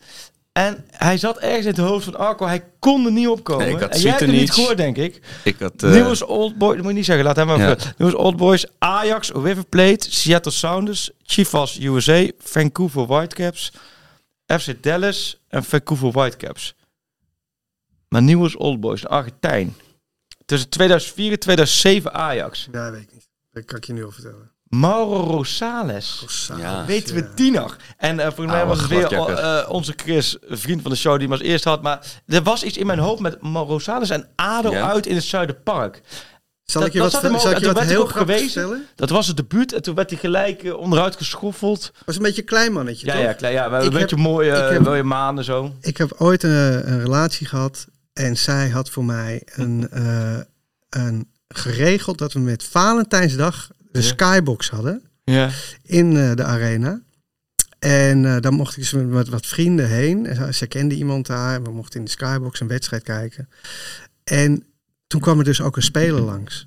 [0.53, 2.47] En hij zat ergens in het hoofd van Arco.
[2.47, 3.65] Hij kon er niet opkomen.
[3.67, 5.21] Nee, ik had en jij hebt hem niet gehoord, denk ik.
[5.45, 5.83] ik had...
[5.83, 7.77] eh, Nieuws Old Boys, dat moet je niet zeggen, laat hem maar Ja.
[7.99, 13.73] Nieuws Old Boys, Ajax, River Plate, Seattle Sounders, Chivas USA, Vancouver Whitecaps,
[14.47, 16.75] FC Dallas en Vancouver Whitecaps.
[18.09, 19.77] Maar Nieuws Old Boys, Argentijn.
[20.45, 22.69] Tussen 2004 en 2007 Ajax.
[22.73, 23.29] Ja, weet ik niet.
[23.53, 24.53] Dat kan ik je nu al vertellen.
[24.69, 26.19] Mauro Rosales.
[26.21, 26.85] Rosales, Ja.
[26.85, 27.77] Weten we die nog?
[27.97, 30.97] En eh volgens mij Oude was het weer eh, onze Chris, een vriend van de
[30.97, 31.83] show, die hem als eerst had.
[31.83, 34.91] Maar er was iets in mijn hoofd met Mauro Rosales en ADO Ja.
[34.91, 36.01] uit in het Zuiderpark.
[36.65, 38.87] Zal Dat- ik je dat wat, zal ook- ik je wat heel grappig vertellen?
[38.95, 41.93] Dat was het debuut en toen werd hij gelijk eh, onderuit geschoffeld.
[42.07, 43.23] was een beetje een klein mannetje, Ja, toch?
[43.23, 45.75] ja, klein, ja, maar een heb- beetje mooi, eh heb- mooie maanden zo.
[45.81, 46.51] Ik heb ooit een,
[46.91, 50.39] een relatie gehad en zij had voor mij een, eh,
[50.91, 54.07] een geregeld dat we met Valentijnsdag de Ja.
[54.07, 55.51] skybox hadden Ja.
[55.83, 57.01] in eh, de arena.
[57.79, 60.27] En eh, dan mocht ik dus met, wat vrienden heen.
[60.27, 61.63] En ze- ze kende iemand daar.
[61.63, 63.49] We mochten in de skybox een wedstrijd kijken.
[64.25, 64.65] En
[65.15, 66.67] toen kwam er dus ook een speler langs.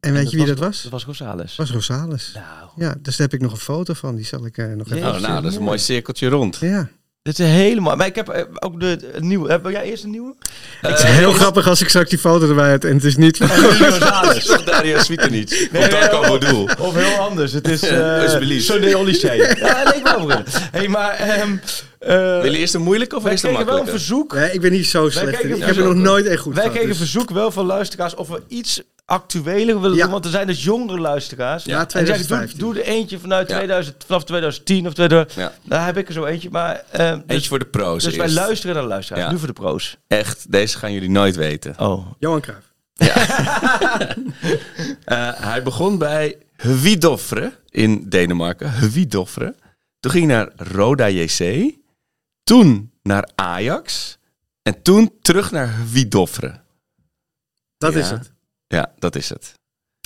[0.00, 0.82] En weet je wie dat was?
[0.82, 1.56] Dat was Rosales.
[1.56, 2.32] Dat was Rosales.
[2.34, 4.16] Nou, Ja, dus daar heb ik nog een foto van.
[4.16, 4.98] Die zal ik eh, nog even...
[4.98, 5.16] Jeetje.
[5.16, 6.56] Oh, nou, dat is een mooi cirkeltje rond.
[6.60, 6.88] Ja.
[7.22, 7.96] dit is helemaal...
[7.96, 9.50] Maar ik heb eh, ook de, de nieuwe...
[9.50, 10.34] Heb jij eerst een nieuwe?
[10.80, 13.38] Het is heel grappig als ik straks die foto erbij heb en het is niet.
[13.38, 14.46] Rosales.
[14.64, 15.70] Dario Sweetenich.
[15.72, 16.68] Nee, Of Darko nee, Bodoel.
[16.78, 17.52] Of heel anders.
[17.52, 18.60] Het is uh.
[18.60, 19.38] Sonny Olysee.
[19.38, 20.30] ja, dat leek wel
[20.70, 21.12] Hé, maar...
[21.14, 21.58] ehm eh,
[22.00, 24.06] Wil je eerst een moeilijke of wij eerst een kregen wel een makkelijke?
[24.14, 24.34] verzoek.
[24.34, 25.44] Nee, ik ben niet zo slecht.
[25.44, 28.14] Ik heb er nog nooit echt goed Wij kregen een dus- verzoek wel van luisteraars
[28.14, 30.02] of we iets actueler willen Ja.
[30.02, 30.12] doen.
[30.12, 31.64] Want er zijn dus jongere luisteraars.
[31.64, 32.58] Ja, En die zeggen, doe, 2015.
[32.58, 33.56] doe er eentje vanuit Ja.
[33.56, 35.34] 2000, vanaf 2010 of 2000.
[35.34, 35.52] Ja.
[35.62, 36.48] Daar heb ik er zo eentje.
[36.50, 38.36] Maar, ehm, dus, Eentje voor de pro's dus wij eerst.
[38.36, 39.24] luisteren naar de luisteraars.
[39.24, 39.30] Ja.
[39.32, 39.96] Nu voor de pro's.
[40.06, 41.74] Echt, deze gaan jullie nooit weten.
[41.78, 42.06] Oh.
[42.18, 42.68] Johan Cruijff.
[45.04, 48.72] Eh, hij begon bij Hvidovre in Denemarken.
[48.72, 49.54] Hvidovre.
[50.00, 51.72] Toen ging hij naar Roda JC.
[52.44, 54.18] Toen naar Ajax.
[54.62, 56.60] En toen terug naar Hvidovre.
[57.78, 58.32] Dat is het.
[58.66, 59.54] Ja, dat is het.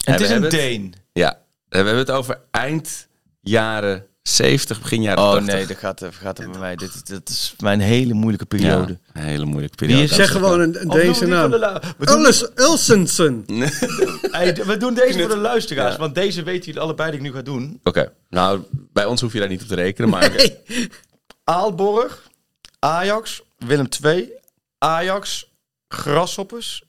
[0.05, 0.95] En het is een Deen.
[1.12, 3.09] Ja, we hebben het over eind
[3.41, 5.55] jaren 70, begin jaren Oh 80.
[5.55, 6.76] nee, dat gaat, dat gaat er bij mij.
[6.76, 8.99] Dit, is- dit is mijn hele moeilijke periode.
[9.14, 10.03] Ja, een hele moeilijke periode.
[10.03, 11.53] is- Zeg gewoon een, we deze naam.
[11.99, 13.45] Ullis Ulsensen.
[14.35, 15.99] Hey, we doen deze voor de luisteraars, Ja.
[15.99, 17.80] want deze weten jullie allebei die ik nu ga doen.
[17.82, 18.61] Oké, nou,
[18.93, 20.51] bij ons hoef je daar niet op te rekenen, maar...
[21.45, 22.30] Aalborg,
[22.78, 24.32] Ajax, Willem II,
[24.78, 25.53] Ajax,
[25.88, 26.84] Grasshoppers,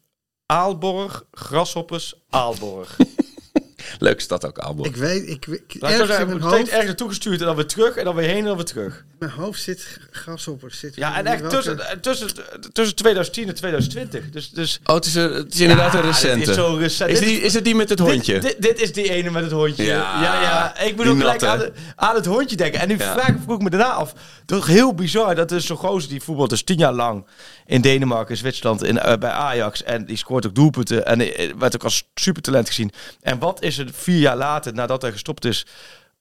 [0.45, 2.97] Aalborg, Grasshoppers, Aalborg.
[3.99, 4.89] Leuk stad ook, Aalborg.
[4.89, 7.95] Ik weet, ik, ik ergens in mijn hoofd, ergens naartoe gestuurd en dan weer terug
[7.95, 9.05] en dan weer heen en dan weer terug.
[9.25, 10.79] Mijn hoofd zit grashoppers.
[10.79, 12.27] Zit Ja, en echt tussen, tussen,
[12.73, 14.29] tussen 2010 en 2020.
[14.29, 16.49] Dus, dus Oh, het is, een- het is inderdaad Ja, een recente.
[16.49, 17.09] is zo recent.
[17.09, 18.33] Is, die, is het die met het hondje?
[18.39, 19.83] Dit, dit, dit is die ene met het hondje.
[19.83, 20.77] Ja, Ja, ja.
[20.79, 22.79] Ik ook gelijk aan, de- aan het hondje denken.
[22.79, 23.13] En nu Ja.
[23.13, 24.13] vraag, vroeg ik me daarna af.
[24.45, 25.35] Toch heel bizar.
[25.35, 27.25] Dat is zo'n gozer die voetbalt dus tien jaar lang
[27.65, 29.83] in Denemarken, in Zwitserland, in, eh, bij Ajax.
[29.83, 31.05] En die scoort ook doelpunten.
[31.05, 32.91] En eh, werd ook als supertalent gezien.
[33.21, 35.65] En wat is er vier jaar later, nadat hij gestopt is...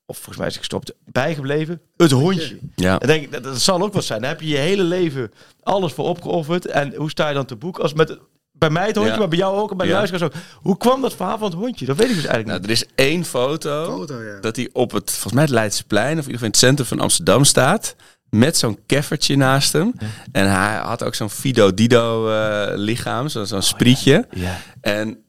[0.06, 1.80] Of volgens mij is hij gestopt, bijgebleven?
[1.96, 2.58] Het hondje.
[2.74, 2.98] Ja.
[2.98, 4.20] Dan denk ik, dat, dat zal ook wat zijn.
[4.20, 5.32] Dan heb je je hele leven
[5.62, 6.66] alles voor opgeofferd.
[6.66, 8.18] En hoe sta je dan te boek als met...
[8.58, 9.18] Bij mij het hondje, Ja.
[9.18, 9.98] maar bij jou ook en bij de Ja.
[9.98, 10.40] luisteraars ook.
[10.54, 11.86] Hoe kwam dat verhaal van het hondje?
[11.86, 12.80] Dat weet ik dus eigenlijk Nou, niet.
[12.80, 14.40] er is één foto, Foto, ja.
[14.40, 16.86] dat hij op het, volgens mij het Leidseplein, of in ieder geval in het centrum
[16.86, 17.96] van Amsterdam staat.
[18.30, 19.92] Met zo'n keffertje naast hem.
[20.32, 24.26] En hij had ook zo'n Fido Dido eh, lichaam, zo- zo'n sprietje.
[24.30, 24.56] Ja.
[24.80, 25.23] En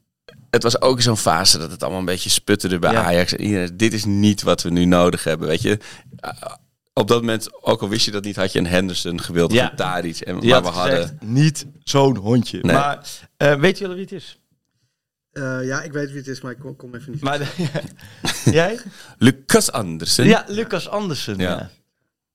[0.56, 3.04] het was ook zo'n fase dat het allemaal een beetje sputterde bij Ja.
[3.04, 3.34] Ajax.
[3.36, 5.80] En iedereen, dit is niet wat we nu nodig hebben, weet je.
[6.26, 6.32] Uh,
[6.94, 9.56] Op dat moment, ook al wist je dat niet, had je een Henderson gewild of
[9.58, 9.70] Ja.
[9.70, 10.20] een Tadic.
[10.20, 11.18] En Die maar we gezegd, hadden...
[11.22, 12.60] niet zo'n hondje.
[12.62, 12.76] Nee.
[12.76, 13.00] Maar
[13.38, 14.40] eh weet jullie wie het is?
[15.32, 17.22] Eh, ja, ik weet wie het is, maar ik kom, kom even niet.
[17.22, 17.40] Maar
[18.46, 18.80] jij?
[19.18, 20.26] Lucas Andersen.
[20.26, 21.38] Ja, Lucas Andersen.
[21.38, 21.70] Ja.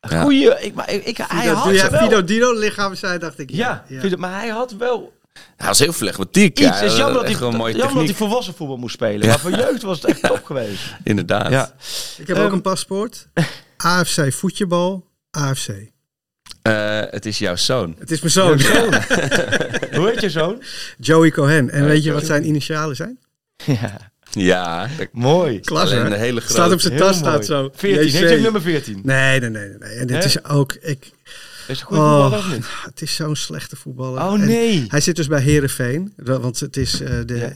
[0.00, 0.22] Ja.
[0.22, 2.00] Goeie, ik, maar ik, ik, hij Fido, had jij wel...
[2.02, 4.00] Fido Dino lichaam zei, dacht ik ja, ja.
[4.00, 5.12] Fido- maar hij had wel
[5.56, 6.58] Hij was heel flegmatiek.
[6.58, 6.68] iets.
[6.68, 9.28] Ja, is jammer dat hij, jammer dat hij volwassen voetbal moest spelen.
[9.28, 10.82] Maar voor jeugd was het echt top geweest.
[11.04, 11.50] Inderdaad.
[11.50, 11.74] Ja.
[12.18, 13.28] Ik heb Ehm, ook een paspoort.
[13.76, 15.68] AFC voetjebal, AFC.
[16.62, 17.96] Eh, het is jouw zoon.
[17.98, 18.60] Het is mijn zoon,
[19.96, 20.62] Hoe heet je zoon?
[20.98, 21.70] Joey Cohen.
[21.70, 23.18] En weet je wat zijn initialen zijn?
[23.64, 25.60] Ja, Ja, mooi.
[25.60, 26.52] Klasse, een hele grote.
[26.54, 27.70] Staat op zijn tas, staat zo.
[27.74, 28.12] 14, JC.
[28.12, 29.00] heeft hij ook nummer 14?
[29.02, 29.68] Nee, nee, nee.
[29.78, 29.94] nee.
[29.98, 30.72] En dit is ook...
[30.80, 31.10] Ik,
[31.70, 32.66] Is het een goede oh, voetballer of niet?
[32.84, 34.22] het is zo'n slechte voetballer.
[34.22, 34.84] Oh En nee.
[34.88, 37.52] hij zit dus bij Herenveen, want het is eh, de Ja.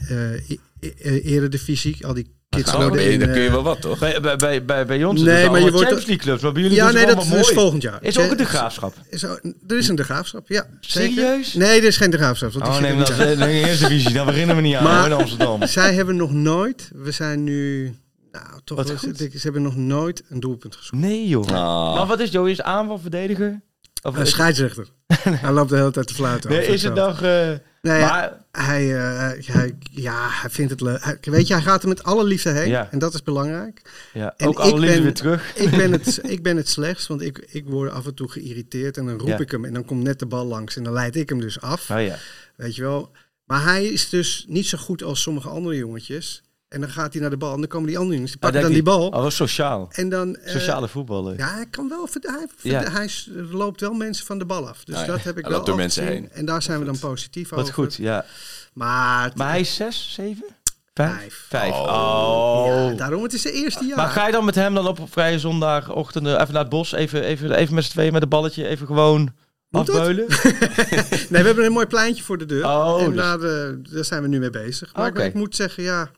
[0.79, 2.05] e- eredivisie.
[2.07, 3.99] Al die kids Nou, dan, in, dan kun je wel wat, toch?
[3.99, 6.41] Bij, bij, bij, bij, bij ons Nee, nee, maar je wordt Champions League clubs.
[6.41, 8.03] Maar bij jullie Ja, nee, dat is volgend jaar.
[8.03, 8.93] Is ook een de Is- graafschap.
[9.09, 10.67] Is er, is een de graafschap, ja.
[10.79, 11.13] zeker.
[11.13, 11.53] Serieus?
[11.53, 12.51] Nee, er is geen de graafschap.
[12.51, 14.13] Want die Oh zit nee, dat is de eerste divisie.
[14.13, 15.67] Daar beginnen we niet aan in Amsterdam.
[15.67, 17.93] Zij hebben nog nooit, we zijn nu,
[18.31, 19.17] nou toch, goed.
[19.17, 21.01] ze, ze hebben nog nooit een doelpunt gescoord.
[21.01, 21.45] Nee joh.
[21.47, 21.95] Ah.
[21.95, 22.51] Maar wat is Joey?
[22.51, 23.61] Is aanval, verdediger?
[24.03, 24.87] Of Een scheidsrechter.
[25.29, 26.49] Hij loopt de hele tijd te fluiten.
[26.49, 27.21] nee, is het nog...
[27.21, 31.03] Nee, maar, hij, eh, hij, ja, hij vindt het leuk.
[31.03, 32.67] Hij- weet je, hij gaat er met alle liefde heen.
[32.69, 32.87] Ja.
[32.91, 33.81] En dat is belangrijk.
[34.13, 35.55] ja, En ook alle liefde weer terug.
[35.55, 38.97] Ik ben het, ik ben het slechtst, want ik, ik word af en toe geïrriteerd.
[38.97, 39.37] En dan roep Ja.
[39.39, 40.75] ik hem en dan komt net de bal langs.
[40.77, 41.89] En dan leid ik hem dus af.
[41.89, 42.15] Oh ja.
[42.55, 43.11] Weet je wel.
[43.45, 46.43] Maar hij is dus niet zo goed als sommige andere jongetjes.
[46.67, 47.53] En dan gaat hij naar de bal.
[47.53, 48.31] En dan komen die andere jongens.
[48.31, 49.07] Die pakken dan die bal.
[49.07, 49.87] Oh, sociaal.
[49.91, 50.35] En dan...
[50.35, 51.37] eh, Sociale voetballer.
[51.37, 52.07] Ja, hij kan wel.
[52.21, 52.91] Hij, Ja.
[52.91, 53.09] hij
[53.51, 54.83] loopt wel mensen van de bal af.
[54.83, 55.07] Dus Ah, ja.
[55.07, 56.21] dat heb ik Hij wel loopt door mensen gezien.
[56.21, 56.31] heen.
[56.31, 57.73] En daar zijn we dan positief Wat over.
[57.73, 58.25] goed, ja.
[58.73, 60.45] Maar, Maar hij is zes, zeven?
[60.93, 61.45] Vijf?
[61.49, 61.71] Vijf.
[61.73, 61.81] Oh.
[61.81, 62.65] Oh.
[62.67, 63.97] Ja, daarom, het is zijn eerste jaar.
[63.97, 67.23] Maar ga je dan met hem dan op vrije zondagochtend even naar het bos, even,
[67.23, 69.33] even, even met z'n tweeën met een balletje, even gewoon
[69.71, 70.25] afbeulen?
[71.29, 72.65] Nee, we hebben een mooi pleintje voor de deur.
[72.65, 74.93] Oh, en dus- daar, eh, daar zijn we nu mee bezig.
[74.95, 75.23] Maar ik- Oké.
[75.23, 76.09] ik, moet zeggen, ja,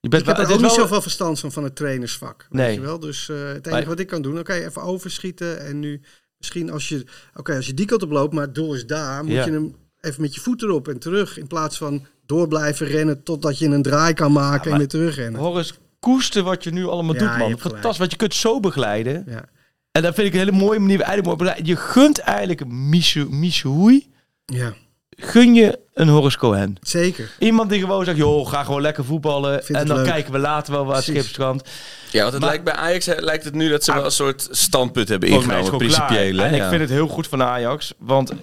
[0.00, 1.76] Je bent ik heb wel- er ook is niet wel- zoveel verstand van, van het
[1.76, 2.46] trainersvak.
[2.50, 2.74] Weet Nee.
[2.74, 2.98] je wel?
[2.98, 5.60] Dus eh, het enige wat ik kan doen, oké, even overschieten.
[5.66, 6.00] En nu
[6.38, 9.24] misschien als je, oké, als je die kant op loopt, maar het doel is daar,
[9.24, 9.44] moet Ja.
[9.44, 11.38] je hem even met je voet erop en terug.
[11.38, 15.40] In plaats van door blijven rennen totdat je een draai kan maken en weer terugrennen.
[15.40, 17.38] Hoor eens, koester wat je nu allemaal Ja, doet, man.
[17.50, 17.98] Fantastisch, gelijk.
[17.98, 19.24] want je kunt zo begeleiden.
[19.26, 19.44] Ja.
[19.92, 21.00] En dat vind ik een hele mooie manier.
[21.00, 21.66] Eigenlijk.
[21.66, 24.06] Je gunt eigenlijk Michu, Michoui,
[24.44, 24.74] ja,
[25.18, 26.76] gun je een Horace Cohen.
[26.80, 27.30] zeker.
[27.38, 29.66] Iemand die gewoon zegt, joh, ga gewoon lekker voetballen.
[29.66, 30.06] En dan leuk.
[30.06, 31.04] kijken we later wel Precies.
[31.04, 31.62] Schipstrand.
[32.10, 34.48] Ja, want het Maar- lijkt bij Ajax lijkt het nu dat ze wel een soort
[34.50, 36.40] standpunt hebben ingenomen, gewoon.
[36.40, 37.92] En ik vind het heel goed van Ajax.
[37.98, 38.36] Want eh,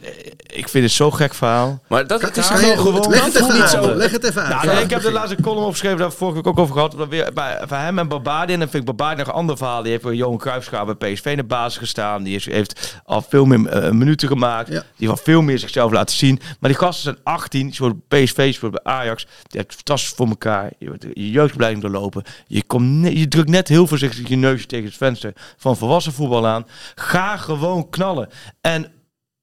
[0.47, 1.81] ik vind het zo'n gek verhaal.
[1.87, 3.95] Maar dat het is Kan je- gewoon gewoon leg het even zo.
[3.95, 4.63] Leg het even uit.
[4.65, 6.91] Nou, ik heb de laatste column opgeschreven, daar heb ik vorige week ook over gehad.
[6.97, 8.53] Dat weer bij, van hem en Babadi.
[8.53, 9.81] En dan vind ik Babadi nog een ander verhaal.
[9.81, 12.23] Die heeft voor Johan Cruijffschaap bij PSV in de basis gestaan.
[12.23, 14.69] Die is, heeft al veel meer eh, minuten gemaakt.
[14.71, 14.83] Ja.
[14.97, 16.39] Die heeft veel meer zichzelf laten zien.
[16.59, 17.73] Maar die gasten zijn 18.
[17.73, 19.23] Ze worden bij PSV, worden bij Ajax.
[19.23, 20.71] Die hebben het fantastisch voor elkaar.
[20.79, 22.23] Je, je jeugdopleiding doorlopen.
[22.47, 26.47] Je, komt je drukt net heel voorzichtig je neusje tegen het venster van volwassen voetbal
[26.47, 26.67] aan.
[26.95, 28.29] Ga gewoon knallen.
[28.61, 28.91] En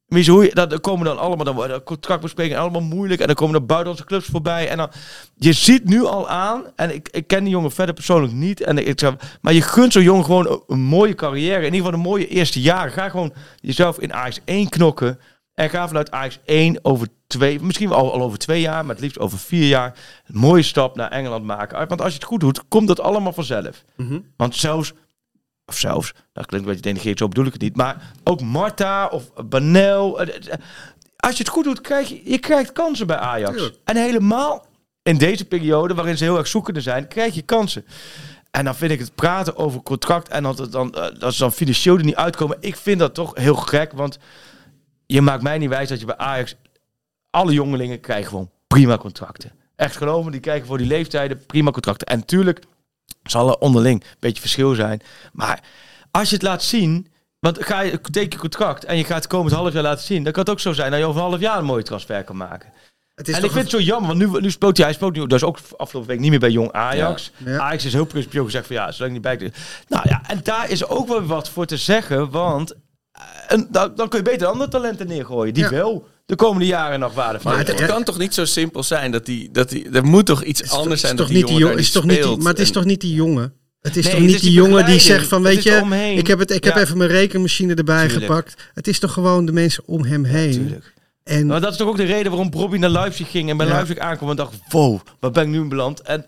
[0.09, 3.21] hoe je, dat komen dan allemaal, dan worden contractbesprekingen allemaal moeilijk.
[3.21, 4.69] En dan komen er buitenlandse clubs voorbij.
[4.69, 4.91] En dan,
[5.37, 8.61] je ziet nu al aan, en ik, ik ken die jongen verder persoonlijk niet.
[8.61, 11.59] En ik, zeg, maar je gunt zo'n jongen gewoon een, mooie carrière.
[11.59, 12.93] In ieder geval een mooie eerste jaren.
[12.93, 15.19] Ga gewoon jezelf in Ajax 1 knokken.
[15.55, 18.95] En ga vanuit Ajax 1 over twee, misschien wel al, al over twee jaar, maar
[18.95, 21.89] het liefst over vier jaar, een mooie stap naar Engeland maken.
[21.89, 23.85] Want als je het goed doet, komt dat allemaal vanzelf.
[23.97, 24.21] Mhm.
[24.37, 24.93] Want zelfs,
[25.67, 29.07] of zelfs, dat klinkt een beetje denigrerend, zo bedoel ik het niet, maar ook Marta
[29.07, 30.59] of Banel, eh, eh,
[31.17, 33.53] als je het goed doet, krijg je, je krijgt kansen bij Ajax.
[33.53, 33.79] Tuurlijk.
[33.85, 34.67] En helemaal
[35.03, 37.85] in deze periode, waarin ze heel erg zoekende zijn, krijg je kansen.
[38.51, 41.41] En dan vind ik het praten over contract en dat, het dan, eh, dat ze
[41.41, 42.57] dan financieel er niet uitkomen.
[42.61, 44.19] Ik vind dat toch heel gek, want
[45.13, 46.55] je maakt mij niet wijs dat je bij Ajax
[47.31, 49.53] alle jongelingen krijgen gewoon prima contracten.
[49.77, 52.07] Echt geloven, die krijgen voor die leeftijden prima contracten.
[52.07, 52.63] En natuurlijk
[53.23, 55.03] zal er onderling een beetje verschil zijn.
[55.33, 55.63] Maar
[56.11, 57.07] als je het laat zien,
[57.39, 60.23] want ga je teken je contract en je gaat het komend half jaar laten zien,
[60.23, 62.25] dan kan het ook zo zijn dat je over een half jaar een mooie transfer
[62.25, 62.73] kan maken.
[63.15, 65.17] Het is en ik vind het zo jammer, want nu, nu speelt hij, hij speelt
[65.17, 67.33] nu, dus ook afgelopen week niet meer bij Jong Ajax.
[67.37, 67.51] Ja.
[67.51, 67.59] Ja.
[67.59, 69.53] Ajax is heel principieel gezegd van ja, zolang niet bij
[69.89, 72.75] Nou ja, en daar is ook wel wat voor te zeggen, want
[73.49, 75.71] en dan, dan kun je beter andere talenten neergooien, die Ja.
[75.71, 77.83] wel de komende jaren nog waarde van Maar hebben.
[77.85, 80.71] het kan toch niet zo simpel zijn dat die, dat die, er moet toch iets
[80.71, 82.67] anders zijn is dat toch die niet die jongen is toch niet maar het is
[82.67, 83.55] En- toch niet die jongen?
[83.81, 85.63] Het is Nee, toch het niet is die die jongen die zegt van, Het weet
[85.65, 86.81] je, ik heb, het, ik heb Ja.
[86.81, 88.27] even mijn rekenmachine erbij Tuurlijk.
[88.27, 88.71] gepakt.
[88.75, 90.53] Het is toch gewoon de mensen om hem heen.
[90.53, 90.93] Tuurlijk.
[91.25, 93.67] En Maar dat is toch ook de reden waarom Robbie naar Leipzig ging en bij
[93.67, 93.73] Ja.
[93.73, 96.01] Leipzig aankwam en dacht, wow, waar ben ik nu beland?
[96.01, 96.27] En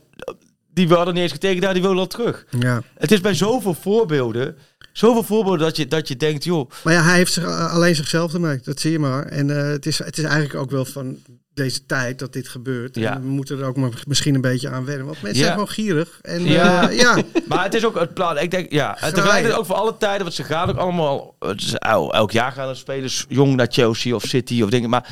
[0.72, 2.47] die hadden niet eens getekend, daar die wilde al terug.
[2.59, 2.82] ja.
[2.95, 4.57] Het is bij zoveel voorbeelden,
[4.99, 7.95] zoveel voorbeelden dat je, dat je denkt, joh, Maar ja, hij heeft zich, uh, alleen
[7.95, 8.59] zichzelf ermee.
[8.62, 9.26] Dat zie je maar.
[9.26, 11.16] En eh, het, is, het is eigenlijk ook wel van
[11.55, 12.95] deze tijd dat dit gebeurt.
[12.97, 13.14] Ja.
[13.14, 15.07] En we moeten er ook maar misschien een beetje aan wennen.
[15.07, 15.47] Want mensen Ja.
[15.47, 16.18] zijn gewoon gierig.
[16.22, 16.82] En Ja.
[16.82, 17.22] ja, ja.
[17.49, 18.38] Maar het is ook het plan.
[18.38, 19.01] Ik denk, ja.
[19.01, 20.22] En tegelijkertijd ook voor alle tijden.
[20.22, 21.36] Want ze gaan ook allemaal.
[21.38, 24.90] Het is, el- elk jaar gaan er spelers jong naar Chelsea of City of dingen.
[24.90, 25.09] Maar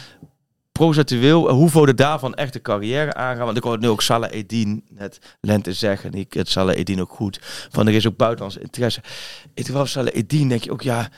[0.83, 3.45] procentueel, eh, hoeveel er daarvan echt een carrière aangaan.
[3.45, 6.13] Want ik hoorde nu ook Salah Edin net lente zeggen.
[6.13, 7.39] En ik het Salah Edin ook goed.
[7.71, 9.01] Van er is ook buitenlandse interesse.
[9.55, 11.09] Ik wel Salah Edin denk je ook, ja.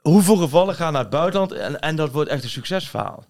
[0.00, 3.24] Hoeveel gevallen gaan naar het buitenland en, en dat wordt echt een succesverhaal.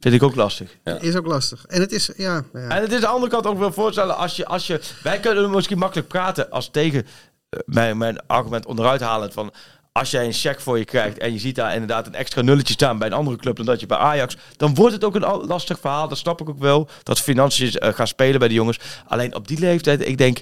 [0.00, 0.78] Vind ik ook lastig.
[1.00, 1.66] Is ook lastig.
[1.66, 2.44] En het is, ja.
[2.52, 2.68] ja.
[2.68, 5.20] En het is aan de andere kant ook wel voorstellen als je, als je wij
[5.20, 7.06] kunnen misschien makkelijk praten als tegen
[7.48, 9.52] eh, mijn, mijn argument onderuit halend van
[9.98, 12.72] als jij een check voor je krijgt en je ziet daar inderdaad een extra nulletje
[12.74, 15.24] staan bij een andere club dan dat je bij Ajax, dan wordt het ook een
[15.24, 16.08] al- lastig verhaal.
[16.08, 16.88] Dat snap ik ook wel.
[17.02, 18.78] Dat financiën eh, gaan spelen bij de jongens.
[19.06, 20.40] Alleen op die leeftijd, ik denk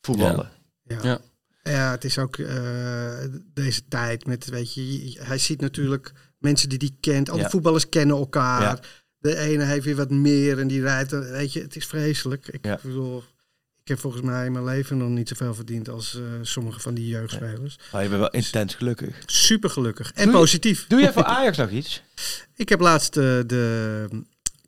[0.00, 0.50] voetballen.
[0.84, 0.98] Ja.
[1.02, 1.18] Ja.
[1.62, 2.56] Ja, het is ook eh,
[3.54, 7.30] deze tijd met, weet je, hij ziet natuurlijk mensen die die kent.
[7.30, 7.50] Alle Ja.
[7.50, 8.60] voetballers kennen elkaar.
[8.62, 8.78] Ja.
[9.18, 12.48] De ene heeft weer wat meer en die rijdt, dan- weet je, het is vreselijk.
[12.48, 12.78] Ik Ja.
[12.82, 13.22] bedoel,
[13.88, 16.94] ik heb volgens mij in mijn leven nog niet zoveel verdiend als eh, sommige van
[16.94, 17.78] die jeugdspelers.
[17.92, 19.16] Maar je bent wel intens gelukkig.
[19.26, 20.84] Super gelukkig en Doe je- positief.
[20.88, 22.02] Doe jij voor Ajax nog iets?
[22.54, 24.08] Ik heb laatst eh, de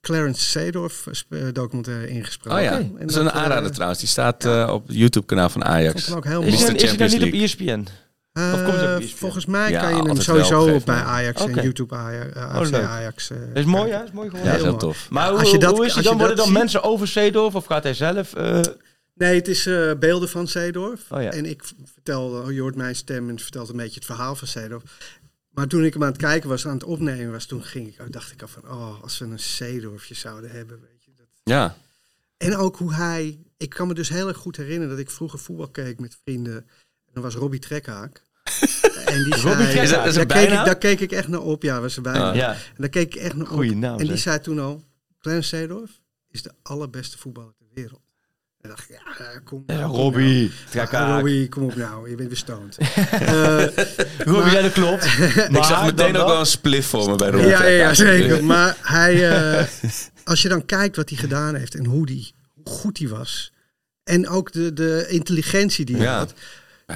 [0.00, 2.58] Clarence Seedorf eh, eh, documentaire ingesproken.
[2.58, 4.00] Oh ja, En dat is een aanrader trouwens.
[4.00, 6.04] Die staat eh, op het YouTube-kanaal van Ajax.
[6.04, 7.86] vond ook heel Is hij is hij niet op ESPN?
[8.32, 9.16] Het op ESPN?
[9.16, 12.34] volgens mij Ja, kan je hem sowieso op bij Ajax en YouTube Ajax,
[12.70, 12.90] Oh.
[12.90, 13.30] Ajax.
[13.30, 14.02] eh, Dat is mooi, hè?
[14.04, 14.44] Is mooi Ja, geworden.
[14.44, 14.76] dat is heel mooi.
[14.78, 15.06] tof.
[15.10, 16.18] Maar Ja, hoe, als je dat- hoe is je dan?
[16.18, 18.32] Worden dan ziet- mensen over Zeedorf of gaat hij zelf?
[19.20, 21.10] Nee, het is eh, beelden van Seedorf.
[21.10, 21.30] Oh ja.
[21.32, 21.62] En ik
[21.92, 24.82] vertel, je hoort mijn stem en vertelt een beetje het verhaal van Seedorf.
[25.50, 28.12] Maar toen ik hem aan het kijken was, aan het opnemen was, toen ging ik,
[28.12, 31.10] dacht ik al van, oh, als we een Seedorfje zouden hebben, weet je.
[31.16, 31.26] Dat.
[31.42, 31.76] Ja,
[32.36, 35.38] En ook hoe hij, ik kan me dus heel erg goed herinneren dat ik vroeger
[35.38, 36.56] voetbal keek met vrienden.
[36.56, 38.22] En dan was Robbie Trekhaak.
[39.06, 39.78] en die zei?
[39.80, 41.62] Is dat- is daar, keek ik, daar keek ik echt naar op.
[41.62, 42.22] Ja, was bijnaam.
[42.30, 42.34] Ah.
[42.36, 43.52] ja, En daar keek ik echt naar op.
[43.52, 43.98] goede naam.
[43.98, 44.84] En die zei toen al,
[45.18, 45.90] Clarence Seedorf
[46.30, 48.00] is de allerbeste voetballer ter wereld.
[48.62, 50.88] En dacht ik, ja, eh, kom Ja, nou, kom Robbie, nou.
[50.90, 51.14] Ja, aan.
[51.16, 52.78] Robbie, kom op nou, je bent weer stoned.
[53.11, 53.66] Eh,
[54.18, 55.04] Robbie, ja, dat klopt.
[55.58, 57.40] ik zag meteen ook wel een spliff voor me bij Rob.
[57.44, 58.44] ja, ja, ja, zeker.
[58.54, 59.66] Maar hij, eh,
[60.24, 63.52] als je dan kijkt wat hij gedaan heeft en hoe, die, hoe goed hij was.
[64.04, 66.18] En ook de, de intelligentie die hij Ja.
[66.18, 66.34] had.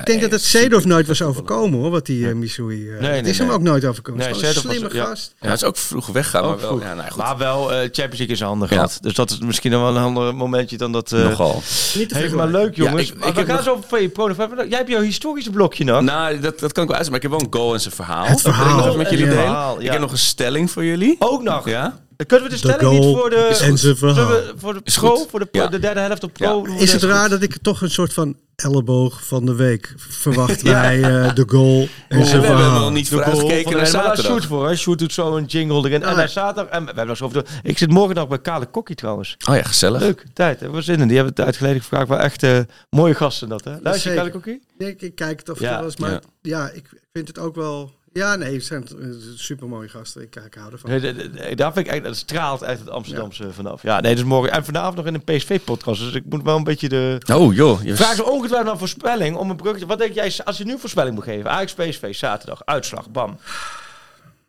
[0.00, 2.80] Ik denk dat het Seedorf nooit was overkomen hoor, wat die uh, Missouri.
[2.82, 3.56] uh, Nee, nee, het is hem nee.
[3.56, 4.20] ook nooit overkomen.
[4.20, 5.04] Nee, een Seedorf slimme ja.
[5.04, 5.34] gast.
[5.40, 6.68] Ja, hij is ook vroeg weggegaan, maar wel.
[6.68, 6.82] vroeg.
[6.82, 7.16] Ja, nou, goed.
[7.22, 8.74] Maar wel eh Champions League in zijn handen Ja.
[8.74, 8.98] gehad.
[9.00, 11.12] Dus dat is misschien wel een ander momentje dan dat...
[11.12, 11.62] eh Nogal.
[11.94, 13.10] Niet te Heeft veel maar leuk, jongens.
[13.10, 14.28] ik- maar ik we gaan nog- zo over van je pro.
[14.56, 16.02] Jij hebt jouw historische blokje nog.
[16.02, 17.94] Nou, dat, dat kan ik wel uit, maar ik heb wel een goal en zijn
[17.94, 18.24] verhaal.
[18.26, 18.64] Het verhaal.
[18.64, 19.30] Dat wil ik nog even met jullie Ja.
[19.30, 19.44] delen.
[19.46, 19.84] Verhaal, ja.
[19.86, 21.16] Ik heb nog een stelling voor jullie.
[21.18, 21.68] Ook nog.
[21.68, 21.98] Ja?
[22.16, 23.36] Kunnen we de De stelling niet voor de...
[23.62, 24.14] en zijn verhaal.
[24.26, 25.66] Zullen we voor de pro, voor de, Ja.
[25.66, 26.64] de derde helft op pro?
[26.78, 30.80] Is het raar dat ik toch een soort van elleboog van de week verwacht Ja.
[30.80, 32.80] bij eh, de goal en Oh, we hebben verhaal?
[32.80, 34.24] nog niet vooruitgekeken van- naar zaterdag.
[34.32, 34.76] Shoot voor, hè.
[34.76, 36.02] Shoot doet zo een jingle erin.
[36.02, 36.72] En hij zaterdag...
[36.72, 37.44] En we hebben nog over...
[37.44, 39.36] de- Ik zit morgen nog bij Kale Kokkie trouwens.
[39.48, 40.00] Oh ja, gezellig.
[40.00, 40.60] Leuk, tijd.
[40.60, 41.06] Hebben we zin in.
[41.08, 42.08] Die hebben het uitgeleden gevraagd.
[42.08, 42.58] Wel echt eh,
[42.90, 43.74] mooie gasten dat, hè?
[43.82, 44.16] Luister je.
[44.16, 44.62] Kale Kokkie?
[44.78, 45.76] Nee, ik, ik kijk het of Ja.
[45.76, 46.20] wel eens, maar Ja.
[46.42, 46.70] ja.
[46.70, 50.22] ik vind het ook wel Ja, nee, het zijn uh, supermooie gasten.
[50.22, 50.90] Ik, ik hou ervan.
[50.90, 53.82] Nee, de- de- de- daar vind ik dat straalt echt het Amsterdamse vanaf.
[53.82, 54.52] Ja, nee, dus morgen.
[54.52, 56.00] En vanavond nog in een PSV-podcast.
[56.00, 57.20] Dus ik moet wel een beetje de.
[57.32, 57.82] Oh joh.
[57.82, 59.86] je- Vraag ze ongetwijfeld naar voorspelling om een bruggetje.
[59.86, 61.50] Wat denk jij als je nu voorspelling moet geven?
[61.50, 63.38] Ajax PSV zaterdag uitslag, bam.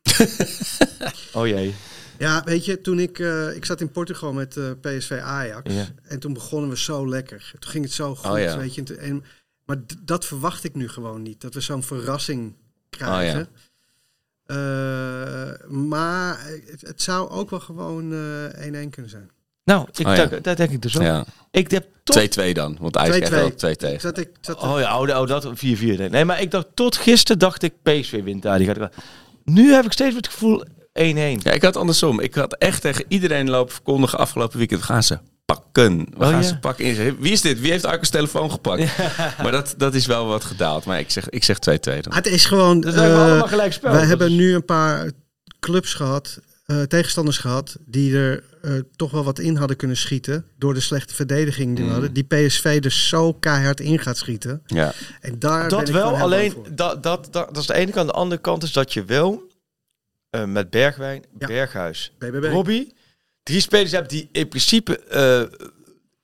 [1.34, 1.76] oh jee.
[2.20, 5.74] Ja, weet je, toen ik, eh, ik zat in Portugal met eh, PSV Ajax.
[5.74, 5.86] Ja.
[6.04, 7.52] En toen begonnen we zo lekker.
[7.60, 8.58] Toen ging het zo goed, Oh ja.
[8.58, 8.84] weet je.
[8.96, 9.24] En,
[9.66, 11.42] maar dat verwacht ik nu gewoon niet.
[11.42, 12.56] Dat we zo'n verrassing
[12.98, 13.40] krijgen.
[13.40, 13.46] Oh
[14.46, 19.30] Eh, maar het, het zou ook wel gewoon eh 1-1 kunnen zijn.
[19.64, 20.26] Nou, ik Oh ja.
[20.26, 21.04] denk, dat denk ik dus ook.
[21.04, 21.26] Ja.
[21.52, 22.78] Ik heb tot 2-2 dan.
[22.80, 24.02] Want Ajax krijgt wel 2 tegen.
[24.02, 25.50] Zat ik, zat Oh ja, oh, oh, dat 4-4.
[25.58, 26.12] denk ik.
[26.12, 28.58] Nee, maar ik dacht tot gisteren dacht ik PSV wint daar.
[28.58, 28.92] Die gaat,
[29.44, 30.68] nu heb ik steeds het gevoel 1-1.
[30.94, 32.20] Ja, ik had andersom.
[32.20, 34.80] Ik had echt tegen iedereen lopen verkondigen afgelopen weekend.
[34.80, 35.98] We gaan ze pakken.
[35.98, 36.42] We Oh, gaan ja.
[36.42, 37.20] ze pakken.
[37.20, 37.60] Wie is dit?
[37.60, 38.98] Wie heeft Arcos telefoon gepakt?
[39.44, 40.86] Maar dat, dat is wel wat gedaald.
[40.86, 42.02] Maar ik zeg, ik zeg 2-2 dan.
[42.04, 42.82] Ah, het is gewoon.
[42.82, 43.92] Dus we hebben eh, allemaal gelijk spel.
[43.92, 45.12] wij Dat hebben is- nu een paar
[45.60, 50.46] clubs gehad, eh, tegenstanders gehad, die er eh, toch wel wat in hadden kunnen schieten.
[50.58, 51.92] Door de slechte verdediging die we Mm.
[51.92, 52.14] hadden.
[52.14, 54.62] Die PSV er zo keihard in gaat schieten.
[54.66, 54.94] Ja.
[55.22, 58.08] En daar ben Dat wel, alleen dat, dat, dat, dat is de ene kant.
[58.08, 59.44] De andere kant is dat je wel
[60.30, 61.48] eh, met Bergwijn, Ja.
[61.48, 62.44] Berghuis, BBB.
[62.52, 62.94] Robbie,
[63.46, 65.42] drie spelers hebt die in principe eh,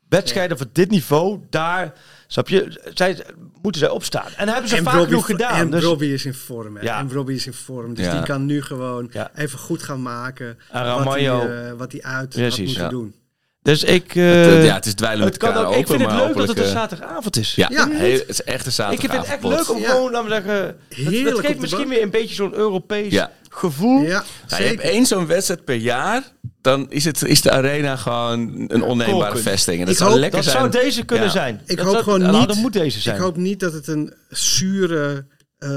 [0.10, 1.94] wedstrijden van dit niveau, daar,
[2.28, 3.24] snap je, zij,
[3.62, 4.26] moeten zij opstaan.
[4.38, 5.54] En dat hebben ze vaak genoeg gedaan.
[5.60, 6.76] En dus, Robbie is in vorm.
[6.76, 6.82] Hè.
[6.84, 7.00] Ja.
[7.00, 7.94] En Robbie is in vorm.
[7.94, 8.12] Dus Ja.
[8.12, 9.32] die kan nu gewoon Ja.
[9.36, 10.58] even goed gaan maken.
[10.72, 12.90] En wat hij, eh, wat hij uit had moeten ja.
[12.90, 13.16] doen.
[13.62, 14.12] dus ik...
[14.12, 14.16] Het,
[14.48, 16.48] eh, ja, het is dweilen met het kan elkaar ook, ik vind het leuk dat
[16.48, 17.56] het een zaterdagavond is.
[17.56, 17.88] Ja, Ja.
[17.90, 19.68] heel- het is echt een Ik vind het echt zaterdagavond.
[19.68, 19.90] leuk om Ja.
[19.90, 20.78] gewoon, laten we zeggen,
[21.12, 21.94] Heerlijk op geeft misschien bank.
[21.94, 23.32] weer een beetje zo'n Europees Ja.
[23.50, 24.02] gevoel.
[24.02, 26.24] Ja, Nou, je hebt één zo'n wedstrijd per jaar,
[26.62, 29.80] dan is, het, is de arena gewoon een onneembare vesting.
[29.80, 30.72] En dat Ik zou hoop- lekker Dat zijn.
[30.72, 31.32] zou deze kunnen Ja.
[31.32, 31.62] zijn.
[31.66, 32.48] Ik Dat hoop zou- gewoon nou, niet.
[32.48, 33.16] dat moet deze zijn.
[33.16, 35.26] Ik hoop niet dat het een zure
[35.58, 35.70] eh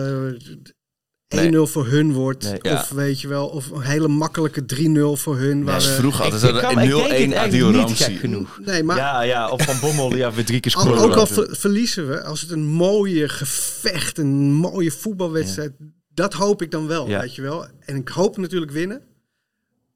[1.29, 1.67] 1-0 Nee.
[1.67, 2.43] voor hun wordt.
[2.45, 2.59] Nee.
[2.63, 2.73] Ja.
[2.75, 5.59] Of weet je wel, of een hele makkelijke 3-0 voor hun.
[5.59, 8.59] Ja, waar, is eh, vroeg altijd een kan, ik denk 0-1 het Adil genoeg.
[8.65, 11.03] nee, maar Ja, ja, of Van Bommel die ja, weer drie keer al- scoren.
[11.03, 15.73] ook al ver- verliezen we, als het een mooie gevecht, een mooie voetbalwedstrijd,
[16.15, 17.21] dat hoop ik dan wel, Ja.
[17.21, 17.67] weet je wel.
[17.81, 19.03] En ik hoop natuurlijk winnen,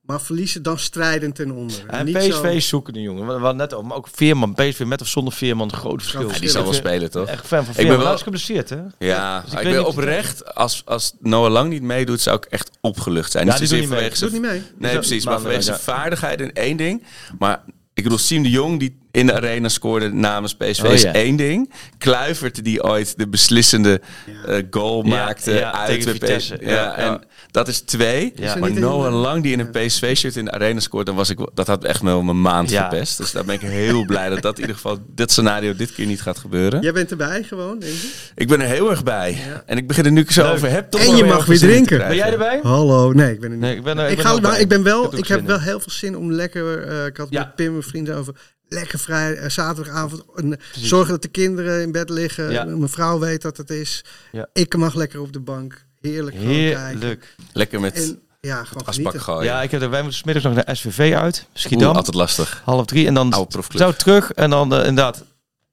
[0.09, 1.77] maar verliezen dan strijdend ten onder.
[1.87, 3.43] En Niet PSV zo- zoeken de jongen.
[3.43, 4.55] We net over, maar ook Veerman.
[4.55, 6.31] PSV met of zonder Veerman, groot verschil.
[6.31, 7.27] Ja, Die zal wel Ik ben spelen, toch?
[7.29, 8.05] Echt fan van ben Veerman.
[8.05, 8.79] wel- is geblesseerd, hè?
[8.99, 12.45] Ja, Dus ik ik, weet ben oprecht, als, als Noah Lang niet meedoet, zou ik
[12.45, 13.47] echt opgelucht zijn.
[13.47, 14.11] Ja, niet die doet niet mee.
[14.19, 14.63] Doet niet mee.
[14.79, 15.25] Nee, precies.
[15.25, 17.05] Maar vanwege zijn vaardigheid in één ding.
[17.39, 17.63] Maar
[17.95, 21.13] ik bedoel, Siem de Jong die in de arena scoorde namens PSV Oh, is ja.
[21.13, 21.73] één ding.
[21.99, 24.01] Kluivert die ooit de beslissende
[24.47, 26.55] eh, goal Ja, maakte ja, uit tegen de Vitesse.
[26.57, 27.21] PS- Ja, en
[27.51, 28.35] dat is twee.
[28.61, 31.67] Maar Noah Lang die in een PSV-shirt in de arena scoort, dan was ik, dat
[31.67, 32.89] had echt wel mijn maand Ja.
[32.89, 33.17] verpest.
[33.19, 36.07] Dus daar ben ik heel blij dat dat in ieder geval, dit scenario dit keer
[36.07, 36.81] niet gaat gebeuren.
[36.83, 38.11] Jij bent erbij gewoon, denk ik.
[38.35, 39.39] Ik ben er heel erg bij.
[39.67, 40.53] En ik begin er nu zo Leuk.
[40.53, 40.91] over heb.
[40.91, 41.99] Toch En je mag weer drinken.
[41.99, 42.61] Ben jij erbij?
[42.63, 43.65] Hallo, nee, ik ben er niet.
[43.65, 44.61] Nee, ik ben er, ik, ben ga, er ook maar bij.
[44.61, 46.83] ik ben heb wel, ik heb wel heel veel zin om lekker.
[46.89, 47.41] eh, ik had Ja.
[47.41, 48.35] met Pim mijn vrienden over
[48.69, 50.23] lekker vrij eh, zaterdagavond.
[50.35, 52.51] een- zorgen dat de kinderen in bed liggen.
[52.51, 52.65] Ja.
[52.65, 54.05] Mijn vrouw weet dat het is.
[54.33, 54.47] Ja.
[54.53, 55.87] Ik mag lekker op de bank.
[56.01, 56.37] Heerlijk.
[56.37, 57.35] Heerlijk.
[57.53, 59.45] Lekker met En ja, gewoon gooien.
[59.45, 61.37] Ja, ik heb er, wij moeten 's middags nog naar SVV uit.
[61.49, 61.97] Oeh, Schiedam.
[61.97, 62.63] altijd lastig.
[62.65, 63.07] half drie.
[63.07, 63.83] En dan Oude profclub.
[63.83, 64.33] zo terug.
[64.33, 65.25] En dan eh, inderdaad,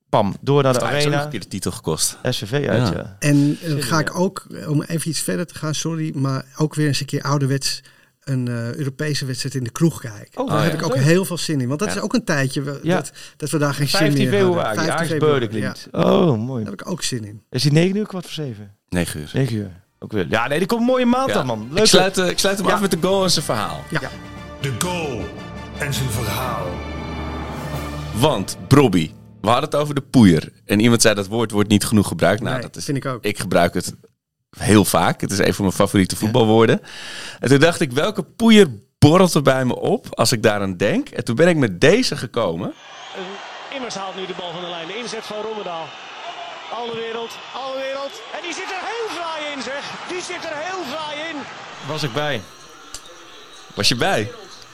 [0.10, 1.24] pam, door naar de nog arena.
[1.24, 2.18] een keer de titel gekost.
[2.24, 2.94] SVV uit, Ja.
[2.94, 3.16] ja.
[3.20, 6.76] En eh, ga ik ook, eh, om even iets verder te gaan, sorry, maar ook
[6.76, 7.82] weer eens een keer ouderwets
[8.26, 10.42] een eh, Europese wedstrijd in de kroeg kijken.
[10.42, 10.64] Oh, Daar ja.
[10.64, 11.68] heb ik ook heel veel zin in.
[11.68, 11.96] Want dat Ja.
[11.96, 12.96] is ook een tijdje we- Ja.
[12.96, 14.48] dat, dat we daar geen zin 15 meer hadden.
[14.48, 15.76] februari, 15 Ajax februari, ja.
[15.92, 16.64] Oh, mooi.
[16.64, 17.42] Daar heb ik ook zin in.
[17.50, 18.76] Is die 9 uur, kwart voor 7?
[18.90, 19.30] 9 uur.
[19.34, 19.84] 9 uur.
[20.00, 20.26] Ook weer.
[20.30, 21.34] Ja, nee, die komt een mooie maand Ja.
[21.34, 21.68] dan, man.
[21.72, 21.80] Leuk.
[21.84, 22.74] Ik sluit, eh, ik sluit hem Ja.
[22.74, 23.84] af met de goal en zijn verhaal.
[24.62, 25.22] De goal
[25.78, 26.68] en zijn verhaal.
[28.20, 29.12] Want, Brobby,
[29.42, 30.50] we hadden het over de poeier.
[30.66, 32.42] En iemand zei dat woord wordt niet genoeg gebruikt.
[32.42, 33.24] Nou, Nee, dat is, vind ik ook.
[33.24, 33.94] Ik gebruik het
[34.58, 35.22] heel vaak.
[35.22, 36.82] Het is een van mijn favoriete voetbalwoorden.
[37.40, 38.68] En toen dacht ik, welke poeier
[39.00, 41.10] borrelt er bij me op als ik daaraan denk?
[41.10, 42.74] En toen ben ik met deze gekomen.
[43.76, 44.88] Immers haalt nu de bal van de lijn.
[44.88, 45.88] De inzet van Rommedaal.
[46.74, 48.12] Alle wereld, alle wereld.
[48.34, 49.84] En die zit er heel fraai in, zeg.
[50.10, 51.36] Die zit er heel fraai in.
[51.88, 52.42] Was ik bij.
[53.74, 54.32] Was je bij?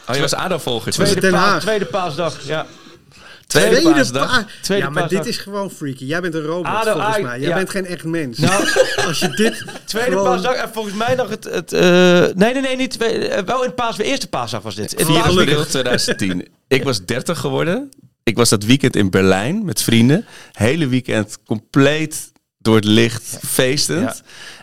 [0.10, 0.92] Oh, je was ADO-volger.
[0.92, 1.62] Tweede- Tweede, Den pa- Haag.
[1.62, 2.66] tweede paasdag, ja.
[3.52, 4.30] Tweede, Tweede paasdag.
[4.32, 5.24] pa- Tweede ja, maar paasdag.
[5.24, 6.06] dit is gewoon freaky.
[6.06, 7.40] Jij bent een robot, ADO, volgens mij.
[7.40, 7.56] Jij ja.
[7.56, 8.38] bent geen echt mens.
[8.38, 8.64] Nou,
[9.08, 10.24] Als je dit tweede gewoon...
[10.26, 11.44] paasdag en volgens mij nog het...
[11.44, 11.82] het eh,
[12.36, 14.94] nee, nee, nee, niet tweede, eh, wel in paas, eerste paasdag was dit.
[14.94, 16.48] In 4 paas- april 2010.
[16.68, 17.90] Ik was 30 geworden.
[18.24, 20.26] Ik was dat weekend in Berlijn met vrienden.
[20.52, 24.02] Hele weekend compleet door het licht, feestend.
[24.02, 24.16] Ja.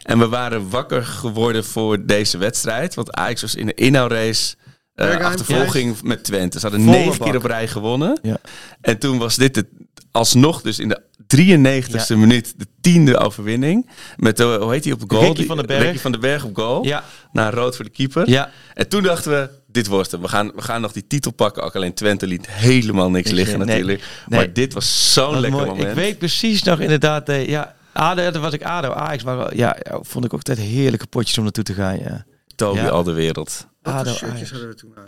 [0.02, 2.94] En we waren wakker geworden voor deze wedstrijd.
[2.94, 4.55] Want Ajax was in de inhoudrace
[4.99, 6.61] eh Bergheim, achtervolging met Twente.
[6.61, 8.19] Ze hadden Volle negen keer op rij gewonnen.
[8.23, 8.37] Ja.
[8.81, 9.66] En toen was dit het
[10.12, 11.03] alsnog dus in de
[11.37, 13.91] 93ste minuut de tiende overwinning.
[14.16, 15.23] Met, de, hoe heet hij op goal?
[15.23, 15.83] Ricky van den Berg.
[15.83, 16.85] Ricky van den Berg op goal.
[16.85, 17.05] Ja.
[17.33, 18.29] Na rood voor de keeper.
[18.29, 18.51] Ja.
[18.75, 20.20] En toen dachten we, dit wordt hem.
[20.20, 21.62] We gaan, we gaan nog die titel pakken.
[21.62, 24.03] Ook alleen Twente liet helemaal niks liggen Nee, natuurlijk.
[24.27, 24.39] nee.
[24.39, 25.66] Maar dit was zo'n lekker mooi.
[25.66, 25.89] moment.
[25.89, 29.77] Ik weet precies nog inderdaad, eh, ja, ADO, dat was ik ADO, Ajax, maar ja,
[29.91, 32.25] vond ik ook altijd heerlijke potjes om naartoe te gaan, ja.
[32.57, 33.66] Toby al de wereld.
[33.93, 34.51] Wat ADO, voor shirtjes Ajax.
[34.51, 35.06] hadden we toen aan?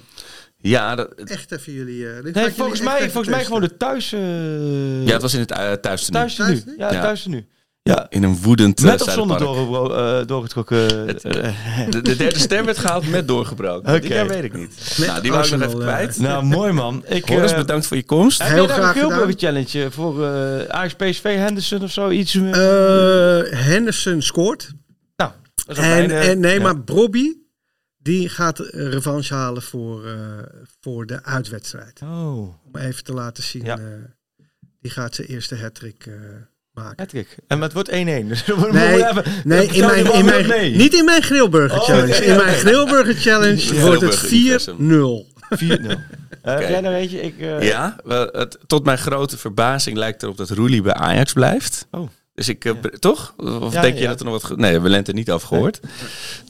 [0.56, 2.06] Ja, dat, Echt even jullie...
[2.06, 4.12] eh, Nee, jullie volgens echt mij, volgens mij gewoon de thuis...
[4.12, 6.44] eh ja, het was in het uh, thuis thuis nu.
[6.44, 6.74] Thuis nu?
[6.76, 7.00] Ja, Ja.
[7.00, 7.46] thuis nu.
[7.82, 8.06] Ja.
[8.08, 11.08] In een woedend uh, Met of zonder eh, doorgetrokken...
[11.08, 13.90] eh, De, de derde stem werd gehaald met doorgebroken.
[13.90, 14.00] Oké.
[14.00, 14.94] Dit jaar weet ik niet.
[14.98, 16.18] Met nou, die ik nog even kwijt.
[16.18, 17.04] nou, mooi man.
[17.08, 18.38] Ik, Horus, eh, bedankt voor je komst.
[18.42, 19.38] Heb Heel daar graag een gedaan.
[19.38, 22.10] challenge voor eh Ajax PSV Henderson of zo?
[22.10, 22.32] Iets?
[23.50, 24.72] Henderson scoort.
[25.16, 25.30] nou,
[25.66, 26.62] dat is En, mijn, en nee, ja.
[26.62, 27.32] maar Bobby,
[28.02, 30.14] die gaat revanche halen voor, eh,
[30.80, 32.00] voor de uitwedstrijd.
[32.02, 33.64] Oh, Om even te laten zien.
[33.64, 33.78] Ja.
[33.78, 33.84] eh,
[34.80, 36.14] die gaat zijn eerste hat-trick eh,
[36.72, 36.96] maken.
[36.96, 37.36] Patrick.
[37.46, 37.92] En het wordt 1-1.
[38.28, 40.74] Dus we moeten Nee, even- nee, in mijn, in mijn, nee.
[40.76, 42.14] niet in mijn grillburger Oh, challenge.
[42.24, 43.80] In mijn grillburger challenge Ja.
[43.80, 45.26] wordt het Grillburger 4-0.
[45.58, 46.00] 4-0.
[46.42, 47.20] Eh, Heb jij nog eentje?
[47.20, 51.32] Ik, eh, Ja, wel, het, tot mijn grote verbazing lijkt erop dat Roelie bij Ajax
[51.32, 51.86] blijft.
[51.90, 52.08] Oh.
[52.34, 53.34] Dus ik, toch?
[53.36, 54.50] Of Ja, denk je dat er nog wat...
[54.56, 55.80] Nee, we hebben Lente niet over gehoord.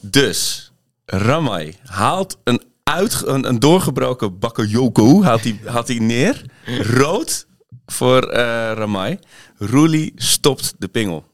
[0.01, 0.70] Dus,
[1.11, 6.41] Ramai haalt een, uit, een, een doorgebroken Bakayoko haalt hij haalt hij neer.
[6.81, 7.47] Rood
[7.85, 9.19] voor eh Ramai.
[9.57, 11.29] Roelie stopt de pingel.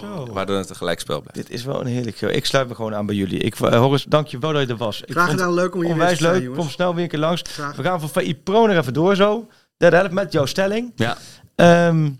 [0.00, 0.28] Zo.
[0.32, 1.48] Waardoor het een gelijkspel blijft.
[1.48, 2.30] Dit is wel een heerlijk show.
[2.30, 3.38] Ik sluit me gewoon aan bij jullie.
[3.38, 5.00] Ik, uh, dank je wel dat je er was.
[5.02, 6.42] Ik Graag vond gedaan, leuk om hier Onwijs weer te zijn, leuk.
[6.42, 6.62] jongens.
[6.62, 7.42] Kom snel weer een keer langs.
[7.44, 7.76] Graag.
[7.76, 9.46] We gaan van VI Pro nog even door zo.
[9.76, 10.92] Derde helft met jouw stelling.
[10.96, 11.16] Ja.
[11.54, 12.10] Ehm,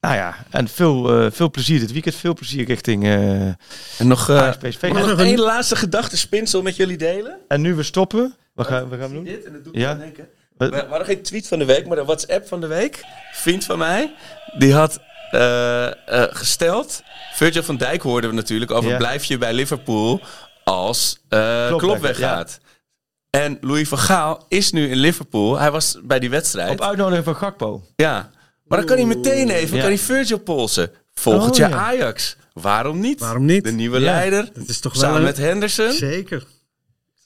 [0.00, 2.14] nou ja, en veel, eh, veel plezier dit weekend.
[2.14, 3.56] Veel plezier richting eh En
[3.98, 4.82] nog, eh, PSV.
[4.92, 7.36] mag ik nog één laatste gedachte spinsel met jullie delen?
[7.48, 8.34] en nu we stoppen.
[8.54, 9.24] Wat gaan, wat gaan we doen?
[9.24, 9.80] Dit, en dat Ja.
[9.86, 10.28] me aan denken.
[10.56, 13.04] Wat- We hadden geen tweet van de week, maar de WhatsApp van de week.
[13.32, 14.14] Vriend van mij,
[14.58, 15.00] die had
[15.30, 15.92] eh, eh,
[16.30, 17.02] gesteld.
[17.32, 18.96] Virgil van Dijk hoorden we natuurlijk over Ja.
[18.96, 20.20] blijf je bij Liverpool
[20.64, 22.58] als eh Klopp Klopp weg- weggaat.
[23.30, 25.58] En Louis van Gaal is nu in Liverpool.
[25.58, 26.70] Hij was bij die wedstrijd.
[26.70, 27.82] Op uitnodiging van Gakpo.
[27.96, 28.30] Ja.
[28.68, 29.80] Maar dan kan hij meteen even Ja.
[29.82, 30.90] kan hij Virgil polsen.
[31.14, 31.76] Volgend Oh, jaar ja.
[31.76, 32.36] Ajax.
[32.52, 33.20] Waarom niet?
[33.20, 33.64] Waarom niet?
[33.64, 34.04] De nieuwe Ja.
[34.04, 34.50] leider.
[34.54, 35.92] Dat is toch wel Samen een- met Henderson.
[35.92, 36.44] Zeker.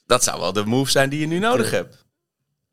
[0.05, 2.01] Dat zou wel de move zijn die je nu nodig hebt.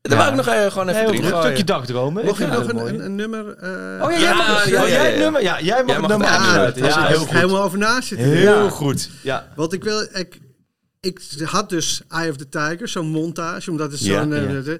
[0.00, 0.18] Daar Ja.
[0.18, 2.24] wou ik nog even, gewoon even Nee, een stukje dagdromen.
[2.24, 3.56] Mocht je nog een, een, een nummer...
[3.56, 4.72] eh, Oh ja, jij Ja, mag het.
[4.72, 5.10] ja, ja, jij ja.
[5.10, 5.42] het nummer?
[5.42, 6.84] Ja, jij mag het nummer aansluiten.
[6.84, 7.30] Ja, heel goed.
[7.30, 8.26] helemaal over na zitten.
[8.28, 8.68] Heel Ja.
[8.70, 9.10] goed.
[9.22, 9.48] Ja.
[9.56, 10.00] Want ik wil...
[10.12, 10.38] Ik,
[11.00, 14.30] ik had dus Eye of the Tiger, zo'n montage, omdat het Ja, zo'n...
[14.34, 14.62] ja.
[14.72, 14.74] eh,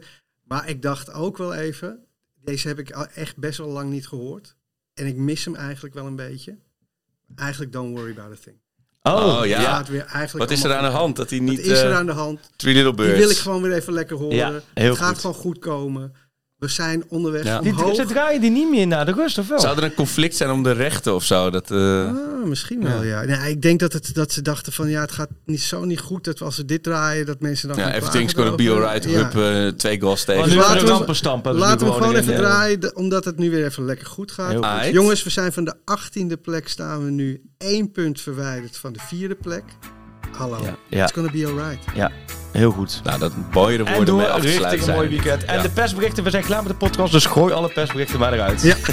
[0.45, 1.99] Maar ik dacht ook wel even...
[2.45, 4.57] Deze heb ik al echt best wel lang niet gehoord.
[4.95, 6.59] En ik mis hem eigenlijk wel een beetje.
[7.37, 8.57] Eigenlijk Don't Worry About a Thing.
[9.03, 9.59] Oh, ja.
[9.59, 11.17] Die gaat weer eigenlijk Wat is er aan de hand?
[11.17, 11.57] Dat hij niet...
[11.57, 12.51] Wat is er eh, aan de hand?
[12.57, 13.19] Three Little Die Birds.
[13.21, 14.37] wil ik gewoon weer even lekker horen.
[14.37, 15.21] Ja, heel het gaat goed.
[15.21, 16.15] gewoon goed komen.
[16.61, 17.59] We zijn onderweg Ja.
[17.61, 17.95] Omhoog.
[17.95, 19.61] ze draaien die niet meer naar de rust, of wel?
[19.61, 21.51] Zou er een conflict zijn om de rechten of zo?
[21.51, 23.23] Dat, eh, Ah, misschien wel, ja.
[23.25, 26.01] Nee, ik denk dat, het, dat ze dachten van, ja, het gaat niet zo niet
[26.01, 29.05] goed dat we als we dit draaien, dat mensen dan ja, everything's gonna be alright.
[29.05, 29.11] Ja.
[29.31, 30.41] Hup, eh, twee goals tegen.
[30.41, 31.53] Maar Dus nu laten we- we rampen stampen.
[31.53, 32.39] Dus Laten we gewoon even ja.
[32.39, 34.49] draaien, de- omdat het nu weer even lekker goed gaat.
[34.51, 34.67] Heel goed.
[34.67, 34.93] Aight.
[34.93, 38.99] Jongens, we zijn van de achttiende plek, staan we nu één punt verwijderd van de
[39.07, 39.65] vierde plek.
[40.37, 41.03] Hallo, Ja, ja.
[41.03, 41.85] it's gonna be alright.
[41.95, 42.11] Ja,
[42.53, 43.01] heel goed.
[43.05, 45.23] Nou, dat mooiere En woorden mee af te sluiten een mooi zijn.
[45.23, 45.45] weekend.
[45.45, 45.63] En Ja.
[45.63, 48.63] de persberichten, we zijn klaar met de podcast, dus gooi alle persberichten maar eruit.
[48.63, 48.75] Ja.